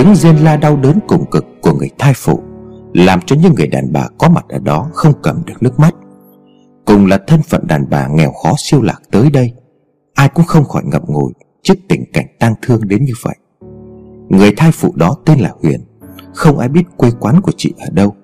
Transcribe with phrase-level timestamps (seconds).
[0.00, 2.40] Tiếng rên la đau đớn cùng cực của người thai phụ,
[2.94, 5.94] Làm cho những người đàn bà có mặt ở đó không cầm được nước mắt.
[6.84, 9.52] Cùng là thân phận đàn bà nghèo khó siêu lạc tới đây,
[10.14, 11.32] Ai cũng không khỏi ngậm ngùi
[11.62, 13.34] trước tình cảnh tang thương đến như vậy.
[14.28, 15.80] Người thai phụ đó tên là Huyền,
[16.34, 18.14] Không ai biết quê quán của chị ở đâu,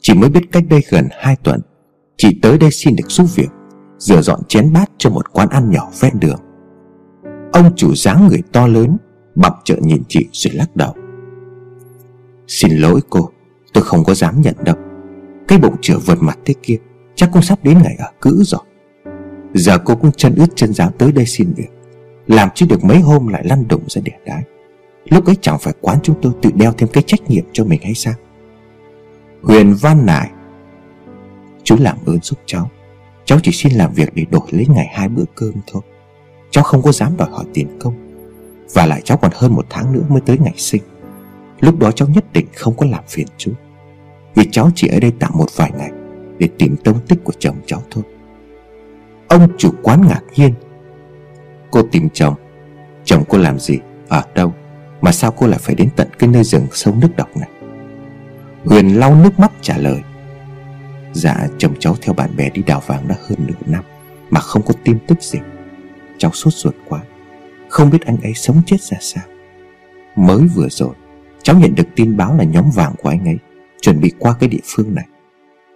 [0.00, 1.60] Chỉ mới biết cách đây gần 2 tuần,
[2.16, 3.50] Chị tới đây xin được giúp việc,
[3.98, 6.40] Rửa dọn chén bát cho một quán ăn nhỏ ven đường.
[7.52, 8.96] Ông chủ dáng người to lớn
[9.34, 10.94] Bập trợn nhìn chị rồi lắc đầu.
[12.46, 13.30] Xin lỗi cô,
[13.72, 14.76] Tôi không có dám nhận đâu.
[15.48, 16.76] Cái bụng chửa vượt mặt thế kia,
[17.14, 18.60] Chắc cũng sắp đến ngày ở cữ rồi.
[19.54, 21.68] Giờ cô cũng chân ướt chân giáo tới đây xin việc.
[22.26, 24.42] Làm chứ được mấy hôm lại lăn đụng ra đẻ đái.
[25.04, 27.80] Lúc ấy chẳng phải quán chúng tôi tự đeo thêm cái trách nhiệm cho mình
[27.82, 28.14] hay sao?
[29.42, 30.30] Huyền van nài
[31.64, 32.70] Chú làm ơn giúp cháu.
[33.24, 35.82] Cháu chỉ xin làm việc để đổi lấy ngày hai bữa cơm thôi.
[36.50, 37.94] Cháu không có dám đòi hỏi tiền công.
[38.74, 40.82] Và lại cháu còn hơn một tháng nữa mới tới ngày sinh.
[41.60, 43.52] Lúc đó cháu nhất định không có làm phiền chú.
[44.34, 45.90] Vì cháu chỉ ở đây tạm một vài ngày
[46.38, 48.04] Để tìm tông tích của chồng cháu thôi.
[49.28, 50.54] Ông chủ quán ngạc nhiên.
[51.70, 52.34] Cô tìm chồng.
[53.04, 53.78] Chồng cô làm gì?
[54.08, 54.54] Ở đâu?
[55.00, 57.48] Mà sao cô lại phải đến tận cái nơi rừng sâu nước độc này?
[58.64, 60.02] Huyền lau nước mắt trả lời.
[61.12, 63.84] Dạ chồng cháu theo bạn bè đi đào vàng đã hơn nửa năm
[64.30, 65.38] Mà không có tin tức gì.
[66.18, 67.00] Cháu sốt ruột quá.
[67.68, 69.24] Không biết anh ấy sống chết ra sao.
[70.16, 70.94] Mới vừa rồi
[71.46, 73.36] Cháu nhận được tin báo là nhóm vàng của anh ấy
[73.80, 75.06] Chuẩn bị qua cái địa phương này.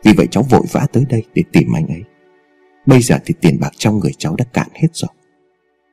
[0.05, 2.03] Vì vậy cháu vội vã tới đây để tìm anh ấy.
[2.87, 5.09] Bây giờ thì tiền bạc trong người cháu đã cạn hết rồi.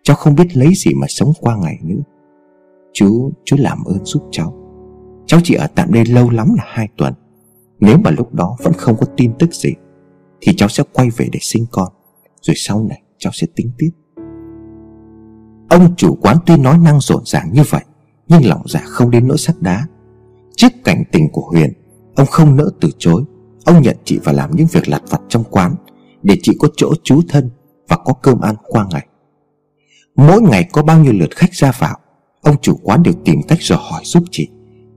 [0.03, 2.01] Cháu không biết lấy gì mà sống qua ngày nữa.
[2.93, 4.53] Chú, chú làm ơn giúp cháu.
[5.25, 7.13] Cháu chỉ ở tạm đây lâu lắm là hai tuần.
[7.79, 9.73] Nếu mà lúc đó vẫn không có tin tức gì
[10.41, 11.87] Thì cháu sẽ quay về để sinh con.
[12.41, 13.89] Rồi sau này cháu sẽ tính tiếp.
[15.69, 17.83] Ông chủ quán tuy nói năng rộn ràng như vậy
[18.29, 19.87] nhưng lòng dạ không đến nỗi sắt đá.
[20.55, 21.73] Trước cảnh tình của Huyền,
[22.15, 23.23] Ông không nỡ từ chối.
[23.65, 25.75] Ông nhận chị vào làm những việc lặt vặt trong quán,
[26.23, 27.49] Để chị có chỗ trú thân
[27.87, 29.07] Và có cơm ăn qua ngày.
[30.15, 31.97] Mỗi ngày có bao nhiêu lượt khách ra vào,
[32.41, 34.49] Ông chủ quán đều tìm cách dò hỏi giúp chị.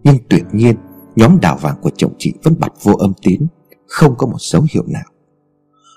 [0.05, 0.77] Nhưng tuyệt nhiên,
[1.17, 3.47] Nhóm đào vàng của chồng chị vẫn bật vô âm tín,
[3.87, 5.05] Không có một dấu hiệu nào.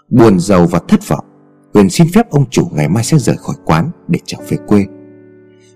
[0.10, 1.26] Buồn giàu và thất vọng,
[1.74, 4.86] Huyền xin phép ông chủ ngày mai sẽ rời khỏi quán Để trở về quê.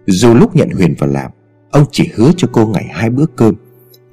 [0.06, 1.31] Dù lúc nhận Huyền vào làm
[1.72, 3.56] Ông chỉ hứa cho cô ngày hai bữa cơm.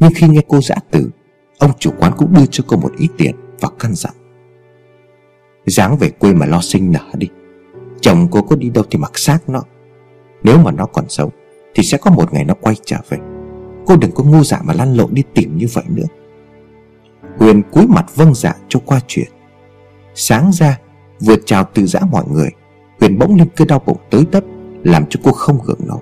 [0.01, 1.11] Nhưng khi nghe cô giã từ,
[1.59, 4.13] Ông chủ quán cũng đưa cho cô một ít tiền Và căn dặn.
[5.67, 7.29] Dáng về quê mà lo sinh nở đi.
[8.01, 9.63] Chồng cô có đi đâu thì mặc xác nó.
[10.43, 11.31] Nếu mà nó còn sống,
[11.75, 13.19] Thì sẽ có một ngày nó quay trở về.
[13.87, 16.07] Cô đừng có ngu dạ mà lăn lộn đi tìm như vậy nữa.
[17.39, 19.29] Huyền cúi mặt vâng dạ cho qua chuyện.
[20.15, 20.79] Sáng ra,
[21.21, 22.51] Vừa chào từ giã mọi người,
[23.01, 24.45] Huyền bỗng lên cơn đau bụng tới tấp,
[24.85, 26.01] Làm cho cô không gượng nổi.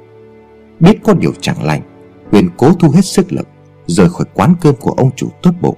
[0.82, 1.82] Biết có điều chẳng lành,
[2.30, 3.48] Huyền cố thu hết sức lực,
[3.86, 5.76] Rời khỏi quán cơm của ông chủ tốt bụng,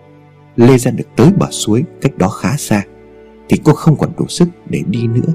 [0.56, 2.82] Lê ra được tới bờ suối Cách đó khá xa,
[3.48, 5.32] Thì cô không còn đủ sức để đi nữa.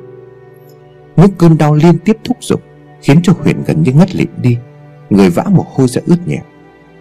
[1.18, 2.62] Những cơn đau liên tiếp thúc giục,
[3.02, 4.58] Khiến cho Huyền gần như ngất lịm đi,
[5.10, 6.44] Người vã mồ hôi ra ướt nhẹp.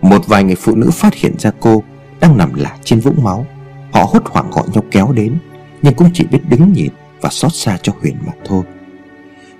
[0.00, 1.82] Một vài người phụ nữ phát hiện ra cô
[2.20, 3.46] Đang nằm lả trên vũng máu,
[3.92, 5.38] Họ hốt hoảng gọi nhau kéo đến,
[5.82, 6.90] Nhưng cũng chỉ biết đứng nhìn
[7.20, 8.62] Và xót xa cho Huyền mà thôi.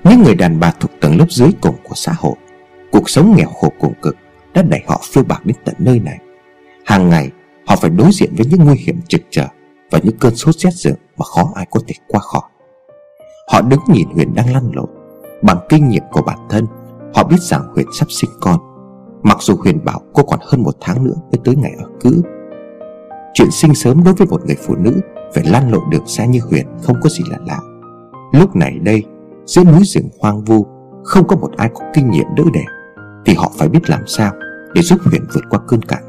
[0.05, 2.35] Những người đàn bà thuộc tầng lớp dưới cùng của xã hội
[2.93, 4.17] Cuộc sống nghèo khổ cùng cực
[4.55, 6.19] Đã đẩy họ phiêu bạc đến tận nơi này.
[6.87, 7.31] Hàng ngày,
[7.67, 9.47] họ phải đối diện với những nguy hiểm trực trở
[9.91, 12.43] Và những cơn sốt rét rừng Mà khó ai có thể qua khỏi.
[13.53, 14.89] Họ đứng nhìn Huyền đang lăn lộn.
[15.43, 16.67] Bằng kinh nghiệm của bản thân,
[17.15, 18.61] Họ biết rằng Huyền sắp sinh con.
[19.23, 22.23] Mặc dù Huyền bảo cô còn hơn một tháng nữa Mới tới ngày ở cữ.
[23.35, 25.01] Chuyện sinh sớm đối với một người phụ nữ
[25.35, 27.59] Phải lăn lộn đường xa như Huyền Không có gì là lạ.
[28.33, 29.05] Lúc này đây,
[29.47, 30.67] Giữa núi rừng hoang vu,
[31.05, 32.65] Không có một ai có kinh nghiệm đỡ đẻ.
[33.27, 34.33] Thì họ phải biết làm sao
[34.75, 36.03] Để giúp Huyền vượt qua cơn cạn.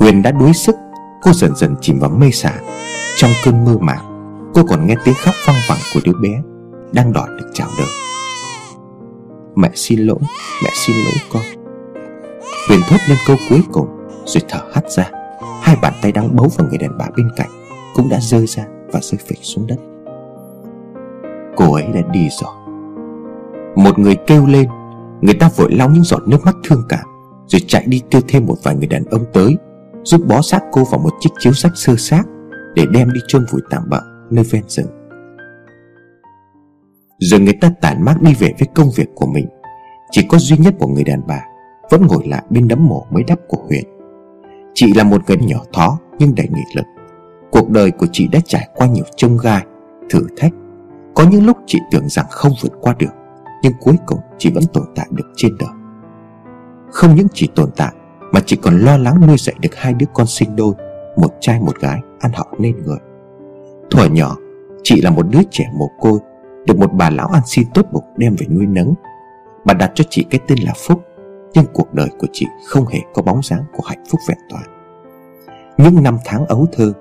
[0.00, 0.76] Huyền đã đuối sức,
[1.22, 2.52] Cô dần dần chìm vào mê sả
[3.16, 4.10] Trong cơn mơ màng,
[4.54, 6.42] Cô còn nghe tiếng khóc văng vẳng của đứa bé
[6.92, 7.88] Đang đòi được chào đời.
[9.54, 10.18] Mẹ xin lỗi,
[10.64, 11.42] Mẹ xin lỗi con.
[12.68, 13.88] Huyền thốt lên câu cuối cùng
[14.24, 15.10] Rồi thở hắt ra.
[15.62, 17.50] Hai bàn tay đang bấu vào người đàn bà bên cạnh
[17.94, 19.76] Cũng đã rơi ra và rơi phịch xuống đất.
[21.56, 22.59] Cô ấy đã đi rồi.
[23.76, 24.68] Một người kêu lên,
[25.20, 27.04] Người ta vội lau những giọt nước mắt thương cảm,
[27.46, 29.56] Rồi chạy đi kêu thêm một vài người đàn ông tới,
[30.02, 32.22] Giúp bó xác cô vào một chiếc chiếu sách sơ xác
[32.74, 34.00] Để đem đi chôn vùi tạm bợ
[34.30, 34.86] Nơi ven rừng.
[37.18, 39.46] Rồi người ta tản mát đi về với công việc của mình.
[40.10, 41.44] Chỉ có duy nhất một người đàn bà
[41.90, 43.84] Vẫn ngồi lại bên đấm mổ mới đắp của Huyền
[44.74, 46.86] Chị là một người nhỏ thó Nhưng đầy nghị lực.
[47.50, 49.64] Cuộc đời của chị đã trải qua nhiều trông gai,
[50.10, 50.52] Thử thách.
[51.14, 53.10] Có những lúc chị tưởng rằng không vượt qua được
[53.62, 55.70] nhưng cuối cùng chị vẫn tồn tại được trên đời.
[56.90, 57.92] Không những chỉ tồn tại,
[58.32, 60.74] Mà chị còn lo lắng nuôi dạy được hai đứa con sinh đôi,
[61.16, 62.98] Một trai một gái, ăn học nên người.
[63.90, 64.36] Thuở nhỏ,
[64.82, 66.18] Chị là một đứa trẻ mồ côi,
[66.66, 68.94] Được một bà lão ăn xin tốt bụng đem về nuôi nấng.
[69.64, 71.02] Bà đặt cho chị cái tên là Phúc,
[71.54, 74.64] Nhưng cuộc đời của chị không hề có bóng dáng của hạnh phúc vẹn toàn.
[75.78, 76.92] Những năm tháng ấu thơ,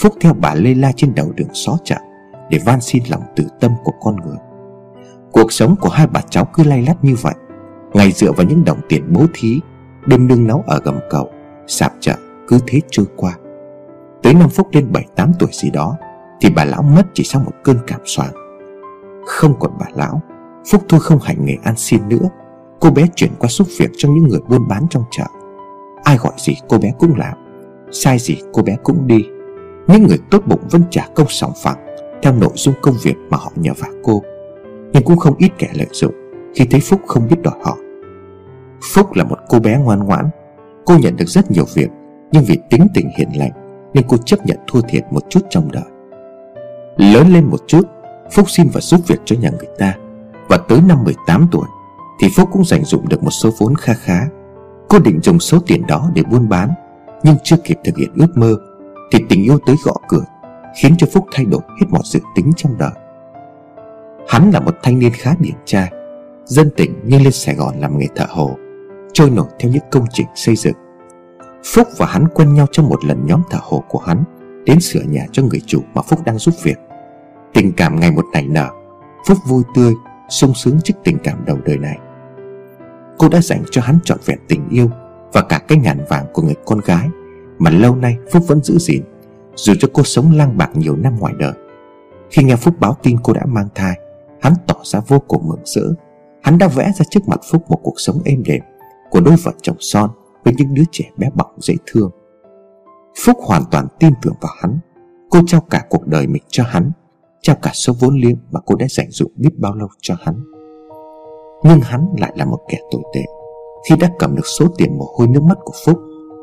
[0.00, 1.96] Phúc theo bà lê la trên đầu đường xó chợ
[2.50, 4.36] Để van xin lòng tự tâm của con người.
[5.32, 7.34] Cuộc sống của hai bà cháu cứ lay lắt như vậy.
[7.92, 9.60] Ngày dựa vào những đồng tiền bố thí,
[10.06, 11.30] Đêm nương náu ở gầm cầu,
[11.66, 12.14] Sạp chợ
[12.48, 13.32] cứ thế trôi qua.
[14.22, 15.96] Tới năm Phúc lên 7-8 tuổi gì đó,
[16.40, 18.30] Thì bà lão mất chỉ sau một cơn cảm soạn
[19.26, 20.22] Không còn bà lão,
[20.70, 22.28] Phúc thôi không hành nghề ăn xin nữa.
[22.80, 25.24] Cô bé chuyển qua giúp việc cho những người buôn bán trong chợ.
[26.04, 27.34] Ai gọi gì cô bé cũng làm,
[27.92, 29.24] Sai gì cô bé cũng đi.
[29.86, 33.36] Những người tốt bụng vẫn trả công sòng phẳng Theo nội dung công việc mà
[33.36, 34.22] họ nhờ vả cô.
[34.92, 36.14] Nhưng cũng không ít kẻ lợi dụng,
[36.54, 37.76] Khi thấy Phúc không biết đòi họ
[38.94, 40.30] Phúc là một cô bé ngoan ngoãn.
[40.84, 41.88] Cô nhận được rất nhiều việc,
[42.32, 43.50] Nhưng vì tính tình hiền lành
[43.94, 45.84] Nên cô chấp nhận thua thiệt một chút trong đời.
[46.96, 47.88] Lớn lên một chút,
[48.32, 49.94] Phúc xin và giúp việc cho nhà người ta.
[50.48, 51.66] Và tới năm 18 tuổi,
[52.20, 54.20] Thì Phúc cũng dành dụng được một số vốn kha khá.
[54.88, 56.70] Cô định dùng số tiền đó để buôn bán,
[57.22, 58.54] Nhưng chưa kịp thực hiện ước mơ,
[59.12, 60.24] Thì tình yêu tới gõ cửa,
[60.82, 62.90] Khiến cho Phúc thay đổi hết mọi dự tính trong đời.
[64.32, 65.90] Hắn là một thanh niên khá điển trai,
[66.44, 68.56] Dân tỉnh nhưng lên Sài Gòn làm nghề thợ hồ,
[69.12, 70.74] Trôi nổi theo những công trình xây dựng.
[71.64, 74.24] Phúc và hắn quen nhau trong một lần nhóm thợ hồ của hắn,
[74.66, 76.78] Đến sửa nhà cho người chủ mà Phúc đang giúp việc.
[77.54, 78.68] Tình cảm ngày một nảy nở,
[79.28, 79.92] Phúc vui tươi,
[80.28, 81.98] sung sướng trước tình cảm đầu đời này.
[83.18, 84.90] Cô đã dành cho hắn trọn vẹn tình yêu
[85.32, 87.08] Và cả cái ngàn vàng của người con gái,
[87.58, 89.02] Mà lâu nay Phúc vẫn giữ gìn,
[89.54, 91.52] Dù cho cô sống lang bạc nhiều năm ngoài đời.
[92.30, 93.98] Khi nghe Phúc báo tin cô đã mang thai
[94.42, 95.82] Hắn tỏ ra vô cùng mừng rỡ.
[96.42, 98.62] Hắn đã vẽ ra trước mặt Phúc một cuộc sống êm đềm
[99.10, 100.10] Của đôi vợ chồng son
[100.44, 102.10] Với những đứa trẻ bé bỏng dễ thương.
[103.24, 104.78] Phúc hoàn toàn tin tưởng vào hắn.
[105.30, 106.90] Cô trao cả cuộc đời mình cho hắn,
[107.42, 110.34] Trao cả số vốn liếng mà cô đã dành dụng biết bao lâu cho hắn.
[111.64, 113.24] Nhưng hắn lại là một kẻ tồi tệ.
[113.88, 115.98] Khi đã cầm được số tiền mồ hôi nước mắt của Phúc,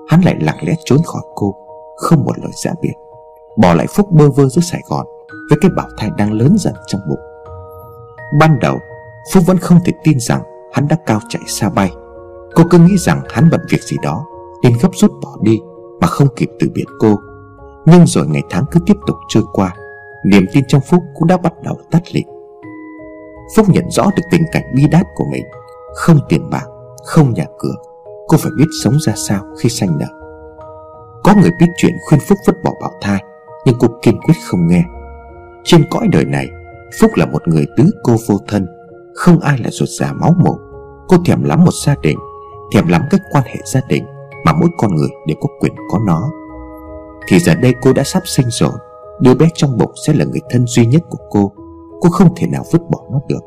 [0.07, 1.55] Hắn lại lặng lẽ trốn khỏi cô,
[1.97, 2.93] Không một lời giã biệt.
[3.57, 5.05] Bỏ lại Phúc bơ vơ giữa Sài Gòn
[5.49, 7.28] Với cái bảo thai đang lớn dần trong bụng.
[8.33, 8.79] Ban đầu
[9.33, 10.41] Phúc vẫn không thể tin rằng
[10.73, 11.91] hắn đã cao chạy xa bay.
[12.55, 14.25] Cô cứ nghĩ rằng hắn bận việc gì đó,
[14.63, 15.59] Nên gấp rút bỏ đi
[16.01, 17.15] Mà không kịp từ biệt cô.
[17.85, 19.73] Nhưng rồi ngày tháng cứ tiếp tục trôi qua,
[20.25, 22.27] Niềm tin trong Phúc cũng đã bắt đầu tắt lịm.
[23.55, 25.43] Phúc nhận rõ được tình cảnh bi đát của mình.
[25.95, 26.65] Không tiền bạc,
[27.05, 27.75] Không nhà cửa,
[28.27, 30.07] Cô phải biết sống ra sao khi sanh nở.
[31.23, 33.23] Có người biết chuyện khuyên Phúc vứt bỏ bảo thai,
[33.65, 34.83] Nhưng cô kiên quyết không nghe.
[35.63, 36.47] Trên cõi đời này
[37.01, 38.67] Phúc là một người tứ cô vô thân,
[39.13, 40.57] Không ai là ruột già máu mổ.
[41.07, 42.17] Cô thèm lắm một gia đình,
[42.73, 44.05] Thèm lắm các quan hệ gia đình
[44.45, 46.29] Mà mỗi con người đều có quyền có nó.
[47.27, 48.71] Thì giờ đây cô đã sắp sinh rồi,
[49.21, 51.51] Đứa bé trong bụng sẽ là người thân duy nhất của cô.
[52.01, 53.43] Cô không thể nào vứt bỏ nó được.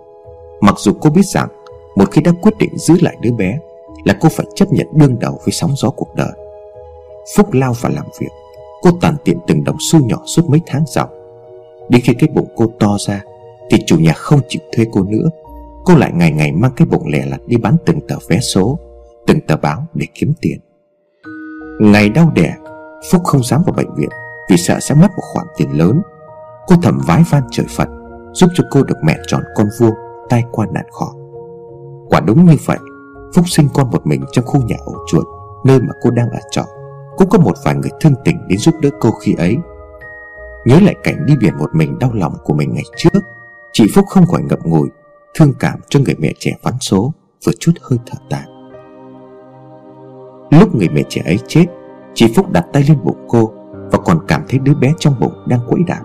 [0.60, 1.48] Mặc dù cô biết rằng,
[1.96, 3.58] Một khi đã quyết định giữ lại đứa bé,
[4.04, 6.32] Là cô phải chấp nhận đương đầu với sóng gió cuộc đời.
[7.36, 8.30] Phúc lao vào làm việc.
[8.82, 11.08] Cô tàn tiện từng đồng xu nhỏ suốt mấy tháng dòng.
[11.88, 13.22] Đến khi cái bụng cô to ra
[13.72, 15.28] thì chủ nhà không chịu thuê cô nữa.
[15.84, 18.78] Cô lại ngày ngày mang cái bụng lẻ lặt đi bán từng tờ vé số,
[19.26, 20.58] Từng tờ báo để kiếm tiền.
[21.80, 22.54] Ngày đau đẻ,
[23.12, 24.08] Phúc không dám vào bệnh viện
[24.50, 26.02] Vì sợ sẽ mất một khoản tiền lớn.
[26.66, 27.88] Cô thầm vái van trời Phật,
[28.32, 29.94] Giúp cho cô được mẹ tròn con vuông
[30.28, 31.14] Tai qua nạn khỏi
[32.08, 32.78] Quả đúng như vậy,
[33.34, 35.24] Phúc sinh con một mình trong khu nhà ổ chuột,
[35.64, 36.64] Nơi mà cô đang ở trọ.
[37.16, 39.56] Cũng có một vài người thương tình đến giúp đỡ cô khi ấy.
[40.64, 43.22] Nhớ lại cảnh đi biển một mình đau lòng của mình ngày trước.
[43.72, 44.88] Chị Phúc không khỏi ngậm ngùi,
[45.34, 47.12] Thương cảm cho người mẹ trẻ vắn số,
[47.46, 48.42] Vừa chút hơi thở tàn.
[50.50, 51.66] Lúc người mẹ trẻ ấy chết,
[52.14, 53.52] Chị Phúc đặt tay lên bụng cô
[53.92, 56.02] Và còn cảm thấy đứa bé trong bụng đang quẫy đạp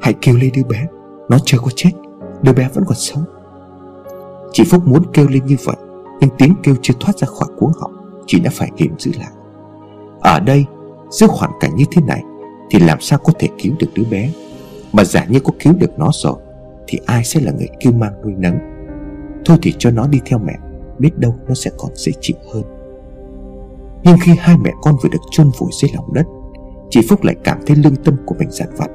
[0.00, 0.86] Hãy kêu lên đứa bé,
[1.28, 1.90] Nó chưa có chết,
[2.42, 3.24] Đứa bé vẫn còn sống.
[4.52, 5.76] Chị Phúc muốn kêu lên như vậy,
[6.20, 9.30] Nhưng tiếng kêu chưa thoát ra khỏi cuống họng, Chị đã phải kìm giữ lại.
[10.20, 10.66] Ở đây
[11.10, 12.22] Giữa hoàn cảnh như thế này,
[12.70, 14.30] Thì làm sao có thể cứu được đứa bé?
[14.94, 16.36] Mà giả như có cứu được nó rồi,
[16.86, 18.58] Thì ai sẽ là người kêu mang nuôi nấng?
[19.44, 20.54] Thôi thì cho nó đi theo mẹ,
[20.98, 22.62] Biết đâu nó sẽ còn dễ chịu hơn.
[24.04, 26.26] Nhưng khi hai mẹ con vừa được chôn vùi dưới lòng đất,
[26.90, 28.90] Chị Phúc lại cảm thấy lương tâm của mình giản vặt,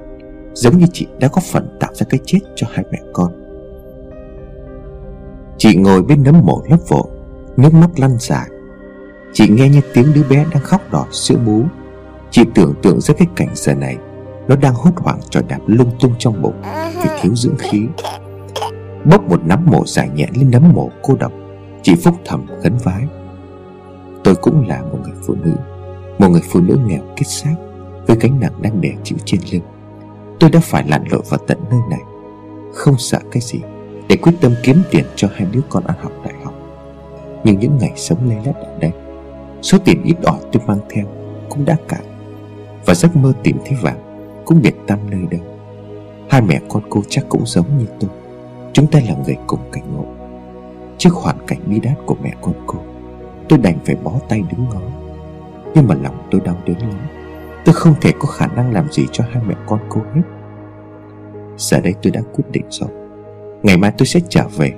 [0.54, 3.32] Giống như chị đã có phần tạo ra cái chết cho hai mẹ con.
[5.58, 7.08] Chị ngồi bên nấm mộ lấp vội,
[7.58, 8.48] Nước mắt lăn dài.
[9.34, 11.64] Chị nghe như tiếng đứa bé đang khóc đòi sữa bú
[12.32, 13.98] Chị tưởng tượng ra cái cảnh giờ này
[14.50, 16.62] nó đang hốt hoảng trò đạp lung tung trong bụng
[17.04, 17.88] Vì thiếu dưỡng khí.
[19.06, 21.32] Bốc một nắm mổ dài nhẹ lên nấm mổ cô độc
[21.82, 23.04] Chị Phúc thầm khấn vái.
[24.24, 25.52] Tôi cũng là một người phụ nữ
[26.20, 27.56] Một người phụ nữ nghèo kết xác
[28.08, 29.62] Với gánh nặng đang đè chịu trên lưng.
[30.40, 32.02] Tôi đã phải lặn lội vào tận nơi này
[32.74, 33.60] Không sợ cái gì
[34.08, 36.54] Để quyết tâm kiếm tiền cho hai đứa con ăn học đại học.
[37.44, 38.92] Nhưng những ngày sống lê lết ở đây
[39.62, 41.06] Số tiền ít ỏi tôi mang theo
[41.50, 42.02] Cũng đã cạn
[42.86, 44.09] Và giấc mơ tìm thấy vàng
[44.50, 45.42] cũng biệt tâm nơi đâu
[46.30, 48.10] Hai mẹ con cô chắc cũng giống như tôi.
[48.74, 50.06] Chúng ta là người cùng cảnh ngộ.
[50.98, 52.80] Trước hoàn cảnh bi đát của mẹ con cô,
[53.50, 54.82] Tôi đành phải bó tay đứng ngó.
[55.76, 57.08] Nhưng mà lòng tôi đau đớn lắm.
[57.66, 60.22] Tôi không thể có khả năng làm gì cho hai mẹ con cô hết.
[61.58, 62.90] Giờ đây tôi đã quyết định rồi.
[63.64, 64.74] Ngày mai tôi sẽ trở về.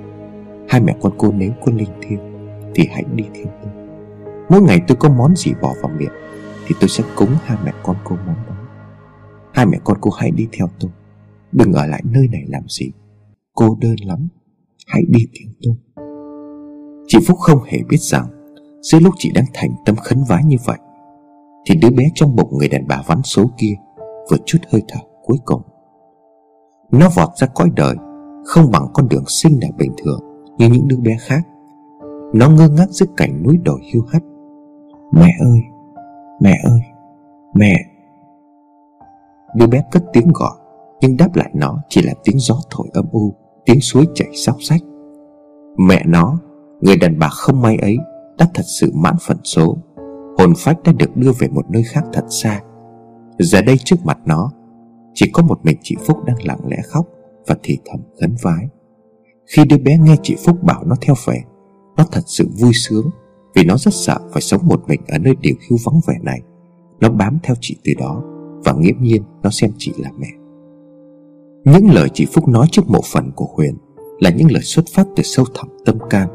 [0.68, 2.20] Hai mẹ con cô nếu có linh thiêng
[2.74, 3.72] Thì hãy đi theo tôi.
[4.48, 6.12] Mỗi ngày tôi có món gì bỏ vào miệng
[6.66, 8.51] Thì tôi sẽ cúng hai mẹ con cô món đó.
[9.52, 10.90] Hai mẹ con cô hãy đi theo tôi.
[11.52, 12.90] Đừng ở lại nơi này làm gì.
[13.54, 14.28] Cô đơn lắm.
[14.86, 15.74] Hãy đi theo tôi.
[17.06, 18.26] Chị Phúc không hề biết rằng,
[18.82, 20.78] Giữa lúc chị đang thành tâm khấn vái như vậy,
[21.66, 23.74] Thì đứa bé trong bụng người đàn bà vắn số kia
[24.30, 25.62] Vừa chút hơi thở cuối cùng.
[26.92, 27.96] Nó vọt ra cõi đời,
[28.44, 30.20] Không bằng con đường sinh đẻ bình thường
[30.58, 31.42] Như những đứa bé khác.
[32.34, 34.22] Nó ngơ ngác giữa cảnh núi đồi hiu hắt.
[35.12, 35.60] Mẹ ơi!
[36.40, 36.80] Mẹ ơi!
[37.54, 37.91] Mẹ!
[39.54, 40.56] Đứa bé cất tiếng gọi,
[41.00, 44.56] Nhưng đáp lại nó chỉ là tiếng gió thổi âm u, Tiếng suối chảy sóc
[44.60, 44.80] xách.
[45.78, 46.38] Mẹ nó,
[46.80, 47.96] Người đàn bà không may ấy
[48.38, 49.76] Đã thật sự mãn phận số.
[50.38, 52.60] Hồn phách đã được đưa về một nơi khác thật xa.
[53.38, 54.50] Giờ đây trước mặt nó,
[55.14, 57.06] Chỉ có một mình chị Phúc đang lặng lẽ khóc
[57.46, 58.68] Và thì thầm khấn vái.
[59.46, 61.38] Khi đứa bé nghe chị Phúc bảo nó theo về,
[61.96, 63.10] Nó thật sự vui sướng
[63.54, 66.40] Vì nó rất sợ phải sống một mình Ở nơi điều hưu vắng vẻ này.
[67.00, 68.22] Nó bám theo chị từ đó.
[68.64, 70.28] Và nghiễm nhiên nó xem chị là mẹ.
[71.64, 73.76] Những lời chị Phúc nói trước mộ phần của Huyền
[74.20, 76.28] Là những lời xuất phát từ sâu thẳm tâm can,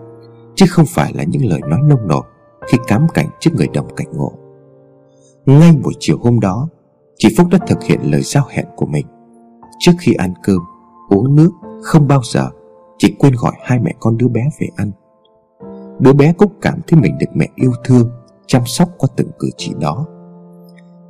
[0.56, 2.24] Chứ không phải là những lời nói nông nổi
[2.68, 4.34] Khi cám cảnh trước người đồng cảnh ngộ.
[5.46, 6.70] Ngay buổi chiều hôm đó,
[7.18, 9.06] Chị Phúc đã thực hiện lời giao hẹn của mình.
[9.80, 10.60] Trước khi ăn cơm,
[11.10, 11.50] Uống nước,
[11.84, 12.50] Không bao giờ,
[12.98, 14.92] Chị quên gọi hai mẹ con đứa bé về ăn.
[16.00, 18.10] Đứa bé cũng cảm thấy mình được mẹ yêu thương,
[18.48, 20.06] Chăm sóc qua từng cử chỉ đó.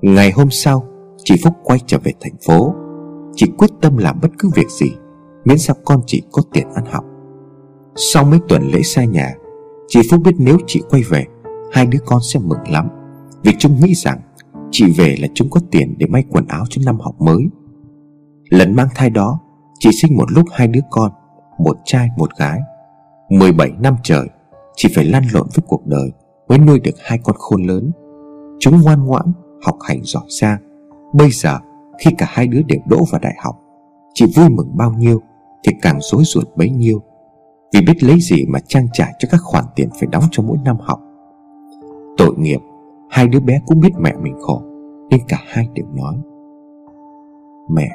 [0.01, 0.86] Ngày hôm sau
[1.29, 2.75] Chị Phúc quay trở về thành phố.
[3.35, 4.91] Chị quyết tâm làm bất cứ việc gì,
[5.45, 7.03] Miễn sao con chị có tiền ăn học.
[7.95, 9.33] Sau mấy tuần lễ xa nhà,
[9.87, 11.25] Chị Phúc biết nếu chị quay về,
[11.71, 12.87] Hai đứa con sẽ mừng lắm.
[13.43, 14.19] Vì chúng nghĩ rằng
[14.71, 17.47] Chị về là chúng có tiền để may quần áo cho năm học mới.
[18.49, 19.39] Lần mang thai đó,
[19.79, 21.11] Chị sinh một lúc hai đứa con,
[21.59, 22.59] Một trai, một gái.
[23.29, 24.27] 17 năm trời,
[24.75, 26.11] Chị phải lăn lộn với cuộc đời
[26.49, 27.91] Mới nuôi được hai con khôn lớn.
[28.59, 29.25] Chúng ngoan ngoãn,
[29.65, 30.66] Học hành giỏi giang.
[31.13, 31.59] Bây giờ,
[31.99, 33.55] khi cả hai đứa đều đỗ vào đại học,
[34.13, 35.21] Chị vui mừng bao nhiêu
[35.63, 37.01] Thì càng rối ruột bấy nhiêu.
[37.73, 40.57] Vì biết lấy gì mà trang trải cho các khoản tiền phải đóng cho mỗi
[40.65, 40.99] năm học.
[42.17, 42.59] Tội nghiệp,
[43.09, 44.61] Hai đứa bé cũng biết mẹ mình khổ,
[45.09, 46.15] Nên cả hai đều nói,
[47.69, 47.89] Mẹ,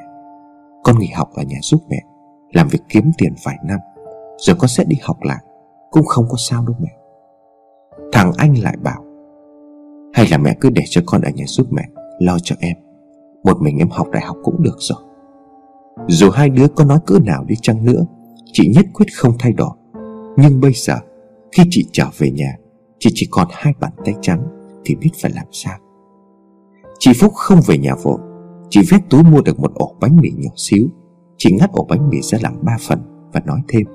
[0.85, 2.03] Con nghỉ học ở nhà giúp mẹ,
[2.53, 3.79] Làm việc kiếm tiền vài năm,
[4.39, 5.45] Rồi con sẽ đi học lại,
[5.91, 6.91] Cũng không có sao đâu mẹ.
[8.13, 9.05] Thằng anh lại bảo,
[10.15, 11.83] Hay là mẹ cứ để cho con ở nhà giúp mẹ,
[12.19, 12.77] Lo cho em.
[13.45, 14.99] Một mình em học đại học cũng được rồi.
[16.09, 18.07] Dù hai đứa có nói cỡ nào đi chăng nữa,
[18.53, 19.71] Chị nhất quyết không thay đổi.
[20.37, 20.95] Nhưng bây giờ,
[21.53, 22.57] Khi chị trở về nhà
[22.99, 24.43] Chị chỉ còn hai bàn tay trắng,
[24.85, 25.79] Thì biết phải làm sao.
[26.99, 28.19] Chị Phúc không về nhà vội.
[28.71, 30.87] Chị vét túi mua được một ổ bánh mì nhỏ xíu.
[31.37, 32.99] Chị ngắt ổ bánh mì ra làm ba phần
[33.33, 33.87] Và nói thêm.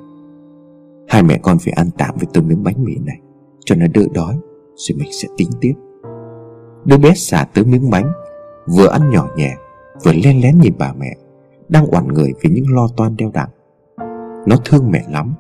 [1.08, 3.18] Hai mẹ con phải ăn tạm với từng miếng bánh mì này.
[3.66, 4.38] Cho nó đỡ đói,
[4.76, 5.74] Rồi mình sẽ tính tiếp.
[6.86, 8.12] Đứa bé xả tới miếng bánh
[8.68, 9.56] Vừa ăn nhỏ nhẹ,
[10.04, 11.16] Vừa len lén nhìn bà mẹ,
[11.70, 13.50] Đang oằn người vì những lo toan đeo đẳng
[14.48, 15.34] nó thương mẹ lắm.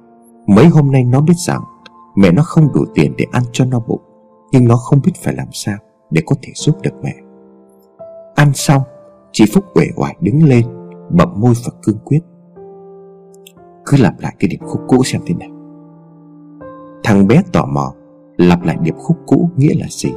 [0.47, 1.61] Mấy hôm nay nó biết rằng
[2.15, 4.01] Mẹ nó không đủ tiền để ăn cho no bụng,
[4.51, 5.77] Nhưng nó không biết phải làm sao
[6.11, 7.15] Để có thể giúp được mẹ.
[8.35, 8.81] Ăn xong,
[9.31, 10.65] Chị Phúc uể oải đứng lên,
[11.09, 12.19] Bậm môi và cương quyết.
[13.85, 15.49] Cứ lặp lại cái điệp khúc cũ xem thế nào.
[17.03, 17.93] Thằng bé tò mò,
[18.37, 20.13] Lặp lại điệp khúc cũ nghĩa là gì.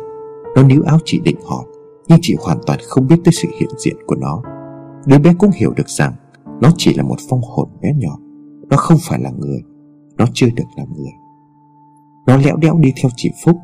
[0.56, 1.64] Nó níu áo chị định hỏi.
[2.10, 4.42] Nhưng chị hoàn toàn không biết tới sự hiện diện của nó.
[5.06, 6.14] Đứa bé cũng hiểu được rằng
[6.60, 8.18] Nó chỉ là một phong hồn bé nhỏ,
[8.70, 9.62] nó không phải là người,
[10.16, 11.12] Nó chưa được làm người.
[12.26, 13.56] Nó lẽo đẽo đi theo chị Phúc,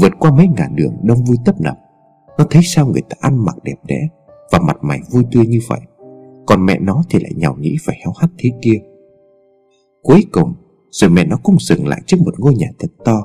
[0.00, 1.78] Vượt qua mấy ngàn đường đông vui tấp nập.
[2.38, 4.08] Nó thấy sao người ta ăn mặc đẹp đẽ
[4.52, 5.80] Và mặt mày vui tươi như vậy,
[6.46, 8.78] Còn mẹ nó thì lại nhào nhĩ và héo hắt thế kia.
[10.02, 10.54] Cuối cùng,
[10.90, 13.22] Rồi mẹ nó cũng dừng lại trước một ngôi nhà thật to.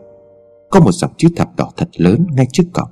[0.69, 2.89] Có một dòng chữ thập đỏ thật lớn ngay trước cổng.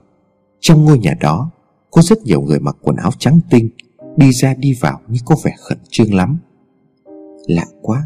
[0.60, 1.52] Trong ngôi nhà đó
[1.98, 3.70] có rất nhiều người mặc quần áo trắng tinh
[4.18, 6.38] Đi ra đi vào như có vẻ khẩn trương lắm.
[7.48, 8.04] Lạ quá,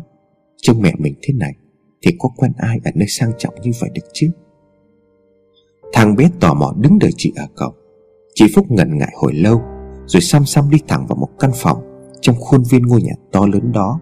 [0.57, 1.55] Trông mẹ mình thế này
[2.01, 4.31] Thì có quen ai ở nơi sang trọng như vậy được chứ?
[5.93, 7.73] Thằng bé tò mò đứng đợi chị ở cổng.
[8.35, 9.61] Chị Phúc ngần ngại hồi lâu,
[10.05, 13.45] Rồi xăm xăm đi thẳng vào một căn phòng Trong khuôn viên ngôi nhà to
[13.45, 13.99] lớn đó.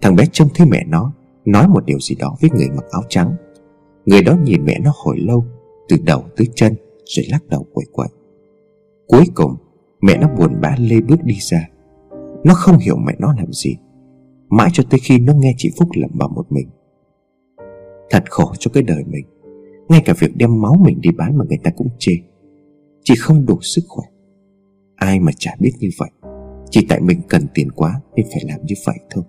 [0.00, 1.12] Thằng bé trông thấy mẹ nó,
[1.44, 3.34] Nói một điều gì đó với người mặc áo trắng.
[4.06, 5.46] Người đó nhìn mẹ nó hồi lâu,
[5.88, 8.08] Từ đầu tới chân, Rồi lắc đầu quậy quậy.
[9.10, 9.54] Cuối cùng,
[10.02, 11.68] mẹ nó buồn bã lê bước đi ra.
[12.44, 13.76] Nó không hiểu mẹ nó làm gì.
[14.48, 16.68] Mãi cho tới khi nó nghe chị Phúc lẩm bẩm một mình.
[18.10, 19.26] Thật khổ cho cái đời mình.
[19.88, 22.12] Ngay cả việc đem máu mình đi bán mà người ta cũng chê.
[23.04, 24.06] Chị không đủ sức khỏe.
[24.96, 26.10] Ai mà chả biết như vậy.
[26.70, 29.24] Chỉ tại mình cần tiền quá Nên phải làm như vậy thôi.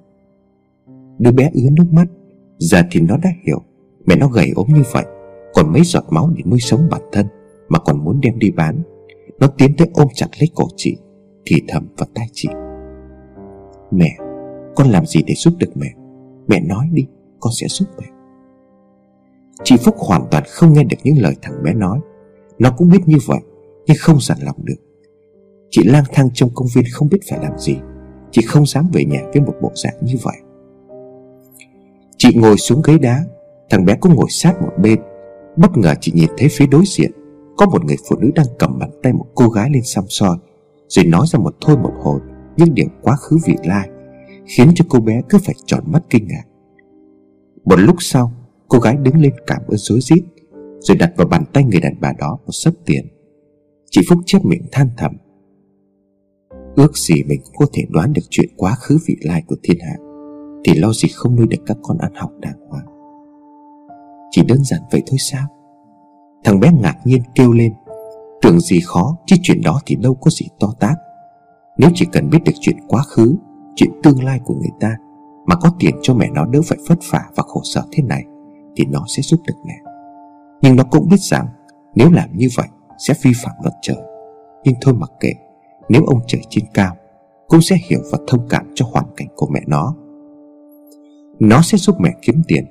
[1.19, 2.05] Đứa bé ứa nước mắt.
[2.57, 3.61] Giờ thì nó đã hiểu.
[4.05, 5.05] Mẹ nó gầy ốm như vậy.
[5.53, 7.25] Còn mấy giọt máu để nuôi sống bản thân
[7.69, 8.81] Mà còn muốn đem đi bán.
[9.41, 10.98] Nó tiến tới ôm chặt lấy cổ chị,
[11.45, 12.50] Thì thầm vào tai chị.
[13.91, 14.17] Mẹ,
[14.75, 15.88] Con làm gì để giúp được mẹ?
[16.48, 17.07] Mẹ nói đi,
[17.39, 18.07] Con sẽ giúp mẹ.
[19.63, 22.00] Chị Phúc hoàn toàn không nghe được những lời thằng bé nói.
[22.60, 23.39] Nó cũng biết như vậy,
[23.88, 24.75] Nhưng không dằn lòng được.
[25.69, 27.75] Chị lang thang trong công viên không biết phải làm gì.
[28.31, 30.36] Chị không dám về nhà với một bộ dạng như vậy.
[32.17, 33.24] Chị ngồi xuống ghế đá,
[33.69, 35.00] Thằng bé cũng ngồi sát một bên.
[35.57, 37.12] Bất ngờ chị nhìn thấy phía đối diện
[37.61, 40.37] có một người phụ nữ đang cầm bàn tay một cô gái lên xăm soi,
[40.87, 42.19] Rồi nói ra một thôi một hồi
[42.57, 43.89] Những điều quá khứ vị lai,
[44.45, 46.43] Khiến cho cô bé cứ phải tròn mắt kinh ngạc.
[47.65, 48.31] Một lúc sau,
[48.67, 50.23] Cô gái đứng lên cảm ơn rối rít,
[50.79, 53.07] Rồi đặt vào bàn tay người đàn bà đó một sấp tiền.
[53.91, 55.11] Chị Phúc chép miệng than thầm,
[56.75, 59.77] Ước gì mình cũng có thể đoán được chuyện quá khứ vị lai của thiên
[59.79, 59.95] hạ,
[60.65, 62.85] Thì lo gì không nuôi được các con ăn học đàng hoàng.
[64.31, 65.60] Chỉ đơn giản vậy thôi sao?
[66.43, 67.74] Thằng bé ngạc nhiên kêu lên.
[68.41, 70.98] Tưởng gì khó, Chứ chuyện đó thì đâu có gì to tát.
[71.77, 73.36] Nếu chỉ cần biết được chuyện quá khứ,
[73.75, 74.98] Chuyện tương lai của người ta,
[75.45, 78.24] Mà có tiền cho mẹ nó đỡ phải vất vả và khổ sở thế này,
[78.75, 79.91] Thì nó sẽ giúp được mẹ.
[80.62, 81.48] Nhưng nó cũng biết rằng,
[81.96, 83.98] Nếu làm như vậy, sẽ vi phạm luật trời.
[84.63, 85.31] Nhưng thôi mặc kệ,
[85.89, 86.96] Nếu ông trời trên cao,
[87.48, 89.96] Cũng sẽ hiểu và thông cảm cho hoàn cảnh của mẹ nó.
[91.39, 92.65] Nó sẽ giúp mẹ kiếm tiền.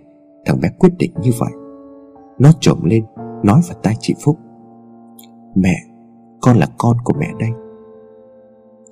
[0.46, 1.50] Thằng bé quyết định như vậy.
[2.38, 3.04] Nó trộm lên
[3.42, 4.38] Nói vào tai chị Phúc.
[5.54, 5.76] Mẹ,
[6.40, 7.50] Con là con của mẹ đây.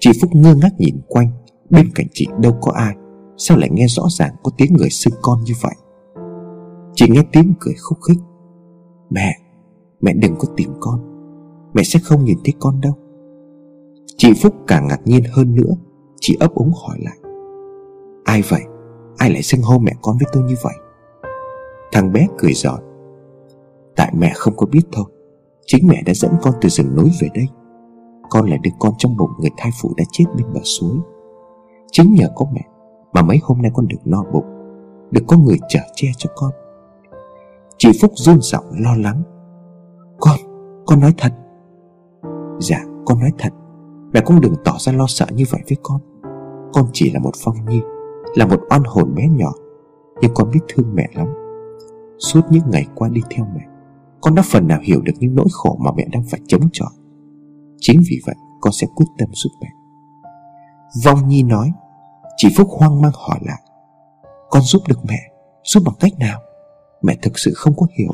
[0.00, 1.30] Chị Phúc ngơ ngác nhìn quanh,
[1.70, 2.94] Bên cạnh chị đâu có ai.
[3.36, 5.74] Sao lại nghe rõ ràng có tiếng người xưng con như vậy?
[6.94, 8.18] Chị nghe tiếng cười khúc khích.
[9.10, 9.34] Mẹ
[10.00, 11.00] Mẹ đừng có tìm con.
[11.74, 12.92] Mẹ sẽ không nhìn thấy con đâu.
[14.16, 15.74] Chị Phúc càng ngạc nhiên hơn nữa.
[16.20, 17.16] Chị ấp úng hỏi lại.
[18.24, 18.62] Ai vậy?
[19.16, 20.74] Ai lại xưng hô mẹ con với tôi như vậy?
[21.92, 22.80] Thằng bé cười giỏi
[23.98, 25.04] Tại mẹ không có biết thôi.
[25.66, 27.46] Chính mẹ đã dẫn con từ rừng núi về đây.
[28.30, 30.98] Con là đứa con trong bụng người thai phụ đã chết bên bờ suối.
[31.92, 32.60] Chính nhờ có mẹ
[33.12, 34.44] Mà mấy hôm nay con được no bụng
[35.10, 36.50] Được có người chở che cho con.
[37.78, 39.22] Chị Phúc run giọng lo lắng.
[40.20, 40.38] Con,
[40.86, 41.32] con nói thật.
[42.58, 43.52] Dạ, con nói thật.
[44.12, 46.00] Mẹ cũng đừng tỏ ra lo sợ như vậy với con.
[46.72, 47.80] Con chỉ là một phong nhi
[48.34, 49.52] Là một oan hồn bé nhỏ
[50.20, 51.26] Nhưng con biết thương mẹ lắm.
[52.18, 53.67] Suốt những ngày qua đi theo mẹ
[54.20, 56.90] con đã phần nào hiểu được những nỗi khổ mà mẹ đang phải chống chọi.
[57.80, 59.68] Chính vì vậy, con sẽ quyết tâm giúp mẹ.
[61.04, 61.72] Vong Nhi nói
[62.36, 63.62] Chị Phúc hoang mang hỏi lại
[64.50, 65.18] Con giúp được mẹ,
[65.64, 66.40] Giúp bằng cách nào?
[67.02, 68.12] Mẹ thực sự không có hiểu.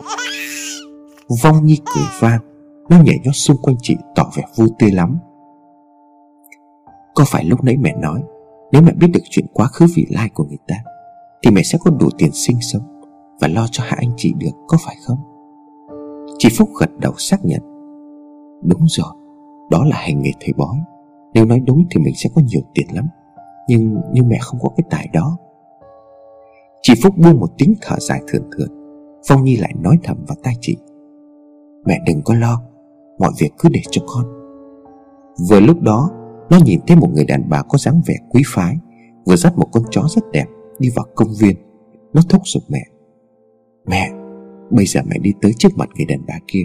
[1.43, 2.40] Vong Nhi cười vang,
[2.90, 5.19] Nó nhảy nhót xung quanh chị tỏ vẻ vui tươi lắm.
[7.14, 8.23] Có phải lúc nãy mẹ nói,
[8.73, 10.77] Nếu mẹ biết được chuyện quá khứ vị lai của người ta,
[11.43, 13.01] Thì mẹ sẽ có đủ tiền sinh sống
[13.40, 15.34] Và lo cho hai anh chị được, Có phải không?
[16.38, 17.61] Chị Phúc gật đầu xác nhận.
[18.62, 19.14] Đúng rồi,
[19.70, 20.79] Đó là hành nghề thầy bói.
[21.35, 23.09] Nếu nói đúng thì mình sẽ có nhiều tiền lắm,
[23.68, 25.37] Nhưng nhưng mẹ không có cái tài đó.
[26.83, 28.68] Chị Phúc buông một tiếng thở dài thườn thượt,
[29.29, 30.77] Phong Nhi lại nói thầm vào tai chị.
[31.87, 32.62] Mẹ đừng có lo,
[33.18, 34.25] Mọi việc cứ để cho con.
[35.51, 36.11] Vừa lúc đó,
[36.51, 38.77] Nó nhìn thấy một người đàn bà có dáng vẻ quý phái,
[39.27, 40.47] Vừa dắt một con chó rất đẹp
[40.79, 41.57] Đi vào công viên.
[42.12, 42.83] Nó thúc giục mẹ.
[43.87, 44.11] Mẹ
[44.77, 46.65] Bây giờ mẹ đi tới trước mặt người đàn bà kia,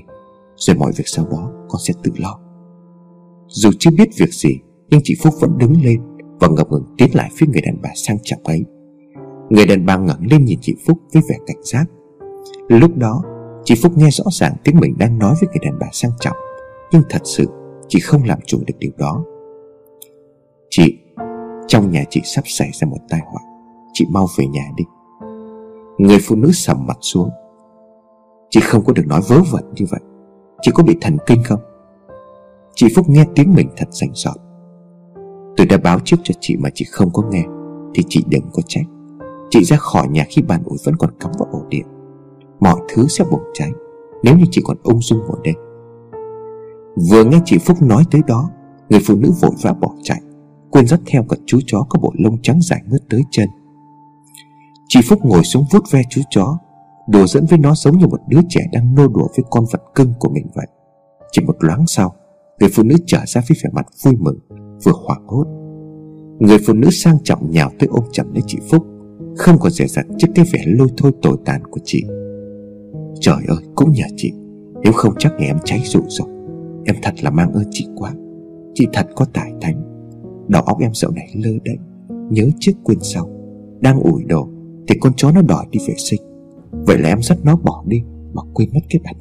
[0.56, 2.40] Rồi mọi việc sau đó con sẽ tự lo.
[3.48, 6.02] Dù chưa biết việc gì, Nhưng chị Phúc vẫn đứng lên
[6.40, 8.66] Và ngập ngừng tiến lại phía người đàn bà sang trọng ấy.
[9.50, 11.86] Người đàn bà ngẩng lên nhìn chị Phúc với vẻ cảnh giác.
[12.68, 13.24] Lúc đó,
[13.64, 16.38] Chị Phúc nghe rõ ràng tiếng mình đang nói với người đàn bà sang trọng,
[16.92, 17.48] Nhưng thật sự
[17.88, 19.24] Chị không làm chủ được điều đó.
[20.70, 20.98] Chị,
[21.68, 23.42] Trong nhà chị sắp xảy ra một tai họa,
[23.94, 24.84] Chị mau về nhà đi.
[25.98, 27.30] Người phụ nữ sầm mặt xuống.
[28.50, 30.00] Chị không có được nói vớ vẩn như vậy.
[30.62, 31.60] Chị có bị thần kinh không?
[32.76, 34.36] Chị Phúc nghe tiếng mình thật rành rọt
[35.58, 37.44] Tôi đã báo trước cho chị mà chị không có nghe,
[37.94, 38.86] Thì chị đừng có trách.
[39.50, 41.86] Chị ra khỏi nhà khi bàn ủi vẫn còn cắm vào ổ điện.
[42.60, 43.72] Mọi thứ sẽ bùng cháy,
[44.24, 45.54] Nếu như chị còn ung dung ngồi đây.
[47.12, 48.50] Vừa nghe chị Phúc nói tới đó,
[48.90, 50.22] Người phụ nữ vội vã bỏ chạy,
[50.72, 53.50] Quên dắt theo cả chú chó có bộ lông trắng dài ngớt tới chân.
[54.88, 56.58] Chị Phúc ngồi xuống vuốt ve chú chó
[57.12, 59.82] Đùa dẫn với nó giống như một đứa trẻ đang nô đùa với con vật
[59.96, 60.68] cưng của mình vậy.
[61.32, 62.16] Chỉ một loáng sau,
[62.60, 64.40] Người phụ nữ trở ra với vẻ mặt vui mừng,
[64.84, 65.46] Vừa hoảng hốt.
[66.40, 68.86] Người phụ nữ sang trọng nhào tới ôm chầm lấy chị Phúc,
[69.38, 72.04] Không còn dè dặt trước cái vẻ lôi thôi tồi tàn của chị.
[73.20, 74.34] Trời ơi, cũng nhờ chị,
[74.84, 76.28] Nếu không chắc ngày em cháy rụi rồi.
[76.86, 78.14] Em thật là mang ơn chị quá.
[78.74, 79.82] Chị thật có tài thánh.
[80.48, 81.78] Đầu óc em dạo này lơ đấy
[82.30, 83.30] Nhớ trước quên sau
[83.80, 84.50] Đang ủi đồ,
[84.88, 86.29] Thì con chó nó đòi đi vệ sinh.
[86.72, 88.02] Vậy là em dắt nó bỏ đi
[88.34, 89.16] Mà quên mất cái bản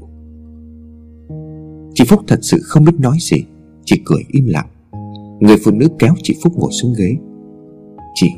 [1.95, 3.37] Chị Phúc thật sự không biết nói gì
[3.85, 4.67] Chỉ cười im lặng.
[5.41, 7.17] Người phụ nữ kéo chị Phúc ngồi xuống ghế.
[8.15, 8.29] Chị,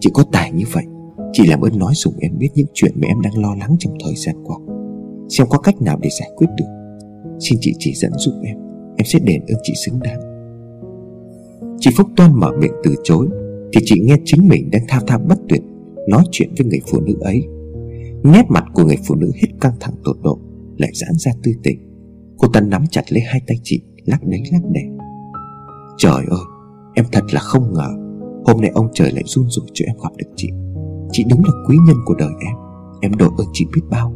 [0.00, 0.84] chị có tài như vậy
[1.32, 3.92] Chị làm ơn nói dùm em biết những chuyện mà em đang lo lắng trong
[4.04, 4.56] thời gian qua.
[5.28, 6.64] Xem có cách nào để giải quyết được.
[7.40, 8.56] Xin chị chỉ dẫn giúp em
[8.96, 10.20] Em sẽ đền ơn chị xứng đáng.
[11.80, 13.28] Chị Phúc toan mở miệng từ chối
[13.72, 15.62] Thì chị nghe chính mình đang thao thao bất tuyệt
[16.08, 17.42] Nói chuyện với người phụ nữ ấy.
[18.24, 20.38] Nét mặt của người phụ nữ hết căng thẳng tột độ,
[20.76, 21.88] Lại giãn ra tươi tỉnh
[22.38, 24.82] Cô ta nắm chặt lấy hai tay chị, Lắc đánh, lắc đẻ.
[25.98, 26.40] Trời ơi,
[26.94, 27.88] Em thật là không ngờ.
[28.46, 30.48] Hôm nay ông trời lại run rủi cho em gặp được chị.
[31.12, 32.56] Chị đúng là quý nhân của đời em.
[33.00, 34.12] Em đội ơn chị biết bao.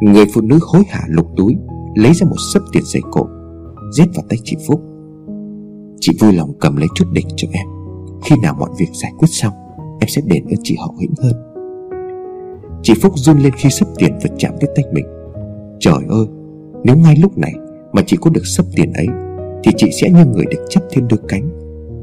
[0.00, 1.56] Người phụ nữ hối hả lục túi,
[1.94, 3.26] Lấy ra một sấp tiền giày cộ
[3.92, 4.80] Giết vào tay chị Phúc.
[6.00, 7.66] Chị vui lòng cầm lấy chút đỉnh cho em.
[8.24, 9.52] Khi nào mọi việc giải quyết xong,
[10.00, 11.53] Em sẽ đền ơn chị họ hĩnh hơn.
[12.84, 15.06] Chị Phúc run lên khi sấp tiền vật chạm tới tay mình.
[15.80, 16.26] Trời ơi,
[16.84, 17.52] Nếu ngay lúc này
[17.92, 19.06] mà chị có được sấp tiền ấy,
[19.64, 21.50] Thì chị sẽ như người được chấp thêm đôi cánh.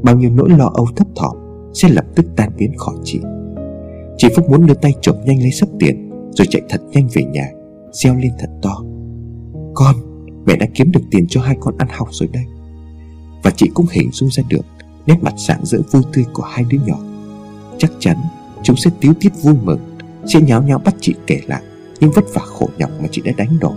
[0.03, 1.37] Bao nhiêu nỗi lo âu thấp thỏm
[1.73, 3.19] Sẽ lập tức tan biến khỏi chị.
[4.17, 7.23] Chị Phúc muốn đưa tay trộm nhanh lấy sấp tiền, Rồi chạy thật nhanh về
[7.23, 7.47] nhà,
[7.91, 8.83] Reo lên thật to.
[9.73, 9.95] Con,
[10.45, 12.43] Mẹ đã kiếm được tiền cho hai con ăn học rồi đây.
[13.43, 14.65] Và chị cũng hình dung ra được
[15.05, 16.97] Nét mặt sáng rỡ vui tươi của hai đứa nhỏ.
[17.77, 18.17] Chắc chắn
[18.63, 19.79] Chúng sẽ tiếu tiết vui mừng.
[20.25, 21.61] Sẽ nháo nháo bắt chị kể lại
[21.99, 23.73] Những vất vả khổ nhọc mà chị đã đánh đổi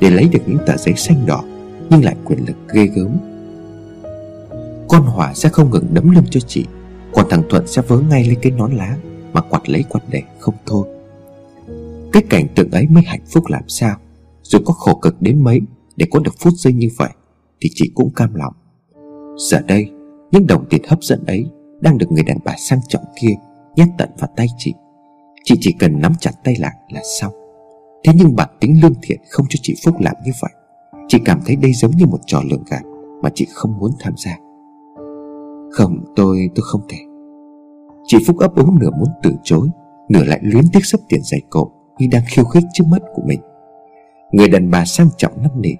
[0.00, 1.44] Để lấy được những tờ giấy xanh đỏ,
[1.90, 3.16] Nhưng lại quyền lực ghê gớm.
[4.88, 6.66] Con Hỏa sẽ không ngừng đấm lưng cho chị,
[7.12, 8.96] Còn thằng Thuận sẽ vớ ngay lên cái nón lá
[9.32, 10.88] Mà quạt lấy quạt để không thôi.
[12.12, 13.96] Cái cảnh tượng ấy mới hạnh phúc làm sao,
[14.42, 15.60] Dù có khổ cực đến mấy
[15.96, 17.10] Để có được phút giây như vậy
[17.60, 18.54] Thì chị cũng cam lòng.
[19.38, 19.90] Giờ đây,
[20.32, 21.46] Những đồng tiền hấp dẫn ấy
[21.80, 23.34] Đang được người đàn bà sang trọng kia
[23.76, 24.74] Nhét tận vào tay chị.
[25.44, 27.32] Chị chỉ cần nắm chặt tay lại là xong.
[28.04, 30.50] Thế nhưng bản tính lương thiện không cho chị Phúc làm như vậy.
[31.08, 32.82] Chị cảm thấy đây giống như một trò lường gạt
[33.22, 34.36] Mà chị không muốn tham gia.
[35.70, 36.98] Không tôi tôi không thể.
[38.06, 39.68] Chị Phúc ấp úng nửa muốn từ chối
[40.08, 43.22] Nửa lại luyến tiếc sắp tiền giày cộ Như đang khiêu khích trước mắt của
[43.26, 43.40] mình.
[44.32, 45.72] Người đàn bà sang trọng năn nỉ.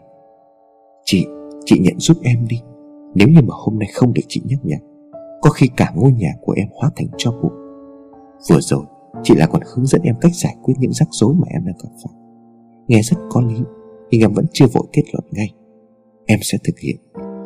[1.04, 1.26] Chị,
[1.64, 2.60] chị nhận giúp em đi.
[3.14, 4.76] Nếu như mà hôm nay không được chị nhắc nhở
[5.42, 7.50] Có khi cả ngôi nhà của em hóa thành cho bụi.
[8.50, 8.84] Vừa rồi
[9.22, 11.76] Chị là còn hướng dẫn em cách giải quyết những rắc rối mà em đang
[11.82, 12.14] gặp phải.
[12.88, 13.60] Nghe rất có lý,
[14.10, 15.54] Nhưng em vẫn chưa vội kết luận ngay.
[16.26, 16.96] Em sẽ thực hiện.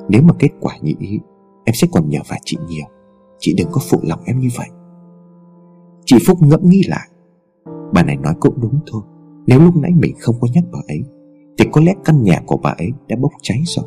[0.09, 1.21] Nếu mà kết quả như ý,
[1.65, 2.87] Em sẽ còn nhờ vả chị nhiều.
[3.39, 4.69] Chị đừng có phụ lòng em như vậy.
[6.05, 7.09] Chị Phúc ngẫm nghĩ lại.
[7.93, 9.03] Bà này nói cũng đúng thôi.
[9.47, 11.03] Nếu lúc nãy mình không có nhắc bà ấy,
[11.59, 13.87] Thì có lẽ căn nhà của bà ấy đã bốc cháy rồi.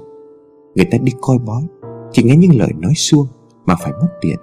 [0.76, 1.64] Người ta đi coi bói,
[2.12, 3.28] Chỉ nghe những lời nói suông
[3.66, 4.38] Mà phải mất tiền.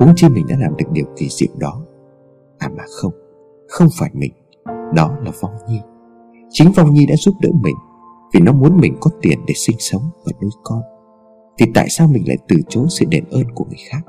[0.00, 1.82] Huống chi mình đã làm được điều kỳ diệu đó.
[2.60, 3.12] À mà không
[3.68, 4.32] Không phải mình.
[4.94, 5.80] Đó là Vong Nhi.
[6.50, 7.74] Chính Vong Nhi đã giúp đỡ mình
[8.32, 10.82] Vì nó muốn mình có tiền để sinh sống và nuôi con.
[11.58, 14.00] Thì tại sao mình lại từ chối sự đền ơn của người khác?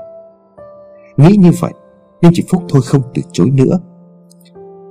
[1.18, 1.74] Nghĩ như vậy,
[2.22, 3.80] Nhưng chị Phúc thôi không từ chối nữa.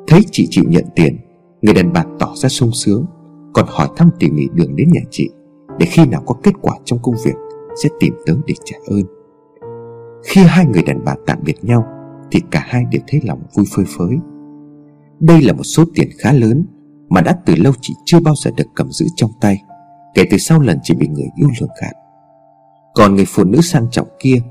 [0.09, 1.19] Thấy chị chịu nhận tiền,
[1.63, 3.07] Người đàn bà tỏ ra sung sướng,
[3.53, 5.31] Còn hỏi thăm tỉ mỉ đường đến nhà chị
[5.79, 7.35] Để khi nào có kết quả trong công việc,
[7.83, 9.03] Sẽ tìm tới để trả ơn.
[10.25, 11.85] Khi hai người đàn bà tạm biệt nhau
[12.33, 14.17] thì cả hai đều thấy lòng vui phơi phới.
[15.21, 16.65] Đây là một số tiền khá lớn
[17.09, 19.63] Mà đã từ lâu chị chưa bao giờ được cầm giữ trong tay,
[20.15, 21.93] Kể từ sau lần chị bị người yêu lừa gạt.
[22.95, 24.43] Còn người phụ nữ sang trọng kia,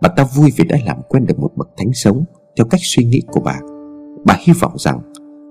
[0.00, 2.24] Bà ta vui vì đã làm quen được một bậc thánh sống
[2.56, 3.58] Theo cách suy nghĩ của bà.
[4.24, 5.00] Bà hy vọng rằng,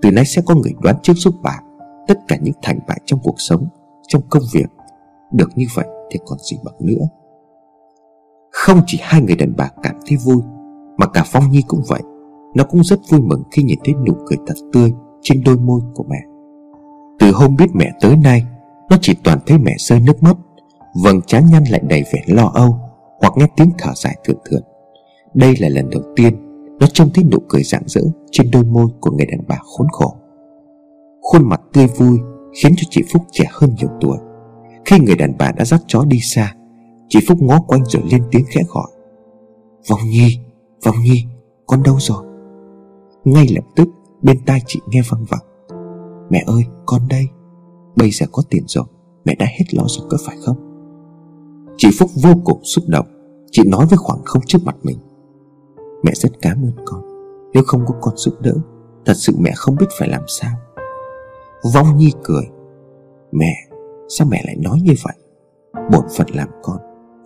[0.02, 1.60] Từ nay sẽ có người đoán trước giúp bà
[2.08, 3.68] Tất cả những thành bại trong cuộc sống,
[4.08, 4.68] Trong công việc.
[5.34, 7.06] Được như vậy thì còn gì bằng nữa.
[8.52, 10.42] Không chỉ hai người đàn bà cảm thấy vui
[10.98, 12.02] mà cả Phong Nhi cũng vậy.
[12.56, 15.82] Nó cũng rất vui mừng khi nhìn thấy nụ cười thật tươi Trên đôi môi
[15.94, 16.20] của mẹ.
[17.20, 18.46] Từ hôm biết mẹ tới nay,
[18.90, 20.38] Nó chỉ toàn thấy mẹ rơi nước mắt.
[21.04, 22.80] Vầng trán nhăn lại đầy vẻ lo âu,
[23.22, 24.62] Hoặc nghe tiếng thở dài thường thường
[25.34, 26.36] Đây là lần đầu tiên
[26.80, 29.88] Nó trông thấy nụ cười rạng rỡ Trên đôi môi của người đàn bà khốn
[29.92, 30.16] khổ.
[31.22, 32.18] Khuôn mặt tươi vui
[32.62, 34.18] Khiến cho chị Phúc trẻ hơn nhiều tuổi.
[34.86, 36.56] Khi người đàn bà đã dắt chó đi xa,
[37.10, 38.92] Chị Phúc ngó quanh rồi lên tiếng khẽ gọi.
[39.90, 40.40] Vong Nhi
[40.84, 41.26] Vong Nhi
[41.68, 42.26] Con đâu rồi?
[43.24, 43.88] Ngay lập tức,
[44.22, 45.70] bên tai chị nghe văng vẳng.
[46.30, 47.28] Mẹ ơi, con đây.
[47.96, 48.86] Bây giờ có tiền rồi,
[49.26, 50.58] Mẹ đã hết lo rồi có phải không?
[51.78, 53.06] Chị Phúc vô cùng xúc động.
[53.52, 54.98] Chị nói với khoảng không trước mặt mình.
[56.04, 57.02] Mẹ rất cảm ơn con.
[57.54, 58.54] Nếu không có con giúp đỡ,
[59.06, 60.52] Thật sự mẹ không biết phải làm sao.
[61.74, 62.44] Vong Nhi cười.
[63.32, 63.54] Mẹ,
[64.10, 65.16] Sao mẹ lại nói như vậy?
[65.92, 66.78] Bổn phận làm con,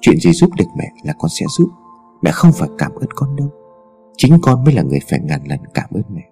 [0.02, 1.70] Chuyện gì giúp được mẹ là con sẽ giúp.
[2.22, 3.50] Mẹ không phải cảm ơn con đâu.
[4.18, 6.30] Chính con mới là người phải ngàn lần cảm ơn mẹ.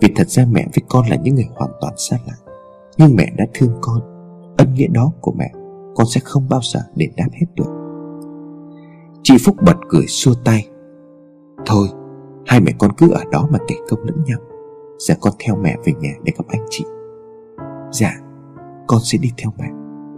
[0.00, 2.34] Vì thật ra mẹ với con là những người hoàn toàn xa lạ.
[2.98, 4.00] Nhưng mẹ đã thương con.
[4.56, 5.52] Ân nghĩa đó của mẹ,
[5.94, 7.72] Con sẽ không bao giờ để đáp hết được.
[9.22, 10.68] Chị Phúc bật cười xua tay.
[11.66, 11.88] Thôi,
[12.46, 14.38] Hai mẹ con cứ ở đó mà kể công lẫn nhau.
[14.98, 16.84] Giờ con theo mẹ về nhà để gặp anh chị.
[17.92, 18.12] Dạ
[18.86, 19.68] Con sẽ đi theo mẹ.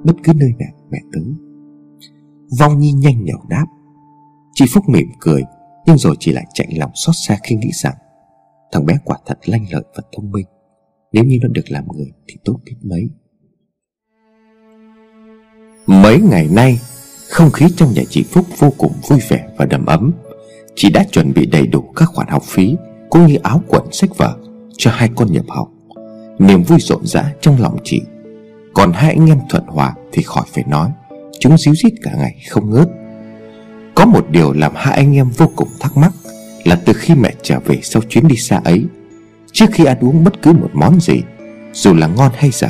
[0.04, 1.34] Bất cứ nơi nào mẹ tới.
[2.60, 3.66] Vong Nhi nhanh nhảu đáp.
[4.60, 5.42] Chị Phúc mỉm cười,
[5.86, 7.94] Nhưng rồi chỉ lại chạy lòng xót xa khi nghĩ rằng
[8.72, 10.46] Thằng bé quả thật lanh lợi và thông minh.
[11.12, 13.08] Nếu như nó được làm người thì tốt biết mấy.
[15.86, 16.78] Mấy ngày nay,
[17.30, 20.12] Không khí trong nhà chị Phúc vô cùng vui vẻ và đầm ấm.
[20.74, 22.76] Chị đã chuẩn bị đầy đủ các khoản học phí
[23.10, 24.36] Cũng như áo quần, sách vở
[24.76, 25.68] Cho hai con nhập học.
[26.38, 28.02] Niềm vui rộn rã trong lòng chị.
[28.74, 30.90] Còn hai anh em thuận hòa thì khỏi phải nói,
[31.40, 32.88] Chúng díu dít cả ngày không ngớt.
[34.00, 36.12] Có một điều làm hai anh em vô cùng thắc mắc
[36.64, 38.86] Là từ khi mẹ trở về sau chuyến đi xa ấy,
[39.52, 41.22] Trước khi ăn uống bất cứ một món gì,
[41.72, 42.68] Dù là ngon hay dở,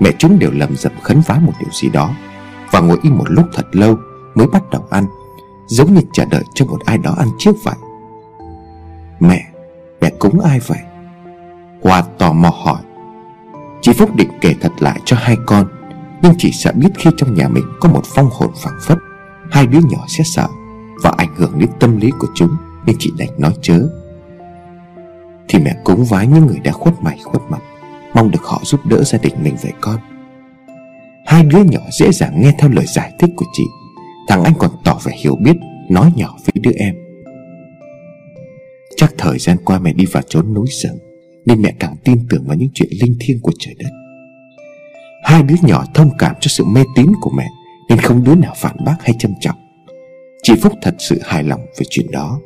[0.00, 2.14] Mẹ chúng đều lầm rầm khấn vái một điều gì đó
[2.70, 3.96] Và ngồi im một lúc thật lâu
[4.34, 5.06] Mới bắt đầu ăn,
[5.66, 7.76] Giống như chờ đợi cho một ai đó ăn trước vậy.
[9.20, 9.42] Mẹ
[10.00, 10.80] Mẹ cúng ai vậy?
[11.82, 12.82] Hoa tò mò hỏi.
[13.82, 15.66] Chị Phúc định kể thật lại cho hai con,
[16.22, 18.98] Nhưng chỉ sợ biết khi trong nhà mình Có một phong hồn phảng phất,
[19.50, 20.48] Hai đứa nhỏ sẽ sợ.
[21.02, 23.88] Và ảnh hưởng đến tâm lý của chúng, Nên chị đành nói chớ.
[25.48, 27.62] Thì mẹ cúng vái những người đã khuất mày, khuất mặt,
[28.14, 29.96] Mong được họ giúp đỡ gia đình mình vậy con.
[31.26, 33.64] Hai đứa nhỏ dễ dàng nghe theo lời giải thích của chị,
[34.28, 35.56] Thằng anh còn tỏ vẻ hiểu biết,
[35.90, 36.94] Nói nhỏ với đứa em.
[38.96, 40.98] Chắc thời gian qua mẹ đi vào trốn núi rừng,
[41.46, 43.90] Nên mẹ càng tin tưởng vào những chuyện linh thiêng của trời đất.
[45.24, 47.48] Hai đứa nhỏ thông cảm cho sự mê tín của mẹ,
[47.88, 49.61] Nên không đứa nào phản bác hay châm trọng.
[50.44, 52.38] Chị Phúc thật sự hài lòng về chuyện đó.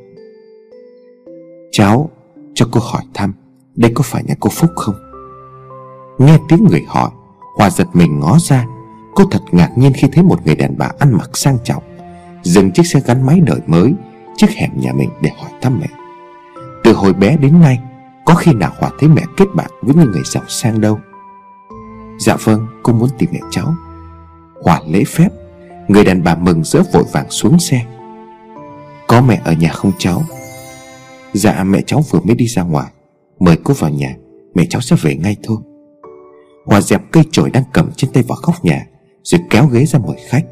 [1.73, 2.11] Cháu
[2.55, 3.33] cho cô hỏi thăm,
[3.77, 4.95] Đây có phải nhà cô Phúc không?
[6.19, 7.11] Nghe tiếng người hỏi
[7.57, 8.67] Hòa giật mình ngó ra.
[9.15, 11.83] Cô thật ngạc nhiên khi thấy một người đàn bà ăn mặc sang trọng
[12.43, 13.93] Dừng chiếc xe gắn máy đời mới,
[14.37, 15.89] Trước hẻm nhà mình để hỏi thăm mẹ.
[16.85, 17.79] Từ hồi bé đến nay,
[18.25, 20.99] Có khi nào Hòa thấy mẹ kết bạn với những người giàu sang đâu?
[22.19, 23.75] Dạ vâng cô muốn tìm mẹ cháu.
[24.63, 25.29] Hòa lễ phép.
[25.89, 27.81] Người đàn bà mừng rỡ vội vàng xuống xe.
[29.07, 30.23] Có mẹ ở nhà không cháu?
[31.33, 32.87] Dạ mẹ cháu vừa mới đi ra ngoài.
[33.41, 34.17] Mời cô vào nhà,
[34.57, 35.59] Mẹ cháu sẽ về ngay thôi.
[36.67, 38.87] Hòa dẹp cây chổi đang cầm trên tay vào góc nhà,
[39.23, 40.45] rồi kéo ghế ra mời khách.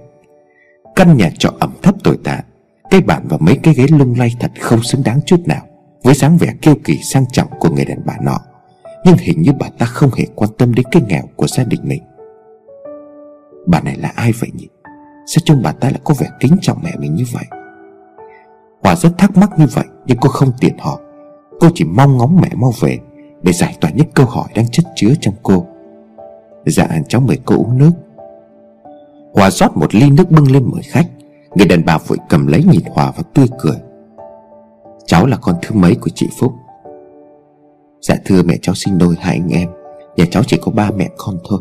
[0.96, 2.44] Căn nhà trọ ẩm thấp tồi tàn
[2.90, 5.62] Cây bàn và mấy cái ghế lung lay thật không xứng đáng chút nào
[6.02, 8.38] Với dáng vẻ kiêu kỳ sang trọng của người đàn bà nọ.
[9.04, 11.80] Nhưng hình như bà ta không hề quan tâm đến cái nghèo của gia đình
[11.84, 12.02] mình.
[13.66, 14.68] Bà này là ai vậy nhỉ?
[15.26, 17.44] Sao trông bà ta lại có vẻ kính trọng mẹ mình như vậy?
[18.82, 20.98] Hòa rất thắc mắc như vậy, Nhưng cô không tiện hỏi.
[21.60, 22.98] Cô chỉ mong ngóng mẹ mau về
[23.42, 25.66] Để giải tỏa những câu hỏi đang chất chứa trong cô.
[26.66, 27.90] Dạ cháu mời cô uống nước.
[29.34, 31.06] Hòa rót một ly nước bưng lên mời khách.
[31.54, 33.76] Người đàn bà vội cầm lấy nhìn Hòa và tươi cười.
[35.06, 36.52] Cháu là con thứ mấy của chị Phúc?
[38.00, 39.68] Dạ thưa mẹ, cháu sinh đôi hai anh em.
[40.16, 41.60] Nhà cháu chỉ có ba mẹ con thôi.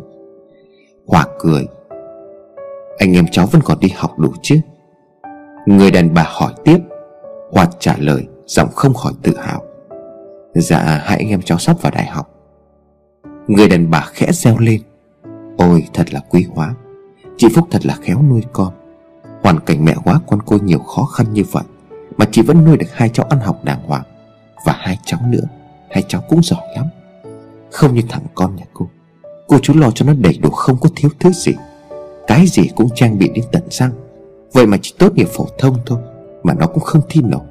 [1.08, 1.66] Hòa cười.
[2.98, 4.56] Anh em cháu vẫn còn đi học đủ chứ?
[5.66, 6.78] Người đàn bà hỏi tiếp,
[7.52, 9.64] Hoạt trả lời, Giọng không khỏi tự hào.
[10.54, 12.30] Dạ hai anh em cháu sắp vào đại học.
[13.48, 14.82] Người đàn bà khẽ reo lên.
[15.58, 16.74] Ôi, thật là quý hóa.
[17.38, 18.74] Chị Phúc thật là khéo nuôi con.
[19.44, 21.64] Hoàn cảnh mẹ quá con cô nhiều khó khăn như vậy,
[22.18, 24.04] Mà chị vẫn nuôi được hai cháu ăn học đàng hoàng.
[24.66, 25.44] Và hai cháu nữa,
[25.92, 26.86] Hai cháu cũng giỏi lắm.
[27.72, 28.90] Không như thằng con nhà cô.
[29.48, 31.54] Cô chú lo cho nó đầy đủ, không có thiếu thứ gì.
[32.28, 33.92] Cái gì cũng trang bị đến tận răng.
[34.54, 36.00] Vậy mà chỉ tốt nghiệp phổ thông thôi,
[36.44, 37.42] Mà nó cũng không thi nổi.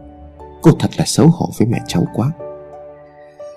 [0.62, 2.30] Cô thật là xấu hổ với mẹ cháu quá.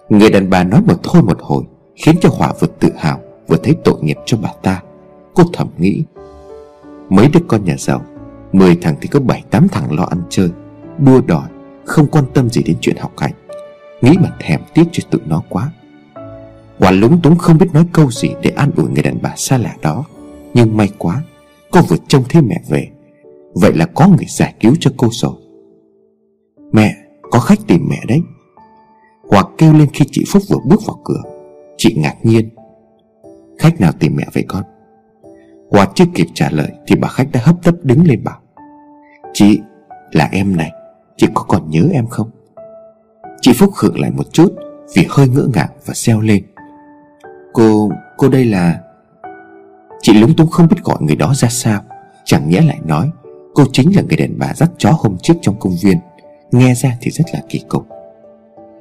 [0.10, 1.64] Người đàn bà nói một thôi một hồi,
[1.96, 4.82] Khiến cho Hỏa vừa tự hào Vừa thấy tội nghiệp cho bà ta.
[5.34, 6.04] Cô thầm nghĩ,
[7.10, 8.02] Mấy đứa con nhà giàu,
[8.52, 10.50] Mười thằng thì có bảy, tám thằng lo ăn chơi,
[10.98, 11.48] Đua đòi,
[11.86, 13.34] Không quan tâm gì đến chuyện học hành.
[14.02, 15.72] Nghĩ mà thèm tiếc cho tụi nó quá.
[16.80, 19.58] Quả lúng túng không biết nói câu gì Để an ủi người đàn bà xa
[19.58, 20.04] lạ đó.
[20.56, 21.24] Nhưng may quá
[21.72, 22.88] Cô vừa trông thấy mẹ về.
[23.54, 25.34] Vậy là có người giải cứu cho cô rồi.
[26.72, 28.22] Mẹ Có khách tìm mẹ đấy.
[29.30, 31.22] Hoặc kêu lên khi chị Phúc vừa bước vào cửa.
[31.78, 32.50] Chị ngạc nhiên.
[33.58, 34.64] Khách nào tìm mẹ vậy con?
[35.70, 38.40] Hòa chưa kịp trả lời Thì bà khách đã hấp tấp đứng lên bảo.
[39.34, 39.60] Chị
[40.12, 40.72] là em này.
[41.18, 42.30] Chị có còn nhớ em không?
[43.42, 44.54] Chị Phúc khựng lại một chút
[44.96, 46.44] Vì hơi ngỡ ngàng và xeo lên.
[47.54, 48.80] Cô, cô đây là
[50.02, 51.82] Chị lúng túng không biết gọi người đó ra sao.
[52.26, 53.10] Chẳng nhẽ lại nói,
[53.56, 55.98] Cô chính là người đàn bà dắt chó hôm trước trong công viên.
[56.52, 57.88] Nghe ra thì rất là kỳ cục.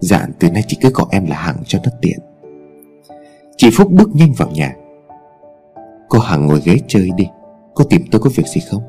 [0.00, 2.18] Dạ từ nay chị cứ gọi em là Hằng cho nó tiện.
[3.56, 4.74] Chị Phúc bước nhanh vào nhà.
[6.08, 7.24] Cô Hằng ngồi ghế chơi đi.
[7.74, 8.82] Cô tìm tôi có việc gì không?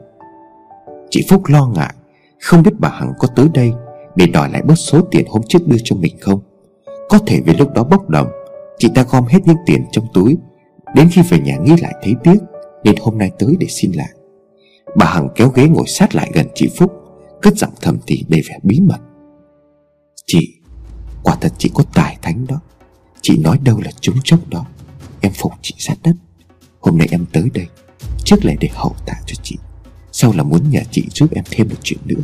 [1.10, 1.94] Chị Phúc lo ngại,
[2.42, 3.74] Không biết bà Hằng có tới đây
[4.16, 6.40] Để đòi lại bớt số tiền hôm trước đưa cho mình không.
[7.10, 8.28] Có thể vì lúc đó bốc đồng,
[8.78, 10.38] Chị ta gom hết những tiền trong túi
[10.96, 12.38] Đến khi về nhà nghĩ lại thấy tiếc,
[12.84, 14.10] Nên hôm nay tới để xin lại.
[14.96, 16.92] Bà Hằng kéo ghế ngồi sát lại gần chị Phúc,
[17.42, 19.00] Cất giọng thầm thì đầy vẻ bí mật.
[20.26, 20.56] Chị,
[21.24, 22.60] Quả thật chị có tài thánh đó.
[23.22, 24.66] Chị nói đâu là trúng chốc đó.
[25.22, 26.14] Em phục chị sát đất.
[26.80, 27.68] Hôm nay em tới đây,
[28.26, 29.58] Trước là để hậu tạ cho chị.
[30.12, 32.22] Sau là muốn nhờ chị giúp em thêm một chuyện nữa.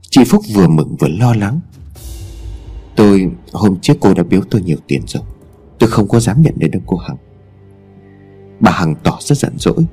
[0.00, 1.60] Chị Phúc vừa mừng vừa lo lắng.
[2.96, 5.22] Tôi, hôm trước cô đã biếu tôi nhiều tiền rồi.
[5.78, 7.16] Tôi không có dám nhận đến đâu cô Hằng.
[8.62, 9.84] Bà Hằng tỏ rất giận dỗi.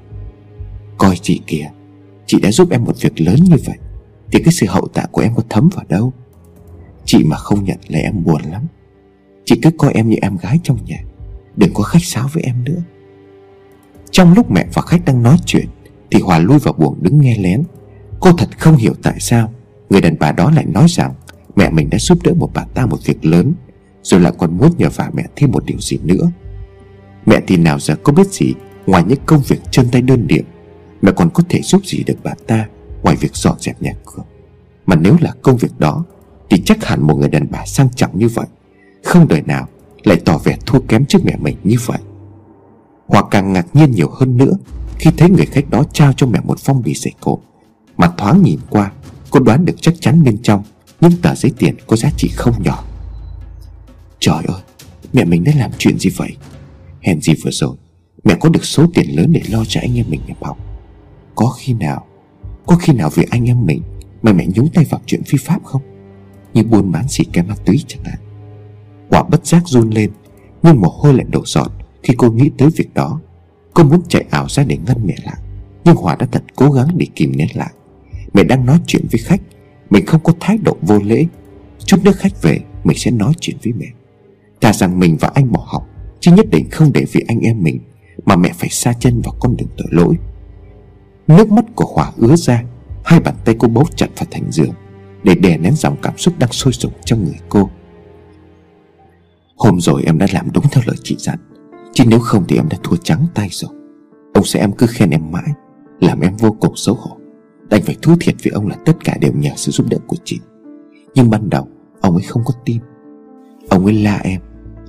[0.97, 1.69] Coi chị kìa,
[2.25, 3.77] Chị đã giúp em một việc lớn như vậy,
[4.31, 6.13] Thì cái sự hậu tạ của em có thấm vào đâu?
[7.05, 8.67] Chị mà không nhận là em buồn lắm.
[9.45, 10.97] Chị cứ coi em như em gái trong nhà,
[11.55, 12.81] Đừng có khách sáo với em nữa.
[14.11, 15.67] Trong lúc mẹ và khách đang nói chuyện,
[16.11, 17.63] Thì Hòa lui vào buồng đứng nghe lén.
[18.19, 19.53] Cô thật không hiểu tại sao
[19.89, 21.13] Người đàn bà đó lại nói rằng
[21.55, 23.53] Mẹ mình đã giúp đỡ một bà ta một việc lớn,
[24.03, 26.31] Rồi lại còn muốn nhờ vả mẹ thêm một điều gì nữa.
[27.25, 28.53] Mẹ thì nào giờ có biết gì
[28.85, 30.43] Ngoài những công việc chân tay đơn điệu
[31.01, 32.67] Mẹ còn có thể giúp gì được bà ta
[33.03, 34.23] Ngoài việc dọn dẹp nhà cửa?
[34.85, 36.03] Mà nếu là công việc đó,
[36.49, 38.45] Thì chắc hẳn một người đàn bà sang trọng như vậy,
[39.03, 39.67] Không đời nào
[40.03, 41.97] lại tỏ vẻ thua kém trước mẹ mình như vậy.
[43.07, 44.53] Hoặc càng ngạc nhiên nhiều hơn nữa,
[44.99, 47.39] Khi thấy người khách đó trao cho mẹ một phong bì giấy cổ,
[47.97, 48.91] Mà thoáng nhìn qua,
[49.29, 50.63] Cô đoán được chắc chắn bên trong
[51.01, 52.83] Những tờ giấy tiền có giá trị không nhỏ.
[54.19, 54.61] Trời ơi,
[55.13, 56.35] Mẹ mình đã làm chuyện gì vậy?
[57.01, 57.75] Hèn gì vừa rồi,
[58.23, 60.57] Mẹ có được số tiền lớn để lo cho anh em mình nhập học.
[61.35, 62.05] Có khi nào,
[62.65, 63.81] Có khi nào vì anh em mình
[64.21, 65.81] Mà mẹ nhúng tay vào chuyện phi pháp không?
[66.53, 68.19] Như buôn bán xì ke ma túy chẳng hạn.
[69.09, 70.11] Quả bất giác run lên,
[70.63, 71.71] Nhưng mồ hôi lại đổ giọt
[72.03, 73.21] Khi cô nghĩ tới việc đó.
[73.73, 75.37] Cô muốn chạy ảo ra để ngăn mẹ lại,
[75.85, 77.73] Nhưng Hòa đã thật cố gắng để kìm nén lại.
[78.33, 79.41] Mẹ đang nói chuyện với khách,
[79.89, 81.25] Mình không có thái độ vô lễ.
[81.85, 83.87] Chút nữa khách về, Mình sẽ nói chuyện với mẹ.
[84.61, 87.63] Thà rằng mình và anh bỏ học Chứ nhất định không để vì anh em
[87.63, 87.79] mình
[88.25, 90.15] Mà mẹ phải xa chân vào con đường tội lỗi.
[91.27, 92.63] Nước mắt của Hòa ứa ra,
[93.03, 94.73] Hai bàn tay cô bấu chặt vào thành giường
[95.23, 97.69] Để đè nén dòng cảm xúc đang sôi sục trong người cô.
[99.57, 101.37] Hôm rồi em đã làm đúng theo lời chị dặn,
[101.93, 103.71] Chứ nếu không thì em đã thua trắng tay rồi.
[104.33, 105.49] Ông sẽ em cứ khen em mãi,
[105.99, 107.17] Làm em vô cùng xấu hổ.
[107.69, 110.17] Đành phải thú thiệt với ông là tất cả đều nhờ sự giúp đỡ của
[110.23, 110.39] chị.
[111.15, 111.67] Nhưng ban đầu,
[112.01, 112.81] Ông ấy không có tin.
[113.69, 114.41] Ông ấy la em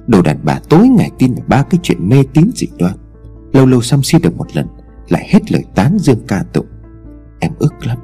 [0.07, 2.95] Đồ đàn bà tối ngày tin vào ba cái chuyện mê tín dị đoan.
[3.53, 4.67] Lâu lâu xăm xi được một lần,
[5.09, 6.67] Lại hết lời tán dương ca tụng.
[7.41, 7.99] Em ức lắm,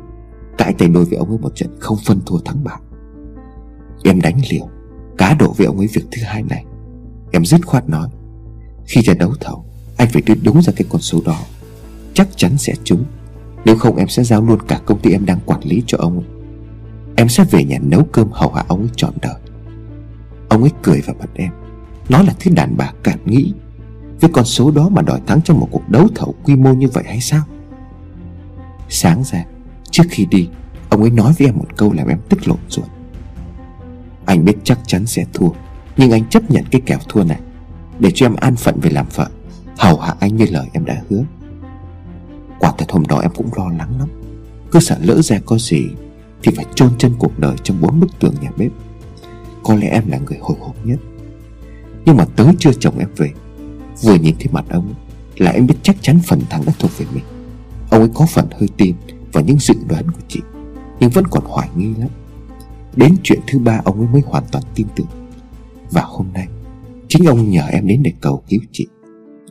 [0.59, 2.81] Cãi tay đôi với ông ấy một trận không phân thua thắng bại.
[4.05, 4.69] Em đánh liều,
[5.19, 6.65] Cá độ với ông ấy việc thứ hai này.
[7.33, 8.09] Em dứt khoát nói,
[8.87, 9.65] Khi ra đấu thầu,
[9.97, 11.39] Anh phải đưa đúng ra cái con số đó.
[12.15, 13.05] Chắc chắn sẽ trúng.
[13.65, 16.17] Nếu không em sẽ giao luôn cả công ty em đang quản lý cho ông
[16.19, 16.27] ấy.
[17.17, 19.35] Em sẽ về nhà nấu cơm hầu hạ ông ấy trọn đời.
[20.49, 21.53] Ông ấy cười vào mặt em.
[22.09, 23.53] Nó là thứ đàn bà cạn nghĩ.
[24.21, 26.89] Với con số đó mà đòi thắng trong một cuộc đấu thầu quy mô như
[26.89, 27.43] vậy hay sao?
[28.89, 29.45] Sáng ra,
[29.91, 30.49] Trước khi đi,
[30.89, 32.87] Ông ấy nói với em một câu làm em tức lộn ruột.
[34.27, 35.49] Anh biết chắc chắn sẽ thua,
[35.97, 37.41] Nhưng anh chấp nhận cái kèo thua này
[37.99, 39.29] Để cho em an phận về làm vợ.
[39.79, 41.25] Hầu hạ anh như lời em đã hứa.
[42.59, 44.09] Quả thật hôm đó em cũng lo lắng lắm.
[44.73, 45.89] Cứ sợ lỡ ra có gì
[46.43, 48.71] Thì phải chôn chân cuộc đời trong bốn bức tường nhà bếp.
[49.63, 50.99] Có lẽ em là người hồi hộp nhất.
[52.07, 53.33] Nhưng mà tới chưa chồng em về.
[54.03, 54.95] Vừa nhìn thấy mặt ông,
[55.37, 57.25] Là em biết chắc chắn phần thắng đã thuộc về mình.
[57.91, 58.95] Ông ấy có phần hơi tin
[59.33, 60.41] Vào những dự đoán của chị,
[61.01, 62.09] Nhưng vẫn còn hoài nghi lắm.
[62.97, 65.07] Đến chuyện thứ ba ông ấy mới hoàn toàn tin tưởng.
[65.91, 66.49] Và hôm nay,
[67.09, 68.87] Chính ông nhờ em đến để cầu cứu chị.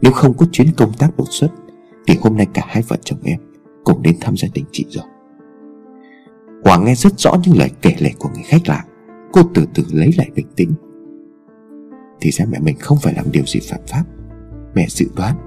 [0.01, 1.49] Nếu không có chuyến công tác đột xuất,
[2.07, 3.39] Thì hôm nay cả hai vợ chồng em
[3.83, 5.05] Cùng đến thăm gia đình chị rồi.
[6.63, 8.83] Hoàng nghe rất rõ những lời kể lể của người khách lạ.
[9.31, 10.71] Cô từ từ lấy lại bình tĩnh.
[12.21, 14.03] Thì ra mẹ mình không phải làm điều gì phạm pháp.
[14.75, 15.37] Mẹ dự đoán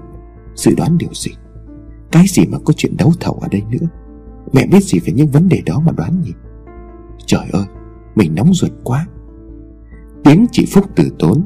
[0.55, 1.31] Dự đoán điều gì?
[2.11, 3.87] Cái gì mà có chuyện đấu thầu ở đây nữa?
[4.53, 6.31] Mẹ biết gì về những vấn đề đó mà đoán nhỉ?
[7.25, 7.65] Trời ơi,
[8.15, 9.07] Mình nóng ruột quá.
[10.23, 11.43] Tiếng chị Phúc từ tốn.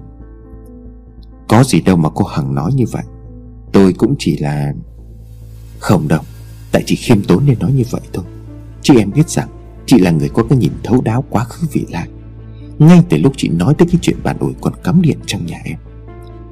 [1.48, 3.04] Có gì đâu mà cô Hằng nói như vậy.
[3.72, 4.74] Tôi cũng chỉ là
[5.80, 6.22] Không đâu,
[6.72, 8.26] Tại chị khiêm tốn nên nói như vậy thôi.
[8.82, 9.50] Chứ em biết rằng
[9.86, 12.10] Chị là người có cái nhìn thấu đáo quá khứ vị lại
[12.80, 15.58] ngay từ lúc chị nói tới cái chuyện bạn ủi còn cắm điện trong nhà
[15.64, 15.78] em.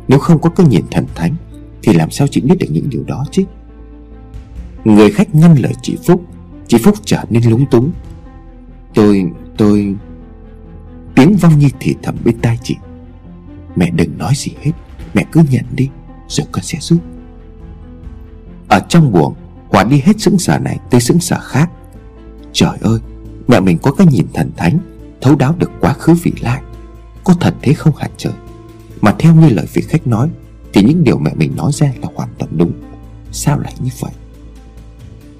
[0.07, 1.35] Nếu không có cái nhìn thần thánh
[1.83, 3.43] Thì làm sao chị biết được những điều đó chứ?
[4.85, 6.25] Người khách ngăn lời chị Phúc
[6.67, 7.91] Chị Phúc trở nên lúng túng.
[8.93, 9.95] Tôi, tôi
[11.15, 12.75] Tiếng vong như thì thầm bên tai chị.
[13.75, 14.71] Mẹ đừng nói gì hết
[15.13, 15.89] Mẹ cứ nhận đi
[16.27, 16.99] Rồi con sẽ giúp.
[18.69, 19.33] Ở trong buồng
[19.69, 21.71] Hòa đi hết sững sờ này tới sững sờ khác.
[22.53, 22.99] Trời ơi
[23.47, 24.79] Mẹ mình có cái nhìn thần thánh.
[25.21, 26.61] Thấu đáo được quá khứ vị lai.
[27.23, 28.33] Có thật thế không hả trời?
[29.01, 30.29] Mà theo như lời vị khách nói,
[30.73, 32.71] Thì những điều mẹ mình nói ra là hoàn toàn đúng.
[33.31, 34.11] Sao lại như vậy?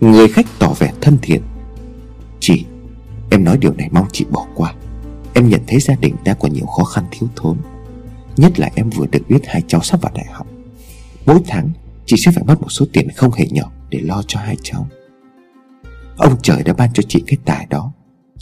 [0.01, 1.41] Người khách tỏ vẻ thân thiện.
[2.39, 2.65] Chị,
[3.31, 4.73] Em nói điều này mong chị bỏ qua.
[5.33, 7.57] Em nhận thấy gia đình đã có nhiều khó khăn thiếu thốn.
[8.37, 10.47] Nhất là em vừa được biết hai cháu sắp vào đại học.
[11.25, 11.69] Mỗi tháng,
[12.05, 14.87] Chị sẽ phải mất một số tiền không hề nhỏ Để lo cho hai cháu.
[16.17, 17.91] Ông trời đã ban cho chị cái tài đó.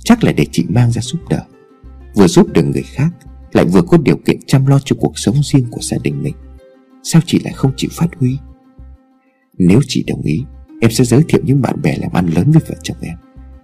[0.04, 1.43] Chắc là để chị mang ra giúp đỡ.
[2.16, 3.10] Vừa giúp được người khác,
[3.54, 6.36] Lại vừa có điều kiện chăm lo cho cuộc sống riêng của gia đình mình.
[7.04, 8.38] Sao chị lại không chịu phát huy?
[9.58, 10.43] Nếu chị đồng ý,
[10.82, 13.18] Em sẽ giới thiệu những bạn bè làm ăn lớn với vợ chồng em.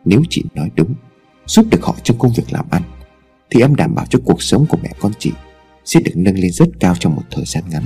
[0.06, 0.96] Nếu chị nói đúng,
[1.46, 2.82] Giúp được họ trong công việc làm ăn,
[3.50, 5.32] Thì em đảm bảo cho cuộc sống của mẹ con chị
[5.86, 7.84] Sẽ được nâng lên rất cao trong một thời gian ngắn.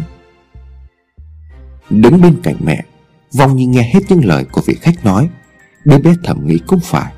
[1.90, 2.84] Đứng bên cạnh mẹ,
[3.34, 5.30] Vong như nghe hết những lời của vị khách nói.
[5.86, 7.14] Đứa bé thầm nghĩ cũng phải.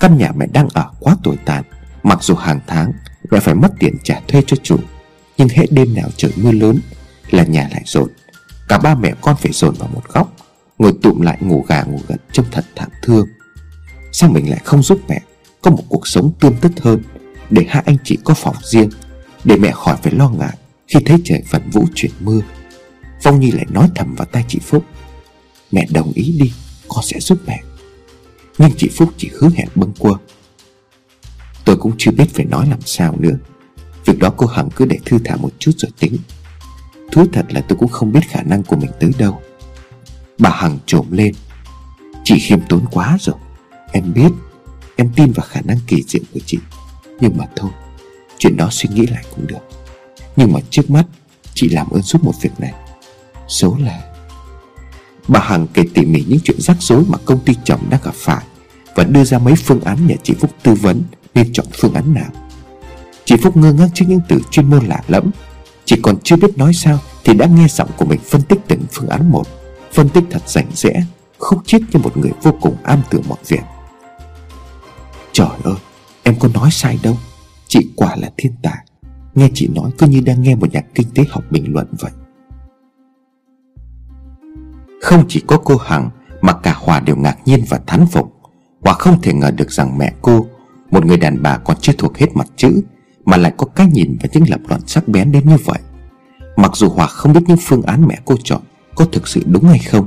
[0.00, 1.64] Căn nhà mẹ đang ở quá tồi tàn,
[2.02, 2.92] Mặc dù hàng tháng
[3.30, 4.76] mẹ phải mất tiền trả thuê cho chủ,
[5.36, 6.78] Nhưng hết đêm nào trời mưa lớn
[7.30, 8.08] Là nhà lại rộn.
[8.68, 10.32] Cả ba mẹ con phải dồn vào một góc,
[10.78, 13.26] Ngồi tụm lại ngủ gà ngủ gật Trông thật thảm thương.
[14.12, 15.20] Sao mình lại không giúp mẹ
[15.62, 17.02] Có một cuộc sống tươm tất hơn
[17.50, 18.90] Để hai anh chị có phòng riêng,
[19.44, 20.56] Để mẹ khỏi phải lo ngại
[20.88, 22.40] Khi thấy trời phần vũ chuyển mưa?
[23.22, 24.84] Phong Nhi lại nói thầm vào tai chị Phúc.
[25.72, 26.52] Mẹ đồng ý đi,
[26.88, 27.60] Con sẽ giúp mẹ.
[28.58, 30.12] Nhưng chị Phúc chỉ hứa hẹn bâng quơ.
[31.64, 33.38] Tôi cũng chưa biết phải nói làm sao nữa.
[34.04, 36.16] Việc đó cô Hằng cứ để thư thả một chút rồi tính.
[37.12, 39.42] Thú thật là tôi cũng không biết khả năng của mình tới đâu.
[40.38, 41.34] Bà Hằng trồm lên.
[42.24, 43.36] Chị khiêm tốn quá rồi.
[43.92, 44.30] Em biết,
[44.96, 46.58] Em tin vào khả năng kỳ diệu của chị.
[47.20, 47.70] Nhưng mà thôi,
[48.38, 49.58] Chuyện đó suy nghĩ lại cũng được.
[50.36, 51.04] Nhưng mà trước mắt,
[51.54, 52.72] Chị làm ơn giúp một việc này.
[53.48, 54.05] Số là
[55.28, 58.14] Bà Hằng kể tỉ mỉ những chuyện rắc rối mà công ty chồng đang gặp
[58.14, 58.44] phải
[58.94, 61.02] Và đưa ra mấy phương án nhờ chị Phúc tư vấn
[61.34, 62.30] Nên chọn phương án nào.
[63.24, 65.30] Chị Phúc ngơ ngác trước những từ chuyên môn lạ lẫm.
[65.84, 68.80] Chỉ còn chưa biết nói sao Thì đã nghe giọng của mình phân tích từng
[68.92, 69.46] phương án một.
[69.92, 71.04] Phân tích thật rành rẽ,
[71.38, 73.62] Khúc chiết như một người vô cùng am tường mọi việc.
[75.32, 75.74] Trời ơi,
[76.22, 77.18] Em có nói sai đâu.
[77.68, 78.86] Chị quả là thiên tài.
[79.34, 82.10] Nghe chị nói cứ như đang nghe một nhà kinh tế học bình luận vậy.
[85.02, 88.32] Không chỉ có cô Hằng Mà cả Hòa đều ngạc nhiên và thán phục.
[88.80, 90.46] Hòa không thể ngờ được rằng mẹ cô,
[90.90, 92.82] Một người đàn bà còn chưa thuộc hết mặt chữ,
[93.24, 95.78] Mà lại có cái nhìn và những lập luận sắc bén đến như vậy.
[96.56, 98.62] Mặc dù Hòa không biết những phương án mẹ cô chọn
[98.94, 100.06] Có thực sự đúng hay không,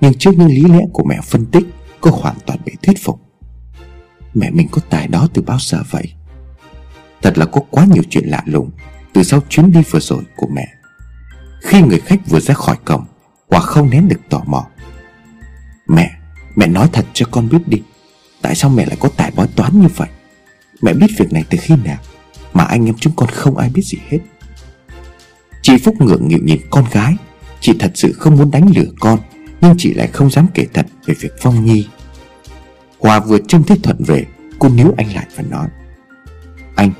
[0.00, 1.66] Nhưng trước những lý lẽ của mẹ phân tích,
[2.00, 3.20] Cô hoàn toàn bị thuyết phục.
[4.34, 6.12] Mẹ mình có tài đó từ bao giờ vậy?
[7.22, 8.70] Thật là có quá nhiều chuyện lạ lùng
[9.12, 10.68] Từ sau chuyến đi vừa rồi của mẹ.
[11.60, 13.04] Khi người khách vừa ra khỏi cổng
[13.50, 14.66] Hòa không nén được tò mò.
[15.86, 16.10] Mẹ
[16.56, 17.82] Mẹ nói thật cho con biết đi.
[18.42, 20.08] Tại sao mẹ lại có tài bói toán như vậy?
[20.82, 21.98] Mẹ biết việc này từ khi nào,
[22.52, 24.18] Mà anh em chúng con không ai biết gì hết.
[25.62, 27.16] Chị Phúc ngượng nghịu nhìn con gái.
[27.60, 29.18] Chị thật sự không muốn đánh lừa con,
[29.60, 31.86] Nhưng chị lại không dám kể thật về việc Phong Nhi.
[32.98, 34.24] Hòa vừa trông thấy Thuận về,
[34.58, 35.68] Cô níu anh lại và nói,
[36.74, 36.92] Anh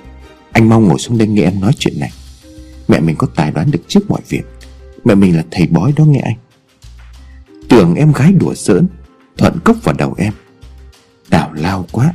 [0.52, 2.12] Anh mau ngồi xuống đây nghe em nói chuyện này.
[2.88, 4.42] Mẹ mình có tài đoán được trước mọi việc.
[5.04, 6.36] Mẹ mình là thầy bói đó nghe anh.
[7.68, 8.86] Tưởng em gái đùa giỡn,
[9.38, 10.32] Thuận cốc vào đầu em.
[11.28, 12.14] Đào lao quá.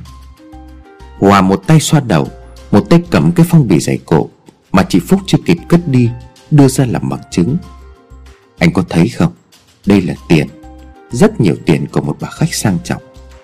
[1.17, 2.27] Hòa một tay xoa đầu,
[2.71, 4.29] Một tay cầm cái phong bì dày cổ
[4.71, 6.09] Mà chị Phúc chưa kịp cất đi,
[6.51, 7.57] Đưa ra làm bằng chứng.
[8.57, 9.31] Anh có thấy không?
[9.85, 10.47] Đây là tiền.
[11.11, 13.01] Rất nhiều tiền của một bà khách sang trọng.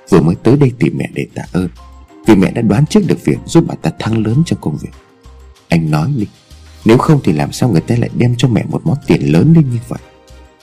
[0.10, 1.70] Vừa mới tới đây tìm mẹ để tạ ơn.
[2.28, 4.92] Vì mẹ đã đoán trước được việc giúp bà ta thăng lớn trong công việc.
[5.68, 6.28] Anh nói đi.
[6.86, 9.54] Nếu không thì làm sao người ta lại đem cho mẹ một món tiền lớn
[9.54, 10.00] đến như vậy?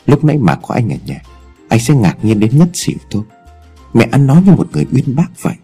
[0.07, 1.23] Lúc nãy mà có anh ở nhà,
[1.69, 3.23] Anh sẽ ngạc nhiên đến ngất xỉu thôi.
[3.93, 5.55] Mẹ ăn nói như một người uyên bác vậy.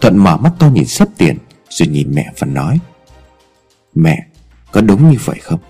[0.00, 1.36] Thuận mở mắt to nhìn sắp tiền,
[1.70, 2.78] Rồi nhìn mẹ và nói,
[3.94, 4.26] Mẹ,
[4.72, 5.60] có đúng như vậy không?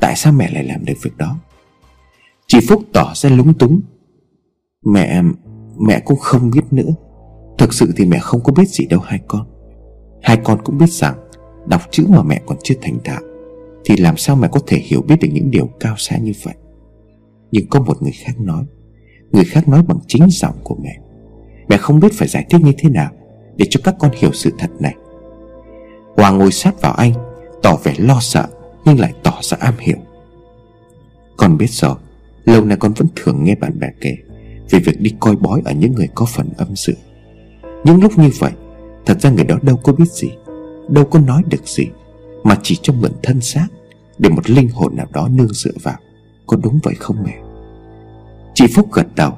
[0.00, 1.38] Tại sao mẹ lại làm được việc đó?
[2.46, 3.80] Chị Phúc tỏ ra lúng túng,
[4.84, 5.22] Mẹ
[5.78, 6.94] Mẹ cũng không biết nữa.
[7.58, 9.46] Thực sự thì mẹ không có biết gì đâu hai con.
[10.22, 11.27] Hai con cũng biết rằng
[11.68, 13.20] Đọc chữ mà mẹ còn chưa thành thạo,
[13.84, 16.54] Thì làm sao mẹ có thể hiểu biết được những điều cao xa như vậy?
[17.52, 18.64] Nhưng có một người khác nói,
[19.32, 20.96] Người khác nói bằng chính giọng của mẹ.
[21.68, 23.10] Mẹ không biết phải giải thích như thế nào
[23.56, 24.94] Để cho các con hiểu sự thật này.
[26.16, 27.12] Hoàng ngồi sát vào anh,
[27.62, 28.46] Tỏ vẻ lo sợ,
[28.84, 29.96] Nhưng lại tỏ ra am hiểu.
[31.36, 31.94] Con biết rồi,
[32.44, 34.16] Lâu nay con vẫn thường nghe bạn bè kể
[34.70, 36.94] Về việc đi coi bói ở những người có phần âm sự
[37.84, 38.52] Những lúc như vậy,
[39.06, 40.28] Thật ra người đó đâu có biết gì.
[40.88, 41.86] Đâu có nói được gì,
[42.44, 43.66] Mà chỉ cho mượn thân xác
[44.18, 45.96] Để một linh hồn nào đó nương dựa vào.
[46.46, 47.38] Có đúng vậy không mẹ?
[48.54, 49.32] Chị Phúc gật đầu.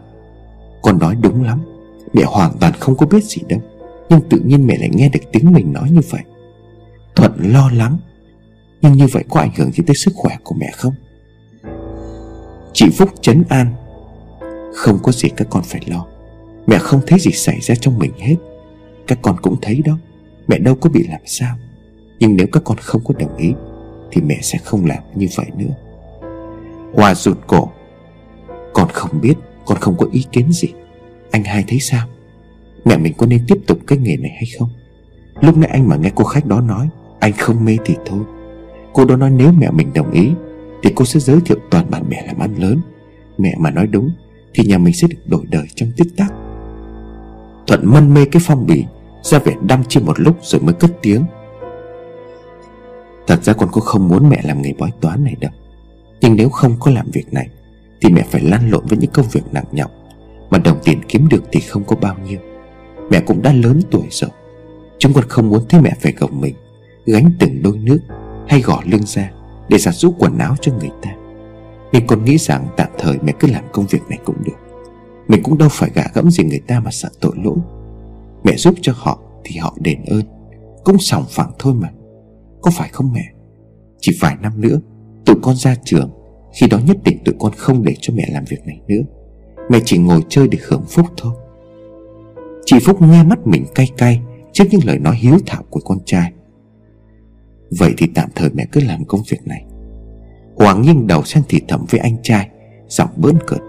[0.83, 1.61] Con nói đúng lắm.
[2.13, 3.61] Mẹ hoàn toàn không có biết gì đâu,
[4.09, 6.23] Nhưng tự nhiên mẹ lại nghe được tiếng mình nói như vậy.
[7.17, 7.99] Thuận lo lắng.
[8.83, 10.95] Nhưng như vậy có ảnh hưởng gì tới sức khỏe của mẹ không?
[12.73, 13.75] Chị Phúc chấn an.
[14.75, 16.07] Không có gì các con phải lo.
[16.67, 18.37] Mẹ không thấy gì xảy ra trong mình hết.
[19.07, 19.99] Các con cũng thấy đó.
[20.49, 21.57] Mẹ đâu có bị làm sao?
[22.19, 23.53] Nhưng nếu các con không có đồng ý,
[24.13, 25.75] Thì mẹ sẽ không làm như vậy nữa.
[26.95, 27.69] Hòa rụt cổ.
[28.73, 29.35] Con không biết,
[29.67, 30.69] Con không có ý kiến gì.
[31.31, 32.07] Anh hai thấy sao?
[32.85, 34.69] Mẹ mình có nên tiếp tục cái nghề này hay không?
[35.41, 36.89] Lúc nãy anh mà nghe cô khách đó nói,
[37.21, 38.21] Anh không mê thì thôi.
[38.93, 40.31] Cô đó nói nếu mẹ mình đồng ý,
[40.83, 42.81] Thì cô sẽ giới thiệu toàn bạn bè làm ăn lớn.
[43.39, 44.11] Mẹ mà nói đúng,
[44.55, 46.33] Thì nhà mình sẽ được đổi đời trong tích tắc.
[47.67, 48.85] Thuận mân mê cái phong bì
[49.23, 51.25] ra vẻ đăm chiêm một lúc rồi mới cất tiếng.
[53.27, 55.51] Thật ra con cũng không muốn mẹ làm nghề bói toán này đâu.
[56.21, 57.49] Nhưng nếu không có làm việc này,
[58.01, 59.91] Thì mẹ phải lăn lộn với những công việc nặng nhọc.
[60.51, 62.39] Mà đồng tiền kiếm được thì không có bao nhiêu.
[63.11, 64.31] Mẹ cũng đã lớn tuổi rồi.
[64.99, 66.55] Chúng con không muốn thấy mẹ phải gồng mình,
[67.07, 67.99] Gánh từng đôi nước
[68.49, 69.31] Hay gõ lưng ra
[69.69, 71.11] Để giặt rũ quần áo cho người ta.
[71.93, 74.57] Nên con nghĩ rằng tạm thời mẹ cứ làm công việc này cũng được.
[75.29, 77.57] Mình cũng đâu phải gạ gẫm gì người ta mà sợ tội lỗi.
[78.45, 80.23] Mẹ giúp cho họ thì họ đền ơn.
[80.85, 81.91] Cũng sòng phẳng thôi mà.
[82.63, 83.25] Có phải không mẹ?
[83.99, 84.81] Chỉ vài năm nữa,
[85.27, 86.11] Tụi con ra trường.
[86.53, 89.03] Khi đó nhất định tụi con không để cho mẹ làm việc này nữa.
[89.71, 91.33] Mẹ chỉ ngồi chơi để hưởng phúc thôi.
[92.65, 94.21] Chị Phúc nghe mắt mình cay cay
[94.53, 96.33] Trước những lời nói hiếu thảo của con trai.
[97.79, 99.65] Vậy thì tạm thời mẹ cứ làm công việc này.
[100.57, 102.49] Hoàng nghiêng đầu sang thì thầm với anh trai,
[102.89, 103.61] Giọng bớn cợt.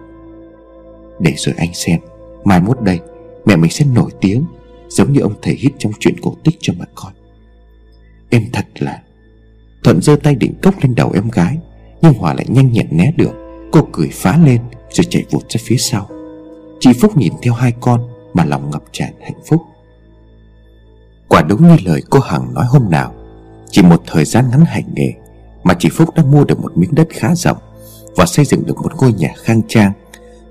[1.19, 1.99] Để rồi anh xem,
[2.43, 2.99] Mai mốt đây
[3.45, 4.45] Mẹ mình sẽ nổi tiếng.
[4.91, 7.11] Giống như ông thầy hít trong chuyện cổ tích cho mà coi.
[8.29, 9.01] Em thật là
[9.83, 11.57] Thuận giơ tay định cốc lên đầu em gái,
[12.01, 13.31] Nhưng Hòa lại nhanh nhẹn né được.
[13.71, 14.61] Cô cười phá lên
[14.91, 16.09] rồi chạy vụt ra phía sau.
[16.79, 18.01] Chị Phúc nhìn theo hai con
[18.33, 19.61] Mà lòng ngập tràn hạnh phúc.
[21.27, 23.13] Quả đúng như lời cô Hằng nói hôm nào,
[23.69, 25.13] Chỉ một thời gian ngắn hành nghề
[25.63, 27.57] Mà chị Phúc đã mua được một miếng đất khá rộng
[28.15, 29.91] Và xây dựng được một ngôi nhà khang trang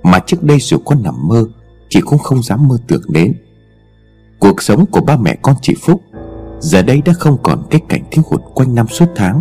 [0.03, 1.45] Mà trước đây dù có nằm mơ,
[1.89, 3.35] Chị cũng không dám mơ tưởng đến.
[4.41, 6.03] Cuộc sống của ba mẹ con chị Phúc
[6.61, 9.41] Giờ đây đã không còn cái cảnh thiếu hụt quanh năm suốt tháng.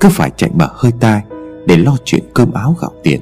[0.00, 1.22] Cứ phải chạy bờ hơi tai
[1.66, 3.20] Để lo chuyện cơm áo gạo tiền.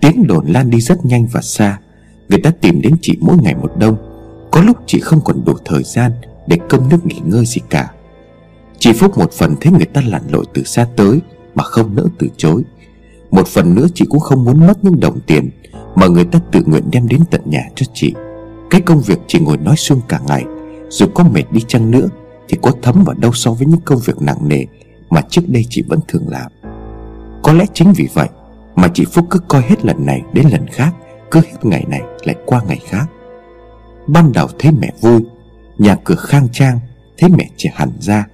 [0.00, 1.78] Tiếng đồn lan đi rất nhanh và xa.
[2.28, 3.96] Người ta tìm đến chị mỗi ngày một đông.
[4.50, 6.12] Có lúc chị không còn đủ thời gian
[6.46, 7.90] Để cơm nước nghỉ ngơi gì cả.
[8.78, 11.20] Chị Phúc một phần thấy người ta lặn lội từ xa tới
[11.54, 12.62] Mà không nỡ từ chối.
[13.30, 15.50] Một phần nữa chị cũng không muốn mất những đồng tiền
[15.94, 18.14] Mà người ta tự nguyện đem đến tận nhà cho chị
[18.70, 20.44] cái công việc chỉ ngồi nói suông cả ngày,
[20.88, 22.08] Dù có mệt đi chăng nữa,
[22.48, 24.64] Thì có thấm vào đâu so với những công việc nặng nề
[25.10, 26.52] Mà trước đây chị vẫn thường làm.
[27.42, 28.28] Có lẽ chính vì vậy
[28.74, 30.94] Mà chị Phúc cứ coi hết lần này đến lần khác,
[31.30, 33.06] Cứ hết ngày này lại qua ngày khác.
[34.06, 35.20] Ban đầu thấy mẹ vui,
[35.78, 36.80] Nhà cửa khang trang,
[37.18, 38.26] Thấy mẹ trẻ hẳn ra,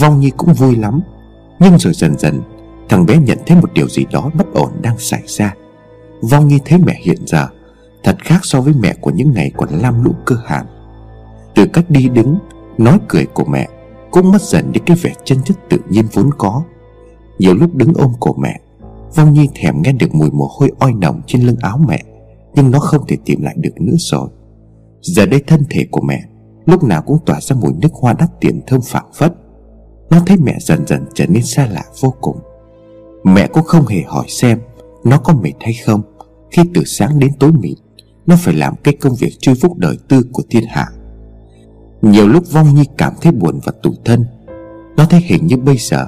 [0.00, 1.00] Vong Nhi cũng vui lắm.
[1.58, 2.42] Nhưng rồi dần dần,
[2.88, 5.54] Thằng bé nhận thấy một điều gì đó bất ổn đang xảy ra.
[6.20, 7.48] Vong Nhi thấy mẹ hiện giờ
[8.06, 10.66] Thật khác so với mẹ của những ngày còn lam lũ cơ hàn.
[11.54, 12.38] Từ cách đi đứng,
[12.78, 13.68] Nói cười của mẹ,
[14.10, 16.62] Cũng mất dần đi cái vẻ chân chất tự nhiên vốn có.
[17.38, 18.60] Nhiều lúc đứng ôm cổ mẹ,
[19.14, 22.02] Vong Nhi thèm nghe được mùi mồ hôi oi nồng trên lưng áo mẹ,
[22.54, 24.28] Nhưng nó không thể tìm lại được nữa rồi.
[25.00, 26.22] Giờ đây thân thể của mẹ,
[26.66, 29.34] Lúc nào cũng tỏa ra mùi nước hoa đắt tiền thơm phảng phất.
[30.10, 32.36] Nó thấy mẹ dần dần trở nên xa lạ vô cùng.
[33.24, 34.60] Mẹ cũng không hề hỏi xem
[35.04, 36.02] Nó có mệt hay không
[36.50, 37.76] Khi từ sáng đến tối mịt
[38.26, 40.86] nó phải làm cái công việc chui phúc đời tư của thiên hạ.
[42.02, 44.24] Nhiều lúc Vong Nhi cảm thấy buồn và tủi thân.
[44.96, 46.06] Nó thấy hình như bây giờ,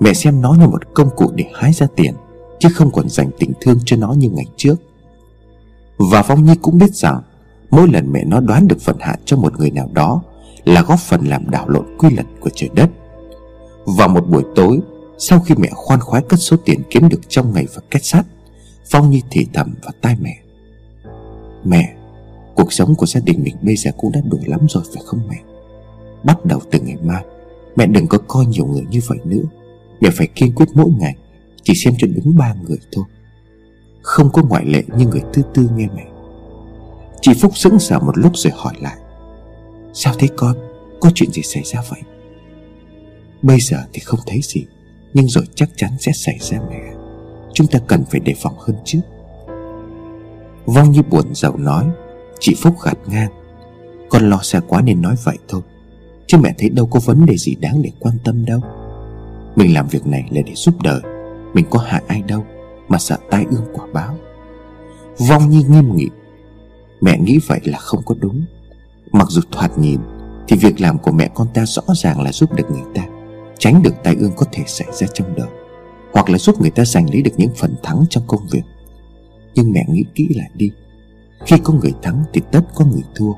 [0.00, 2.14] Mẹ xem nó như một công cụ để hái ra tiền,
[2.58, 4.74] Chứ không còn dành tình thương cho nó như ngày trước.
[5.98, 7.22] Và Vong Nhi cũng biết rằng,
[7.70, 10.22] Mỗi lần mẹ nó đoán được vận hạn cho một người nào đó
[10.64, 12.90] Là góp phần làm đảo lộn quy luật của trời đất.
[13.84, 14.80] Vào một buổi tối,
[15.18, 18.26] Sau khi mẹ khoan khoái cất số tiền kiếm được trong ngày và kết sắt
[18.90, 20.36] Phong Nhi thì thầm vào tai mẹ.
[21.64, 21.94] Mẹ,
[22.54, 25.20] Cuộc sống của gia đình mình bây giờ cũng đã đủ lắm rồi, phải không
[25.28, 25.36] mẹ?
[26.24, 27.24] Bắt đầu từ ngày mai,
[27.76, 29.42] Mẹ đừng có coi nhiều người như vậy nữa.
[30.00, 31.14] Mẹ phải kiên quyết mỗi ngày,
[31.62, 33.04] Chỉ xem cho đúng ba người thôi.
[34.02, 36.06] Không có ngoại lệ như người tư tư nghe mẹ.
[37.20, 38.96] Chị Phúc sững sờ một lúc rồi hỏi lại.
[39.92, 40.56] Sao thế con?
[41.00, 42.00] Có chuyện gì xảy ra vậy?
[43.42, 44.66] Bây giờ thì không thấy gì,
[45.14, 46.92] Nhưng rồi chắc chắn sẽ xảy ra mẹ.
[47.54, 49.00] Chúng ta cần phải đề phòng hơn trước.
[50.66, 51.86] Vong như buồn giàu nói,
[52.38, 53.30] Chị Phúc gạt ngang.
[54.08, 55.62] Con lo xa quá nên nói vậy thôi,
[56.26, 58.60] Chứ mẹ thấy đâu có vấn đề gì đáng để quan tâm đâu.
[59.56, 61.00] Mình làm việc này là để giúp đời
[61.54, 62.44] Mình có hại ai đâu
[62.88, 64.16] Mà sợ tai ương quả báo.
[65.28, 66.08] Vong Nhi nghiêm nghị,
[67.00, 68.44] Mẹ nghĩ vậy là không có đúng.
[69.12, 70.00] Mặc dù thoạt nhìn
[70.48, 73.02] Thì việc làm của mẹ con ta rõ ràng là giúp được người ta,
[73.58, 75.48] Tránh được tai ương có thể xảy ra trong đời,
[76.12, 78.62] Hoặc là giúp người ta giành lấy được những phần thắng trong công việc.
[79.54, 80.70] Nhưng mẹ nghĩ kỹ lại đi.
[81.46, 83.32] Khi có người thắng thì tất có người thua.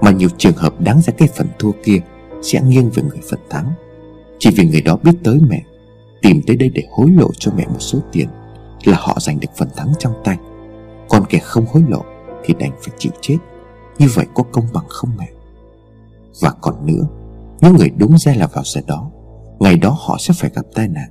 [0.00, 1.98] Mà nhiều trường hợp đáng ra cái phần thua kia
[2.42, 3.72] Sẽ nghiêng về người phần thắng.
[4.38, 5.62] Chỉ vì người đó biết tới mẹ,
[6.22, 8.28] Tìm tới đây để hối lộ cho mẹ một số tiền
[8.84, 10.38] Là họ giành được phần thắng trong tay.
[11.08, 12.02] Còn kẻ không hối lộ
[12.44, 13.38] Thì đành phải chịu chết.
[13.98, 15.28] Như vậy có công bằng không mẹ?
[16.40, 17.06] Và còn nữa
[17.60, 19.10] Những người đúng ra là vào giờ đó,
[19.60, 21.08] Ngày đó họ sẽ phải gặp tai nạn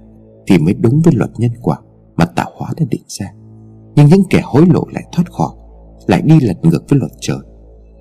[0.48, 1.78] Thì mới đúng với luật nhân quả
[2.16, 3.26] Mà tạo hóa đã định ra.
[3.98, 5.50] Nhưng những kẻ hối lộ lại thoát khỏi,
[6.08, 7.38] Lại đi lật ngược với luật trời.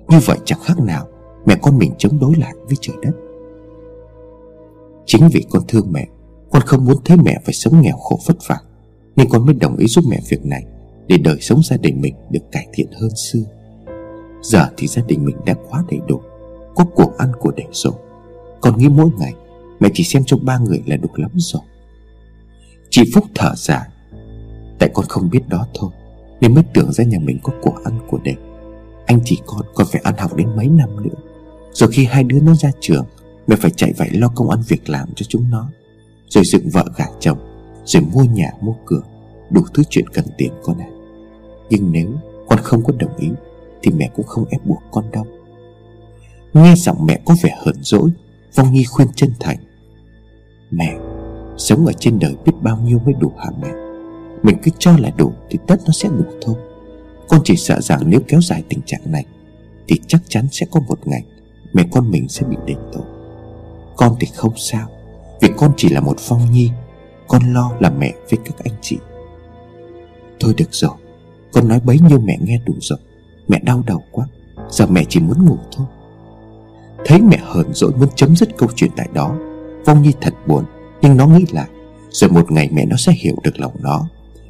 [0.09, 1.07] Như vậy chẳng khác nào
[1.45, 3.11] Mẹ con mình chống đối lại với trời đất.
[5.05, 6.07] Chính vì con thương mẹ,
[6.51, 8.57] Con không muốn thấy mẹ phải sống nghèo khổ vất vả,
[9.15, 10.63] Nên con mới đồng ý giúp mẹ việc này
[11.07, 13.43] Để đời sống gia đình mình được cải thiện hơn xưa.
[14.41, 16.21] Giờ thì gia đình mình đã quá đầy đủ,
[16.75, 17.93] Có cuộc ăn của để rồi
[18.61, 19.33] Con nghĩ mỗi ngày
[19.79, 21.61] Mẹ chỉ xem cho ba người là đủ lắm rồi.
[22.89, 23.89] Chị Phúc thở dài
[24.79, 25.91] Tại con không biết đó thôi,
[26.41, 28.35] Nên mới tưởng ra nhà mình có của ăn của để
[29.05, 31.15] Anh chị con còn phải ăn học đến mấy năm nữa.
[31.73, 33.05] Rồi khi hai đứa nó ra trường,
[33.47, 35.69] Mẹ phải chạy vậy lo công ăn việc làm cho chúng nó.
[36.29, 37.37] Rồi dựng vợ gả chồng,
[37.85, 39.01] Rồi mua nhà, mua cửa,
[39.49, 40.89] Đủ thứ chuyện cần tiền con ạ.
[40.89, 40.95] À.
[41.69, 42.09] Nhưng nếu
[42.49, 43.29] con không có đồng ý,
[43.81, 45.25] Thì mẹ cũng không ép buộc con đâu.
[46.53, 48.09] Nghe giọng mẹ có vẻ hờn dỗi
[48.55, 49.57] Vong Nhi khuyên chân thành.
[50.71, 50.97] Mẹ,
[51.57, 53.86] Sống ở trên đời biết bao nhiêu mới đủ hả mẹ?
[54.47, 56.55] Mình cứ cho là đủ Thì tất nó sẽ đủ thôi.
[57.29, 59.25] Con chỉ sợ rằng nếu kéo dài tình trạng này,
[59.87, 61.23] Thì chắc chắn sẽ có một ngày
[61.73, 63.03] Mẹ con mình sẽ bị đền tội.
[63.95, 64.87] Con thì không sao,
[65.41, 66.71] Vì con chỉ là một phong nhi,
[67.27, 68.97] Con lo là mẹ với các anh chị.
[70.39, 70.95] Thôi được rồi,
[71.51, 72.99] Con nói bấy nhiêu mẹ nghe đủ rồi,
[73.47, 74.27] Mẹ đau đầu quá,
[74.69, 75.87] Giờ mẹ chỉ muốn ngủ thôi.
[77.05, 79.35] Thấy mẹ hờn dỗi muốn chấm dứt câu chuyện tại đó,
[79.85, 80.65] phong Nhi thật buồn,
[81.01, 81.67] Nhưng nó nghĩ lại,
[82.09, 84.07] Rồi một ngày mẹ nó sẽ hiểu được lòng nó.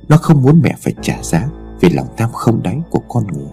[0.09, 1.49] Nó không muốn mẹ phải trả giá
[1.79, 3.51] Vì lòng tham không đáy của con người.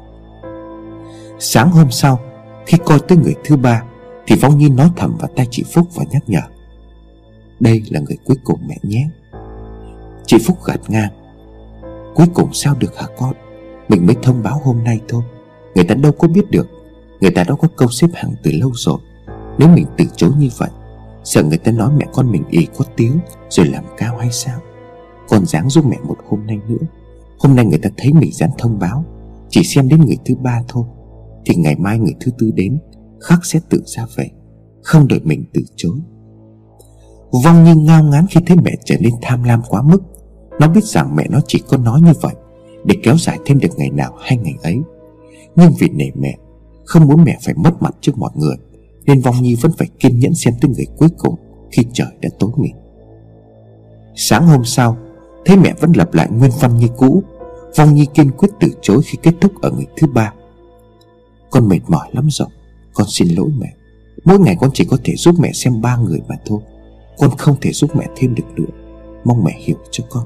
[1.39, 2.21] Sáng hôm sau,
[2.67, 3.83] Khi coi tới người thứ ba,
[4.27, 6.43] Thì Vong Nhi nói thầm vào tay chị Phúc và nhắc nhở.
[7.61, 9.09] Đây là người cuối cùng mẹ nhé.
[10.27, 11.11] Chị Phúc gật ngang.
[12.15, 13.33] Cuối cùng sao được hả con?
[13.89, 15.23] Mình mới thông báo hôm nay thôi.
[15.75, 16.69] Người ta đâu có biết được.
[17.21, 18.99] Người ta đã có câu xếp hàng từ lâu rồi.
[19.59, 20.71] Nếu mình từ chối như vậy,
[21.25, 23.19] Sợ người ta nói mẹ con mình ý có tiếng
[23.51, 24.61] Rồi làm cao hay sao?
[25.29, 26.87] Còn dáng giúp mẹ một hôm nay nữa.
[27.39, 29.05] Hôm nay người ta thấy mình dán thông báo,
[29.49, 30.85] Chỉ xem đến người thứ ba thôi.
[31.47, 32.79] Thì ngày mai người thứ tư đến,
[33.21, 34.31] Khắc sẽ tự ra về,
[34.83, 35.97] Không đợi mình từ chối.
[37.45, 40.03] Vong như ngao ngán khi thấy mẹ trở nên tham lam quá mức.
[40.61, 42.35] Nó biết rằng mẹ nó chỉ có nói như vậy,
[42.85, 44.77] Để kéo dài thêm được ngày nào hay ngày ấy.
[45.57, 46.37] Nhưng vì nể mẹ,
[46.85, 48.57] Không muốn mẹ phải mất mặt trước mọi người,
[49.07, 51.35] nên Vong Nhi vẫn phải kiên nhẫn xem tới người cuối cùng
[51.73, 52.75] Khi trời đã tối mịt.
[54.15, 54.97] Sáng hôm sau
[55.45, 57.23] Thấy mẹ vẫn lặp lại nguyên văn như cũ.
[57.77, 60.33] Vong Nhi kiên quyết từ chối khi kết thúc ở người thứ ba.
[61.51, 62.49] Con mệt mỏi lắm rồi.
[62.95, 63.73] Con xin lỗi mẹ.
[64.25, 66.61] Mỗi ngày con chỉ có thể giúp mẹ xem ba người mà thôi.
[67.19, 68.73] Con không thể giúp mẹ thêm được nữa.
[69.25, 70.25] Mong mẹ hiểu cho con.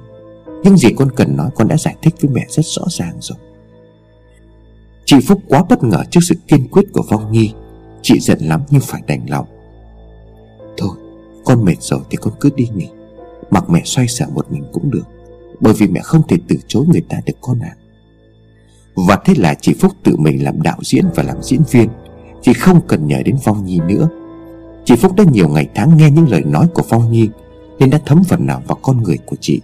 [0.63, 3.39] Những gì con cần nói, con đã giải thích với mẹ rất rõ ràng rồi.
[5.05, 7.53] Chị Phúc quá bất ngờ trước sự kiên quyết của Vong Nhi.
[8.03, 9.47] Chị giận lắm nhưng phải đành lòng.
[10.77, 10.97] Thôi,
[11.45, 12.89] con mệt rồi thì con cứ đi nghỉ.
[13.51, 15.05] Mặc mẹ xoay sở một mình cũng được,
[15.61, 17.75] Bởi vì mẹ không thể từ chối người ta được con ạ.
[17.77, 17.79] À.
[19.07, 21.89] Và thế là chị Phúc tự mình làm đạo diễn và làm diễn viên
[22.43, 24.09] Chị không cần nhờ đến Phong Nhi nữa.
[24.85, 27.29] Chị Phúc đã nhiều ngày tháng nghe những lời nói của Phong Nhi,
[27.79, 29.61] Nên đã thấm phần nào vào con người của chị.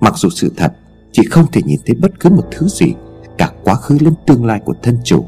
[0.00, 0.72] Mặc dù sự thật,
[1.12, 2.92] Chị không thể nhìn thấy bất cứ một thứ gì,
[3.38, 5.24] Cả quá khứ lẫn tương lai của thân chủ.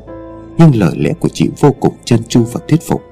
[0.58, 3.02] Nhưng lời lẽ của chị vô cùng chân chu và thuyết phục.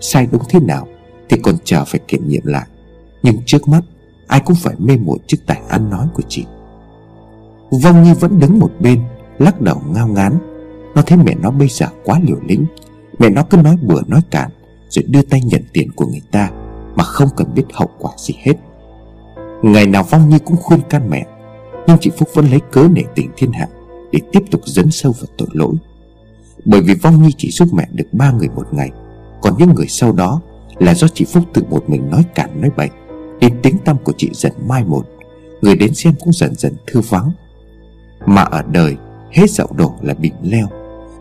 [0.00, 0.88] Sai đúng thế nào
[1.28, 2.66] Thì còn chờ phải kiểm nghiệm lại.
[3.22, 3.82] Nhưng trước mắt
[4.26, 6.44] Ai cũng phải mê muội trước tài ăn nói của chị.
[7.82, 9.02] Vong Nhi vẫn đứng một bên,
[9.38, 10.38] Lắc đầu ngao ngán.
[10.94, 12.64] Nó thấy mẹ nó bây giờ quá liều lĩnh.
[13.18, 14.50] Mẹ nó cứ nói bừa nói cản
[14.88, 16.50] Rồi đưa tay nhận tiền của người ta,
[16.94, 18.54] Mà không cần biết hậu quả gì hết.
[19.62, 21.26] Ngày nào Vong Nhi cũng khuyên can mẹ,
[21.86, 23.66] Nhưng chị Phúc vẫn lấy cớ nể tình thiên hạ
[24.12, 25.74] Để tiếp tục dấn sâu vào tội lỗi.
[26.64, 28.90] Bởi vì Vong Nhi chỉ giúp mẹ được ba người một ngày,
[29.42, 30.40] Còn những người sau đó
[30.78, 32.90] Là do chị Phúc tự một mình nói cản nói bậy
[33.42, 35.06] nên tiếng tâm của chị dần mai một.
[35.62, 37.30] Người đến xem cũng dần dần thư vắng.
[38.26, 38.96] Mà ở đời,
[39.30, 40.66] Hết dậu đổ là bị leo.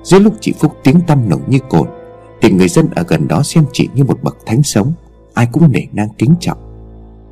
[0.03, 1.87] Giữa lúc chị Phúc tiếng tâm nồng như cồn,
[2.41, 4.93] Thì người dân ở gần đó xem chị như một bậc thánh sống.
[5.33, 6.57] Ai cũng nể nang kính trọng.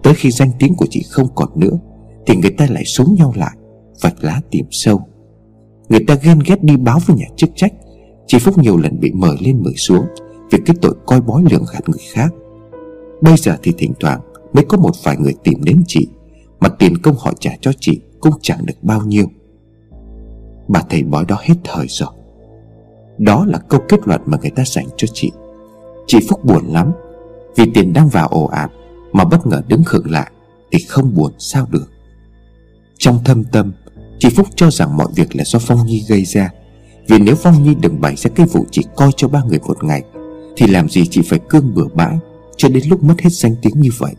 [0.04, 1.80] Tới khi danh tiếng của chị không còn nữa,
[2.26, 3.58] Thì người ta lại súng nhau lại,
[4.02, 5.02] Vạch lá tìm sâu.
[5.90, 7.74] Người ta ghen ghét đi báo với nhà chức trách.
[8.28, 10.06] Chị Phúc nhiều lần bị mời lên mời xuống
[10.52, 12.34] Vì cái tội coi bói lường gạt người khác.
[13.22, 14.20] Bây giờ thì thỉnh thoảng
[14.54, 16.08] Mới có một vài người tìm đến chị,
[16.60, 19.26] Mà tiền công họ trả cho chị Cũng chẳng được bao nhiêu.
[20.68, 22.10] Bà thầy bói đó hết thời rồi.
[23.18, 25.32] Đó là câu kết luận mà người ta dành cho chị.
[26.08, 26.92] Chị Phúc buồn lắm,
[27.56, 28.72] Vì tiền đang vào ồ ạt
[29.12, 30.32] Mà bất ngờ đứng khựng lại
[30.72, 31.90] Thì không buồn sao được.
[32.98, 33.72] Trong thâm tâm,
[34.20, 36.52] Chị Phúc cho rằng mọi việc là do Phong Nhi gây ra,
[37.08, 39.84] Vì nếu Phong Nhi đừng bày ra cái vụ chỉ coi cho ba người một
[39.84, 40.04] ngày,
[40.58, 42.18] Thì làm gì chị phải cương bừa bãi
[42.58, 44.14] Cho đến lúc mất hết danh tiếng như vậy?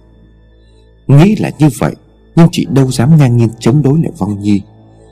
[1.11, 1.95] Nghĩ là như vậy,
[2.37, 4.61] Nhưng chị đâu dám ngang nhiên chống đối lại Vong Nhi.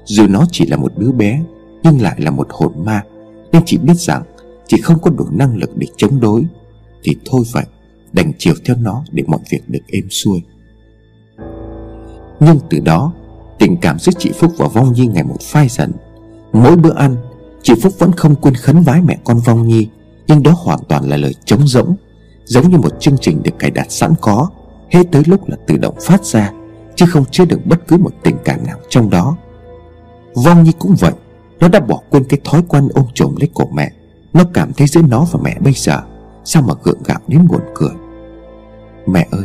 [0.04, 1.42] Dù nó chỉ là một đứa bé,
[1.82, 3.02] Nhưng lại là một hồn ma,
[3.52, 4.22] Nên chị biết rằng
[4.66, 6.44] Chị không có đủ năng lực để chống đối.
[7.02, 7.64] Thì thôi vậy,
[8.12, 10.42] Đành chiều theo nó để mọi việc được êm xuôi.
[12.40, 13.12] Nhưng từ đó,
[13.58, 15.92] Tình cảm giữa chị Phúc và Vong Nhi ngày một phai dần.
[16.52, 17.16] Mỗi bữa ăn,
[17.62, 19.88] Chị Phúc vẫn không quên khấn vái mẹ con Vong Nhi,
[20.28, 21.94] Nhưng đó hoàn toàn là lời trống rỗng,
[22.44, 24.48] Giống như một chương trình được cài đặt sẵn có.
[24.90, 26.52] Hết tới lúc là tự động phát ra,
[26.98, 29.36] Chứ không chứa được bất cứ một tình cảm nào trong đó.
[30.34, 31.12] Vong Nhi cũng vậy,
[31.60, 33.90] Nó đã bỏ quên cái thói quen ôm chồm lấy cổ mẹ.
[34.32, 36.02] Nó cảm thấy giữa nó và mẹ bây giờ,
[36.44, 37.90] Sao mà gượng gạo đến buồn cười.
[39.06, 39.44] Mẹ ơi,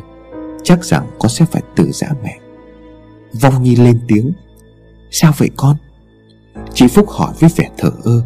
[0.63, 2.37] Chắc rằng con sẽ phải từ giã mẹ.
[3.41, 4.33] Vong Nhi lên tiếng,
[5.11, 5.75] Sao vậy con?
[6.73, 8.23] Chị Phúc hỏi với vẻ thở ơ,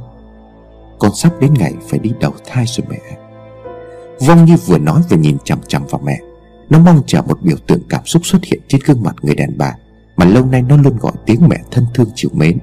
[0.99, 2.99] Con sắp đến ngày phải đi đầu thai rồi mẹ.
[4.27, 6.19] Vong Nhi vừa nói vừa nhìn chằm chằm vào mẹ.
[6.69, 9.57] Nó mong chờ một biểu tượng cảm xúc xuất hiện trên gương mặt người đàn
[9.57, 9.75] bà,
[10.17, 12.57] Mà lâu nay nó luôn gọi tiếng mẹ thân thương chịu mến.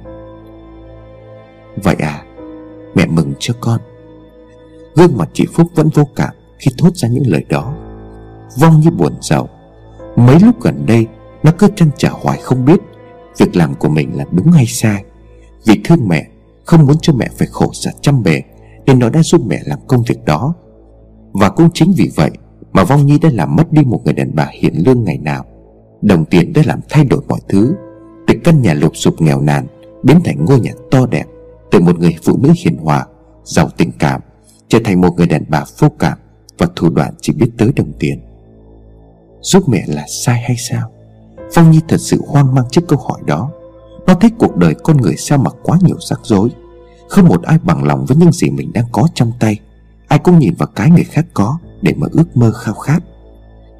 [1.82, 2.22] Vậy à
[2.94, 3.80] Mẹ mừng cho con.
[4.94, 7.74] Gương mặt chị Phúc vẫn vô cảm Khi thốt ra những lời đó.
[8.61, 9.48] Vong như buồn giàu
[10.16, 11.07] Mấy lúc gần đây,
[11.42, 12.80] Nó cứ trăn trở hoài không biết
[13.38, 15.05] Việc làm của mình là đúng hay sai.
[15.66, 16.26] Vì thương mẹ,
[16.64, 18.42] Không muốn cho mẹ phải khổ sở chăm bề,
[18.86, 20.55] Nên nó đã giúp mẹ làm công việc đó.
[21.32, 22.30] Và cũng chính vì vậy
[22.74, 25.44] mà Vong Nhi đã làm mất đi một người đàn bà hiện lương ngày nào.
[26.02, 27.74] Đồng tiền đã làm thay đổi mọi thứ.
[28.26, 29.66] Từ căn nhà lụp sụp nghèo nàn,
[30.02, 31.24] Biến thành ngôi nhà to đẹp.
[31.70, 33.06] Từ một người phụ nữ hiền hòa,
[33.44, 34.20] Giàu tình cảm,
[34.68, 36.18] Trở thành một người đàn bà vô cảm
[36.58, 38.20] Và thủ đoạn chỉ biết tới đồng tiền.
[39.42, 40.90] Giúp mẹ là sai hay sao?
[41.54, 43.50] Phong Nhi thật sự hoang mang trước câu hỏi đó.
[44.06, 46.48] Nó thấy cuộc đời con người sao mà quá nhiều rắc rối.
[47.08, 49.58] Không một ai bằng lòng với những gì mình đang có trong tay.
[50.08, 51.58] Ai cũng nhìn vào cái người khác có.
[51.85, 53.03] Để mà ước mơ khao khát.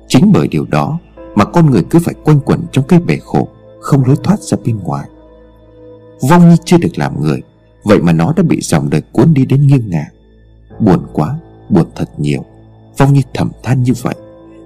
[0.09, 0.99] Chính bởi điều đó
[1.35, 3.49] Mà con người cứ phải quanh quẩn trong cái bể khổ,
[3.81, 5.09] Không lối thoát ra bên ngoài.
[6.31, 7.41] Vong Nhi chưa được làm người,
[7.85, 10.07] Vậy mà nó đã bị dòng đời cuốn đi đến nghiêng ngả.
[10.81, 11.39] Buồn quá,
[11.69, 12.45] Buồn thật nhiều,
[12.99, 14.15] Vong Nhi thầm than như vậy.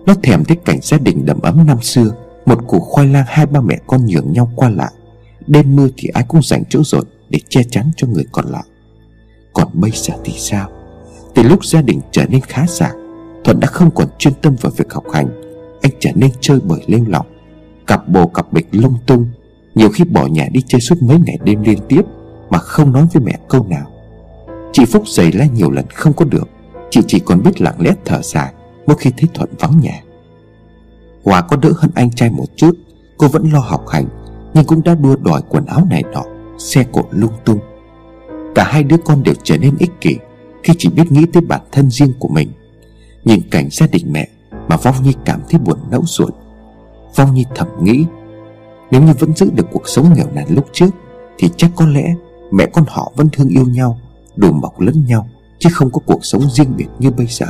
[0.06, 2.10] Nó thèm thấy cảnh gia đình đầm ấm năm xưa,
[2.46, 4.92] Một củ khoai lang hai ba mẹ con nhường nhau qua lại.
[5.46, 8.64] Đêm mưa thì ai cũng dành chỗ rồi Để che chắn cho người còn lại.
[9.52, 10.70] Còn bây giờ thì sao?
[11.34, 12.92] Từ lúc gia đình trở nên khá giả
[13.44, 15.28] Thuận đã không còn chuyên tâm vào việc học hành.
[15.82, 17.26] Anh trở nên chơi bời lêu lỏng.
[17.86, 19.26] Cặp bồ cặp bịch lung tung.
[19.74, 22.02] Nhiều khi bỏ nhà đi chơi suốt mấy ngày đêm liên tiếp,
[22.50, 23.86] Mà không nói với mẹ câu nào.
[24.72, 26.48] Chị Phúc giày la nhiều lần không có được.
[26.90, 28.52] Chị chỉ còn biết lặng lẽ thở dài
[28.86, 30.02] Mỗi khi thấy Thuận vắng nhà.
[31.24, 32.76] Hòa có đỡ hơn anh trai một chút.
[33.18, 34.06] Cô vẫn lo học hành,
[34.54, 36.22] Nhưng cũng đã đua đòi quần áo này nọ,
[36.58, 37.58] Xe cộ lung tung.
[38.54, 40.16] Cả hai đứa con đều trở nên ích kỷ
[40.62, 42.48] Khi chỉ biết nghĩ tới bản thân riêng của mình.
[43.24, 44.28] Nhìn cảnh gia đình mẹ
[44.68, 46.34] Mà Phong Nhi cảm thấy buồn nẫu ruột.
[47.14, 48.04] Phong Nhi thầm nghĩ,
[48.90, 50.90] Nếu như vẫn giữ được cuộc sống nghèo nàn lúc trước,
[51.38, 52.14] Thì chắc có lẽ
[52.50, 53.98] Mẹ con họ vẫn thương yêu nhau,
[54.36, 57.46] đùm bọc lẫn nhau, chứ không có cuộc sống riêng biệt như bây giờ.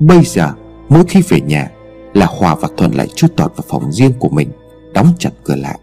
[0.00, 0.52] Bây giờ,
[0.88, 1.70] mỗi khi về nhà
[2.14, 4.48] là hòa và thuần lại chui tọt vào phòng riêng của mình,
[4.94, 5.78] đóng chặt cửa lại.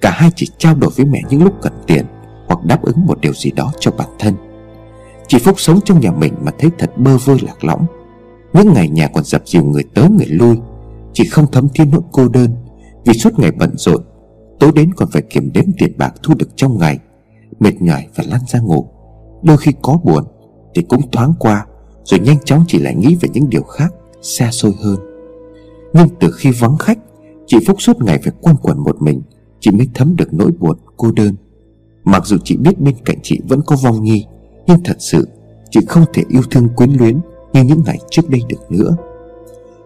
[0.00, 2.06] Cả hai chỉ trao đổi với mẹ những lúc cần tiền
[2.46, 4.34] hoặc đáp ứng một điều gì đó cho bản thân
[5.28, 7.86] chị phúc sống trong nhà mình mà thấy thật bơ vơ lạc lõng.
[8.52, 10.56] Những ngày nhà còn dập dìu người tới người lui
[11.12, 12.54] Chị không thấm thiên nỗi cô đơn,
[13.04, 14.02] Vì suốt ngày bận rộn,
[14.60, 16.98] Tối đến còn phải kiểm đếm tiền bạc thu được trong ngày,
[17.60, 18.86] Mệt nhỏi và lăn ra ngủ.
[19.42, 20.24] Đôi khi có buồn
[20.74, 21.66] Thì cũng thoáng qua,
[22.04, 24.96] Rồi nhanh chóng chỉ lại nghĩ về những điều khác, Xa xôi hơn.
[25.94, 26.98] Nhưng từ khi vắng khách,
[27.46, 29.22] Chị Phúc suốt ngày phải quanh quẩn một mình,
[29.60, 31.34] Chị mới thấm được nỗi buồn, cô đơn.
[32.04, 34.26] Mặc dù chị biết bên cạnh chị vẫn có vong nhi
[34.66, 35.28] nhưng thật sự,
[35.70, 37.20] Chị không thể yêu thương quyến luyến
[37.52, 38.96] Như những ngày trước đây được nữa.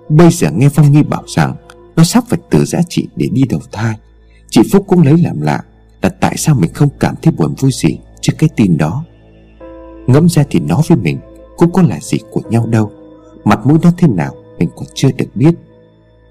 [0.08, 1.54] Bây giờ nghe Phong Nhi bảo rằng
[1.96, 3.96] Nó sắp phải từ giá chị để đi đầu thai,
[4.50, 5.60] Chị Phúc cũng lấy làm lạ
[6.02, 9.04] Là tại sao mình không cảm thấy buồn vui gì Trước cái tin đó.
[10.06, 11.18] Ngẫm ra thì nó với mình
[11.56, 12.90] Cũng có là gì của nhau đâu,
[13.44, 15.54] Mặt mũi nó thế nào mình còn chưa được biết.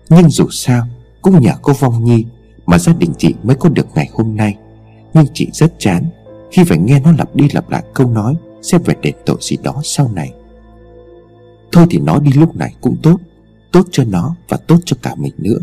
[0.10, 0.88] Nhưng dù sao,
[1.22, 2.26] Cũng nhờ cô Vong Nhi
[2.66, 4.58] Mà gia đình chị mới có được ngày hôm nay.
[5.14, 6.10] Nhưng chị rất chán
[6.52, 9.58] khi phải nghe nó lặp đi lặp lại câu nói, Sẽ phải đền tội gì
[9.64, 10.34] đó sau này.
[11.72, 13.20] Thôi thì nó đi lúc này cũng tốt
[13.72, 15.58] Tốt cho nó và tốt cho cả mình nữa.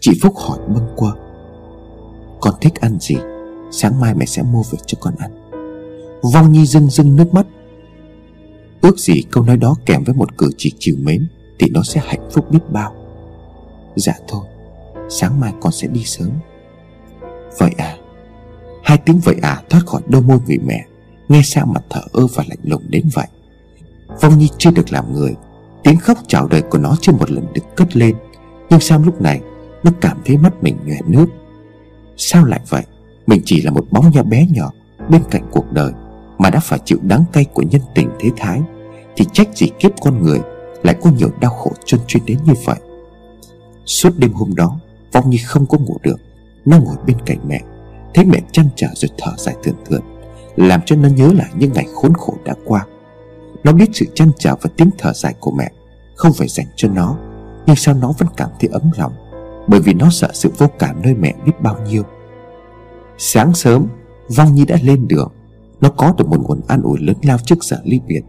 [0.00, 1.12] Chị Phúc hỏi bâng quơ.
[2.40, 3.16] Con thích ăn gì?
[3.70, 5.50] Sáng mai mẹ sẽ mua về cho con ăn.
[6.34, 7.46] Vong Nhi rưng rưng nước mắt.
[8.80, 12.00] Ước gì câu nói đó kèm với một cử chỉ chiều mến Thì nó sẽ
[12.04, 12.94] hạnh phúc biết bao.
[13.96, 14.46] Dạ thôi,
[15.08, 16.30] Sáng mai con sẽ đi sớm.
[17.58, 17.96] Vậy à?
[18.88, 20.84] Hai tiếng vậy à thoát khỏi đôi môi người mẹ,
[21.28, 23.26] Nghe sao mặt thở ơ và lạnh lùng đến vậy?
[24.20, 25.34] Vong Nhi chưa được làm người,
[25.82, 28.16] Tiếng khóc chào đời của nó chưa một lần được cất lên,
[28.70, 29.40] Nhưng sao lúc này,
[29.82, 31.26] Nó cảm thấy mắt mình nhòe nước.
[32.16, 32.82] Sao lại vậy?
[33.26, 34.72] Mình chỉ là một bóng nha bé nhỏ
[35.08, 35.92] Bên cạnh cuộc đời,
[36.38, 38.62] Mà đã phải chịu đắng cay của nhân tình thế thái.
[39.16, 40.40] Thì trách gì kiếp con người
[40.82, 42.78] Lại có nhiều đau khổ chân chuyên đến như vậy?
[43.86, 44.80] Suốt đêm hôm đó
[45.12, 46.20] Vong Nhi không có ngủ được,
[46.64, 47.60] Nó ngồi bên cạnh mẹ.
[48.14, 50.00] Thấy mẹ chăn trở rồi thở dài thườn thượt,
[50.56, 52.86] Làm cho nó nhớ lại những ngày khốn khổ đã qua.
[53.64, 55.70] Nó biết sự chăn trở và tiếng thở dài của mẹ
[56.16, 57.18] Không phải dành cho nó,
[57.66, 59.12] Nhưng sao nó vẫn cảm thấy ấm lòng,
[59.68, 62.02] Bởi vì nó sợ sự vô cảm nơi mẹ biết bao nhiêu.
[63.18, 63.86] Sáng sớm
[64.36, 65.32] Vong Nhi đã lên đường.
[65.80, 68.22] Nó có được một nguồn an ủi lớn lao trước giờ ly biệt.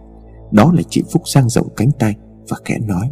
[0.51, 2.15] Đó là chị Phúc sang rộng cánh tay
[2.49, 3.11] Và khẽ nói,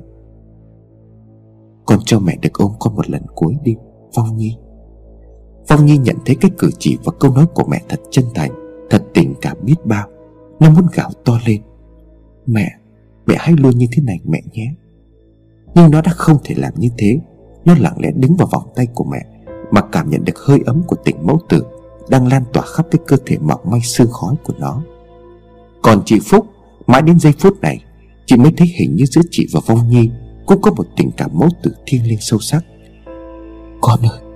[1.86, 3.76] Con cho mẹ được ôm con một lần cuối đi
[4.16, 4.58] Vong Nhi.
[5.68, 8.52] Phong Nhi nhận thấy cái cử chỉ và câu nói của mẹ thật chân thành
[8.90, 10.08] Thật tình cảm biết bao.
[10.60, 11.62] Nó muốn gào to lên.
[12.46, 12.72] Mẹ,
[13.26, 14.74] mẹ hãy luôn như thế này mẹ nhé.
[15.76, 17.20] Nhưng nó đã không thể làm như thế.
[17.66, 19.26] Nó lặng lẽ đứng vào vòng tay của mẹ
[19.72, 21.64] Mà cảm nhận được hơi ấm của tình mẫu tử
[22.10, 24.84] Đang lan tỏa khắp cái cơ thể mỏng manh sương khói của nó.
[25.82, 26.48] Còn chị Phúc
[26.88, 27.84] Mãi đến giây phút này
[28.26, 30.10] Chị mới thấy hình như giữa chị và Vong Nhi
[30.46, 32.66] Cũng có một tình cảm mẫu tử thiêng liêng sâu sắc.
[33.82, 34.27] Con ơi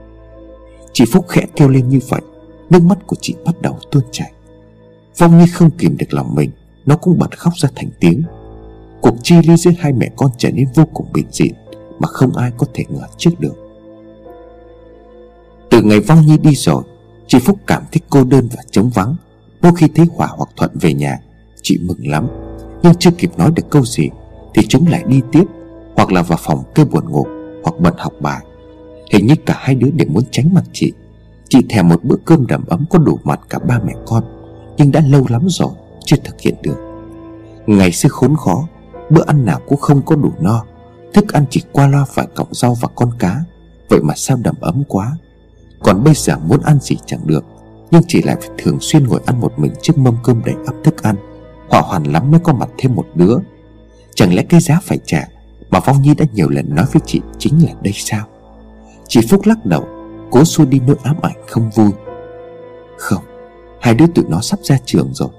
[0.94, 2.22] Chị Phúc khẽ kêu lên như vậy,
[2.70, 4.32] Nước mắt của chị bắt đầu tuôn chảy.
[5.16, 6.52] Phong như không kìm được lòng mình,
[6.86, 8.24] Nó cũng bật khóc ra thành tiếng.
[9.02, 11.50] Cuộc chi ly giữa hai mẹ con trở nên vô cùng bình dị,
[12.00, 13.54] Mà không ai có thể ngờ trước được.
[15.70, 16.84] Từ ngày Phong Nhi đi rồi,
[17.28, 19.16] Chị Phúc cảm thấy cô đơn và trống vắng.
[19.62, 21.20] Mỗi khi thấy Hòa hoặc Thuận về nhà,
[21.62, 22.28] Chị mừng lắm.
[22.84, 24.10] Nhưng chưa kịp nói được câu gì,
[24.54, 25.44] Thì chúng lại đi tiếp,
[25.96, 27.26] Hoặc là vào phòng kêu buồn ngủ,
[27.64, 28.46] Hoặc bận học bài.
[29.12, 30.94] Hình như cả hai đứa đều muốn tránh mặt chị.
[31.50, 34.24] Chị thèm một bữa cơm đầm ấm có đủ mặt cả ba mẹ con,
[34.78, 35.70] Nhưng đã lâu lắm rồi,
[36.06, 36.78] Chưa thực hiện được.
[37.68, 38.68] Ngày xưa khốn khó,
[39.10, 40.66] Bữa ăn nào cũng không có đủ no.
[41.14, 43.44] Thức ăn chỉ qua loa phải cọng rau và con cá,
[43.90, 45.18] Vậy mà sao đầm ấm quá?
[45.84, 47.46] Còn bây giờ muốn ăn gì chẳng được,
[47.92, 50.76] Nhưng chị lại phải thường xuyên ngồi ăn một mình Trước mâm cơm đầy ắp
[50.84, 51.16] thức ăn.
[51.70, 53.36] Hỏa hoàn lắm mới có mặt thêm một đứa.
[54.16, 55.28] Chẳng lẽ cái giá phải trả
[55.70, 58.26] Mà Phong Nhi đã nhiều lần nói với chị Chính là đây sao?
[59.12, 59.88] Chị Phúc lắc đầu,
[60.32, 61.92] Cố xua đi nỗi ám ảnh không vui.
[62.98, 63.24] Không,
[63.82, 65.30] Hai đứa tụi nó sắp ra trường rồi.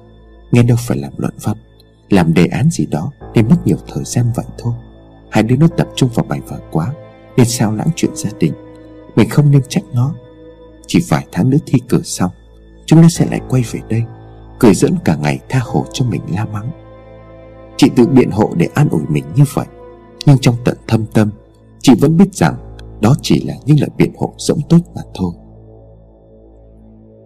[0.51, 1.57] Nghe đâu phải làm luận văn,
[2.11, 4.75] Làm đề án gì đó Nên mất nhiều thời gian vậy thôi.
[5.31, 6.93] Hai đứa nó tập trung vào bài vở quá,
[7.37, 8.53] Nên sao lãng chuyện gia đình.
[9.17, 10.15] Mình không nên trách nó.
[10.87, 12.31] Chỉ vài tháng nữa thi cử xong,
[12.87, 14.03] Chúng nó sẽ lại quay về đây,
[14.59, 16.71] Cười dẫn cả ngày tha hồ cho mình la mắng.
[17.77, 19.67] Chị tự biện hộ để an ủi mình như vậy,
[20.27, 21.31] Nhưng trong tận thâm tâm,
[21.81, 22.72] Chị vẫn biết rằng
[23.03, 25.33] đó chỉ là những lời biện hộ rỗng tốt mà thôi.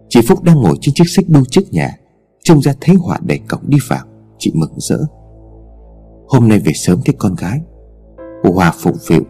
[0.09, 1.97] Chị Phúc đang ngồi trên chiếc xích đu trước nhà.
[2.45, 4.05] Trông ra thấy họa đẩy cổng đi vào.
[4.39, 4.99] Chị mừng rỡ.
[6.29, 7.61] Hôm nay về sớm thế con gái.
[8.55, 9.23] Hòa phụng phịu.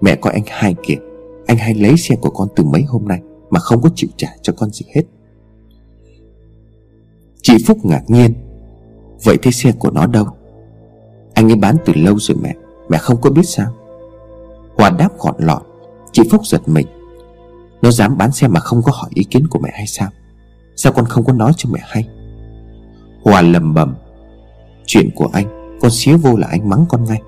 [0.00, 0.96] Mẹ có anh hai kìa.
[1.46, 4.28] Anh hai lấy xe của con từ mấy hôm nay Mà không có chịu trả
[4.42, 5.02] cho con gì hết.
[7.42, 8.34] Chị Phúc ngạc nhiên.
[9.24, 10.26] Vậy thế xe của nó đâu?
[11.34, 12.54] Anh ấy bán từ lâu rồi mẹ.
[12.88, 13.72] Mẹ không có biết sao.
[14.76, 15.62] Hòa đáp gọn lọt
[16.12, 16.86] Chị Phúc giật mình.
[17.82, 20.08] Nó dám bán xe mà không có hỏi ý kiến của mẹ hay sao?
[20.76, 22.08] Sao con không có nói cho mẹ hay?
[23.22, 23.94] Hòa lầm bầm.
[24.86, 27.22] Chuyện của anh, Con xía vô là anh mắng con ngay.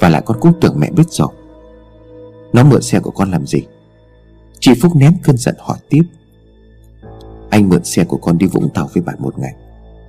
[0.00, 1.28] Và lại con cũng tưởng mẹ biết rồi.
[2.52, 3.62] Nó mượn xe của con làm gì?
[4.60, 6.02] Chị Phúc nén cơn giận hỏi tiếp.
[7.50, 9.54] Anh mượn xe của con đi Vũng Tàu với bạn một ngày.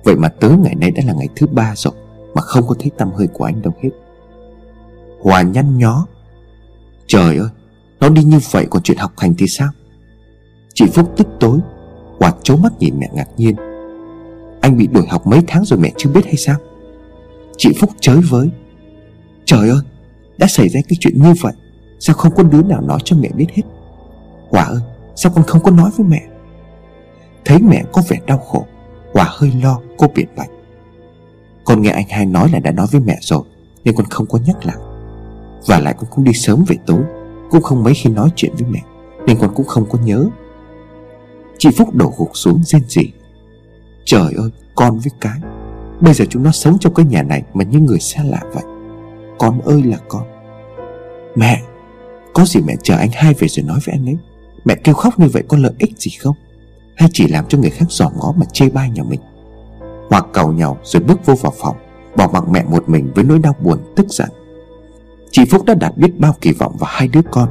[0.04, 1.94] Vậy mà tới ngày nay đã là ngày thứ ba rồi,
[2.34, 3.90] Mà không có thấy tâm hơi của anh đâu hết.
[5.20, 6.06] Hòa nhăn nhó.
[7.06, 7.48] Trời ơi,
[8.00, 9.68] Nó đi như vậy còn chuyện học hành thì sao?
[10.74, 11.58] Chị Phúc tức tối,
[12.18, 13.56] quạt trố mắt nhìn mẹ ngạc nhiên.
[14.60, 16.56] Anh bị đuổi học mấy tháng rồi mẹ chưa biết hay sao?
[17.56, 18.50] Chị Phúc chới với.
[19.44, 19.80] Trời ơi,
[20.38, 21.52] Đã xảy ra cái chuyện như vậy,
[21.98, 23.62] Sao không có đứa nào nói cho mẹ biết hết?
[24.50, 24.80] Quả ơi,
[25.16, 26.22] Sao con không có nói với mẹ?
[27.44, 28.66] Thấy mẹ có vẻ đau khổ,
[29.12, 30.50] Quả hơi lo, cô biện bạch.
[31.64, 33.42] Con nghe anh hai nói là đã nói với mẹ rồi
[33.84, 34.76] Nên con không có nhắc lại.
[35.66, 37.02] Và lại con cũng đi sớm về tối.
[37.50, 38.80] Cũng không mấy khi nói chuyện với mẹ,
[39.26, 40.26] Nên con cũng không có nhớ.
[41.58, 43.12] Chị Phúc đổ gục xuống rên rỉ.
[44.04, 45.38] Trời ơi, con với cái.
[46.00, 48.64] Bây giờ chúng nó sống trong cái nhà này Mà như người xa lạ vậy.
[49.38, 50.22] Con ơi là con.
[51.34, 51.62] Mẹ,
[52.34, 54.16] Có gì mẹ chờ anh hai về rồi nói với anh ấy.
[54.64, 56.36] Mẹ kêu khóc như vậy có lợi ích gì không?
[56.96, 59.20] Hay chỉ làm cho người khác giỏm ngó mà chê bai nhà mình?
[60.10, 61.76] Hoặc cầu nhau rồi bước vô vào phòng,
[62.16, 64.28] Bỏ mặc mẹ một mình với nỗi đau buồn, tức giận.
[65.32, 67.48] Chị Phúc đã đặt biết bao kỳ vọng vào hai đứa con.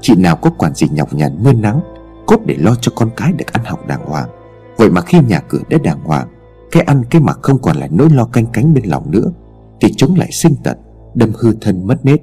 [0.00, 1.80] Chị nào có quản gì nhọc nhằn, mưa nắng,
[2.26, 4.28] Cốt để lo cho con cái được ăn học đàng hoàng.
[4.76, 6.28] Vậy mà khi nhà cửa đã đàng hoàng,
[6.70, 9.32] Cái ăn cái mặc không còn là nỗi lo canh cánh bên lòng nữa,
[9.80, 10.76] Thì chúng lại sinh tật,
[11.14, 12.20] Đâm hư thân mất nết.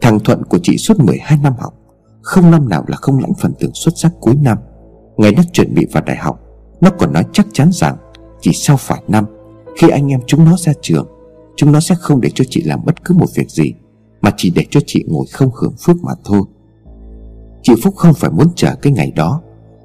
[0.00, 1.74] Thằng Thuận của chị suốt 12 năm học,
[2.22, 4.58] Không năm nào là không lãnh phần thưởng xuất sắc cuối năm.
[5.16, 6.40] Ngày nó chuẩn bị vào đại học,
[6.80, 7.96] Nó còn nói chắc chắn rằng
[8.40, 9.24] Chỉ sau vài năm,
[9.78, 11.06] Khi anh em chúng nó ra trường,
[11.56, 13.74] Chúng nó sẽ không để cho chị làm bất cứ một việc gì.
[14.26, 16.42] Mà chỉ để cho chị ngồi không hưởng phước mà thôi.
[17.62, 19.40] Chị Phúc không phải muốn chờ cái ngày đó.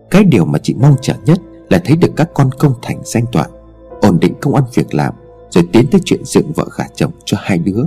[0.10, 1.40] Cái điều mà chị mong chờ nhất
[1.70, 3.50] Là thấy được các con công thành danh toại
[4.02, 5.14] Ổn định công ăn việc làm,
[5.50, 7.84] Rồi tiến tới chuyện dựng vợ gả chồng cho hai đứa.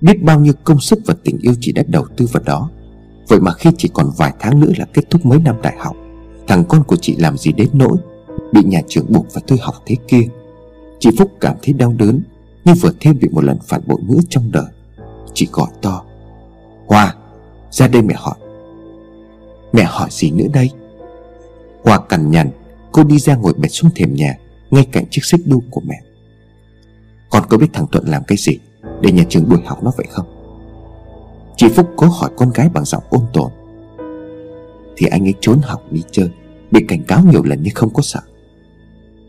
[0.00, 2.70] Biết bao nhiêu công sức và tình yêu chị đã đầu tư vào đó.
[3.28, 5.96] Vậy mà khi chỉ còn vài tháng nữa là kết thúc mấy năm đại học,
[6.48, 7.96] Thằng con của chị làm gì đến nỗi
[8.52, 10.22] Bị nhà trường buộc phải thôi học thế kia.
[10.98, 12.22] Chị Phúc cảm thấy đau đớn
[12.64, 14.66] Như vừa thêm bị một lần phản bội nữa trong đời.
[15.36, 16.04] Chị gọi to.
[16.86, 17.14] Hoa,
[17.70, 18.34] Ra đây mẹ hỏi.
[19.72, 20.70] Mẹ hỏi gì nữa đây?
[21.84, 22.50] Hoa cằn nhằn,
[22.92, 24.38] Cô đi ra ngồi bệt xuống thềm nhà,
[24.70, 26.00] Ngay cạnh chiếc xích đu của mẹ.
[27.30, 28.58] Con có biết thằng Thuận làm cái gì
[29.00, 30.26] Để nhà trường đuổi học nó vậy không?
[31.56, 33.50] Chị Phúc cố hỏi con gái bằng giọng ôn tồn.
[34.96, 36.30] Thì anh ấy trốn học đi chơi,
[36.70, 38.20] Bị cảnh cáo nhiều lần nhưng không có sợ.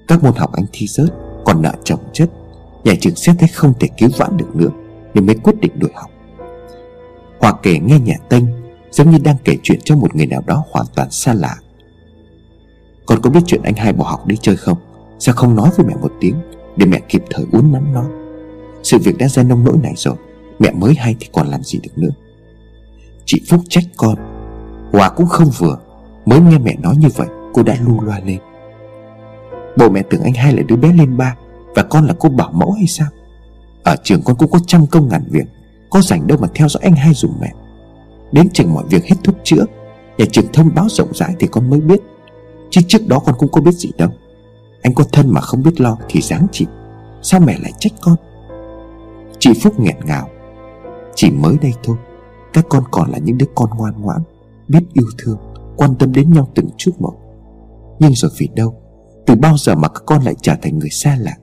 [0.08, 1.10] Các môn học anh thi rớt,
[1.46, 2.30] Còn nợ chồng chất
[2.84, 4.70] Nhà trường xét thấy không thể cứu vãn được nữa.
[5.18, 6.12] Nên mới quyết định đuổi học.
[7.40, 8.44] Hoa kể nghe nhà tênh
[8.92, 11.56] Giống như đang kể chuyện cho một người nào đó hoàn toàn xa lạ.
[13.06, 14.78] Con có biết chuyện anh hai bỏ học đi chơi không?
[15.20, 16.36] Sao không nói với mẹ một tiếng
[16.76, 18.04] Để mẹ kịp thời uốn nắn nó?
[18.84, 20.16] Sự việc đã ra nông nỗi này rồi,
[20.60, 22.14] Mẹ mới hay thì còn làm gì được nữa.
[23.26, 24.16] Chị Phúc trách con.
[24.92, 25.78] Hòa cũng không vừa,
[26.26, 28.40] Mới nghe mẹ nói như vậy, Cô đã lu loa lên.
[29.78, 31.36] Bộ mẹ tưởng anh hai là đứa bé lên ba
[31.76, 33.08] Và con là cô bảo mẫu hay sao?
[33.88, 35.46] Ở trường con cũng có trăm công ngàn việc,
[35.90, 37.54] Có rảnh đâu mà theo dõi anh hai dùng mẹ.
[38.32, 39.66] Đến chừng mọi việc hết thuốc chữa,
[40.18, 42.02] Nhà trường thông báo rộng rãi thì con mới biết.
[42.70, 44.10] Chứ trước đó con cũng có biết gì đâu.
[44.82, 46.68] Anh có thân mà không biết lo Thì dáng chịu.
[47.22, 48.16] Sao mẹ lại trách con?
[49.40, 50.30] Chị Phúc nghẹn ngào.
[51.16, 51.98] Chỉ mới đây thôi,
[52.54, 54.22] Các con còn là những đứa con ngoan ngoãn,
[54.68, 55.38] Biết yêu thương,
[55.78, 57.14] Quan tâm đến nhau từng chút một.
[58.00, 58.76] Nhưng rồi vì đâu,
[59.26, 61.34] Từ bao giờ mà các con lại trở thành người xa lạ?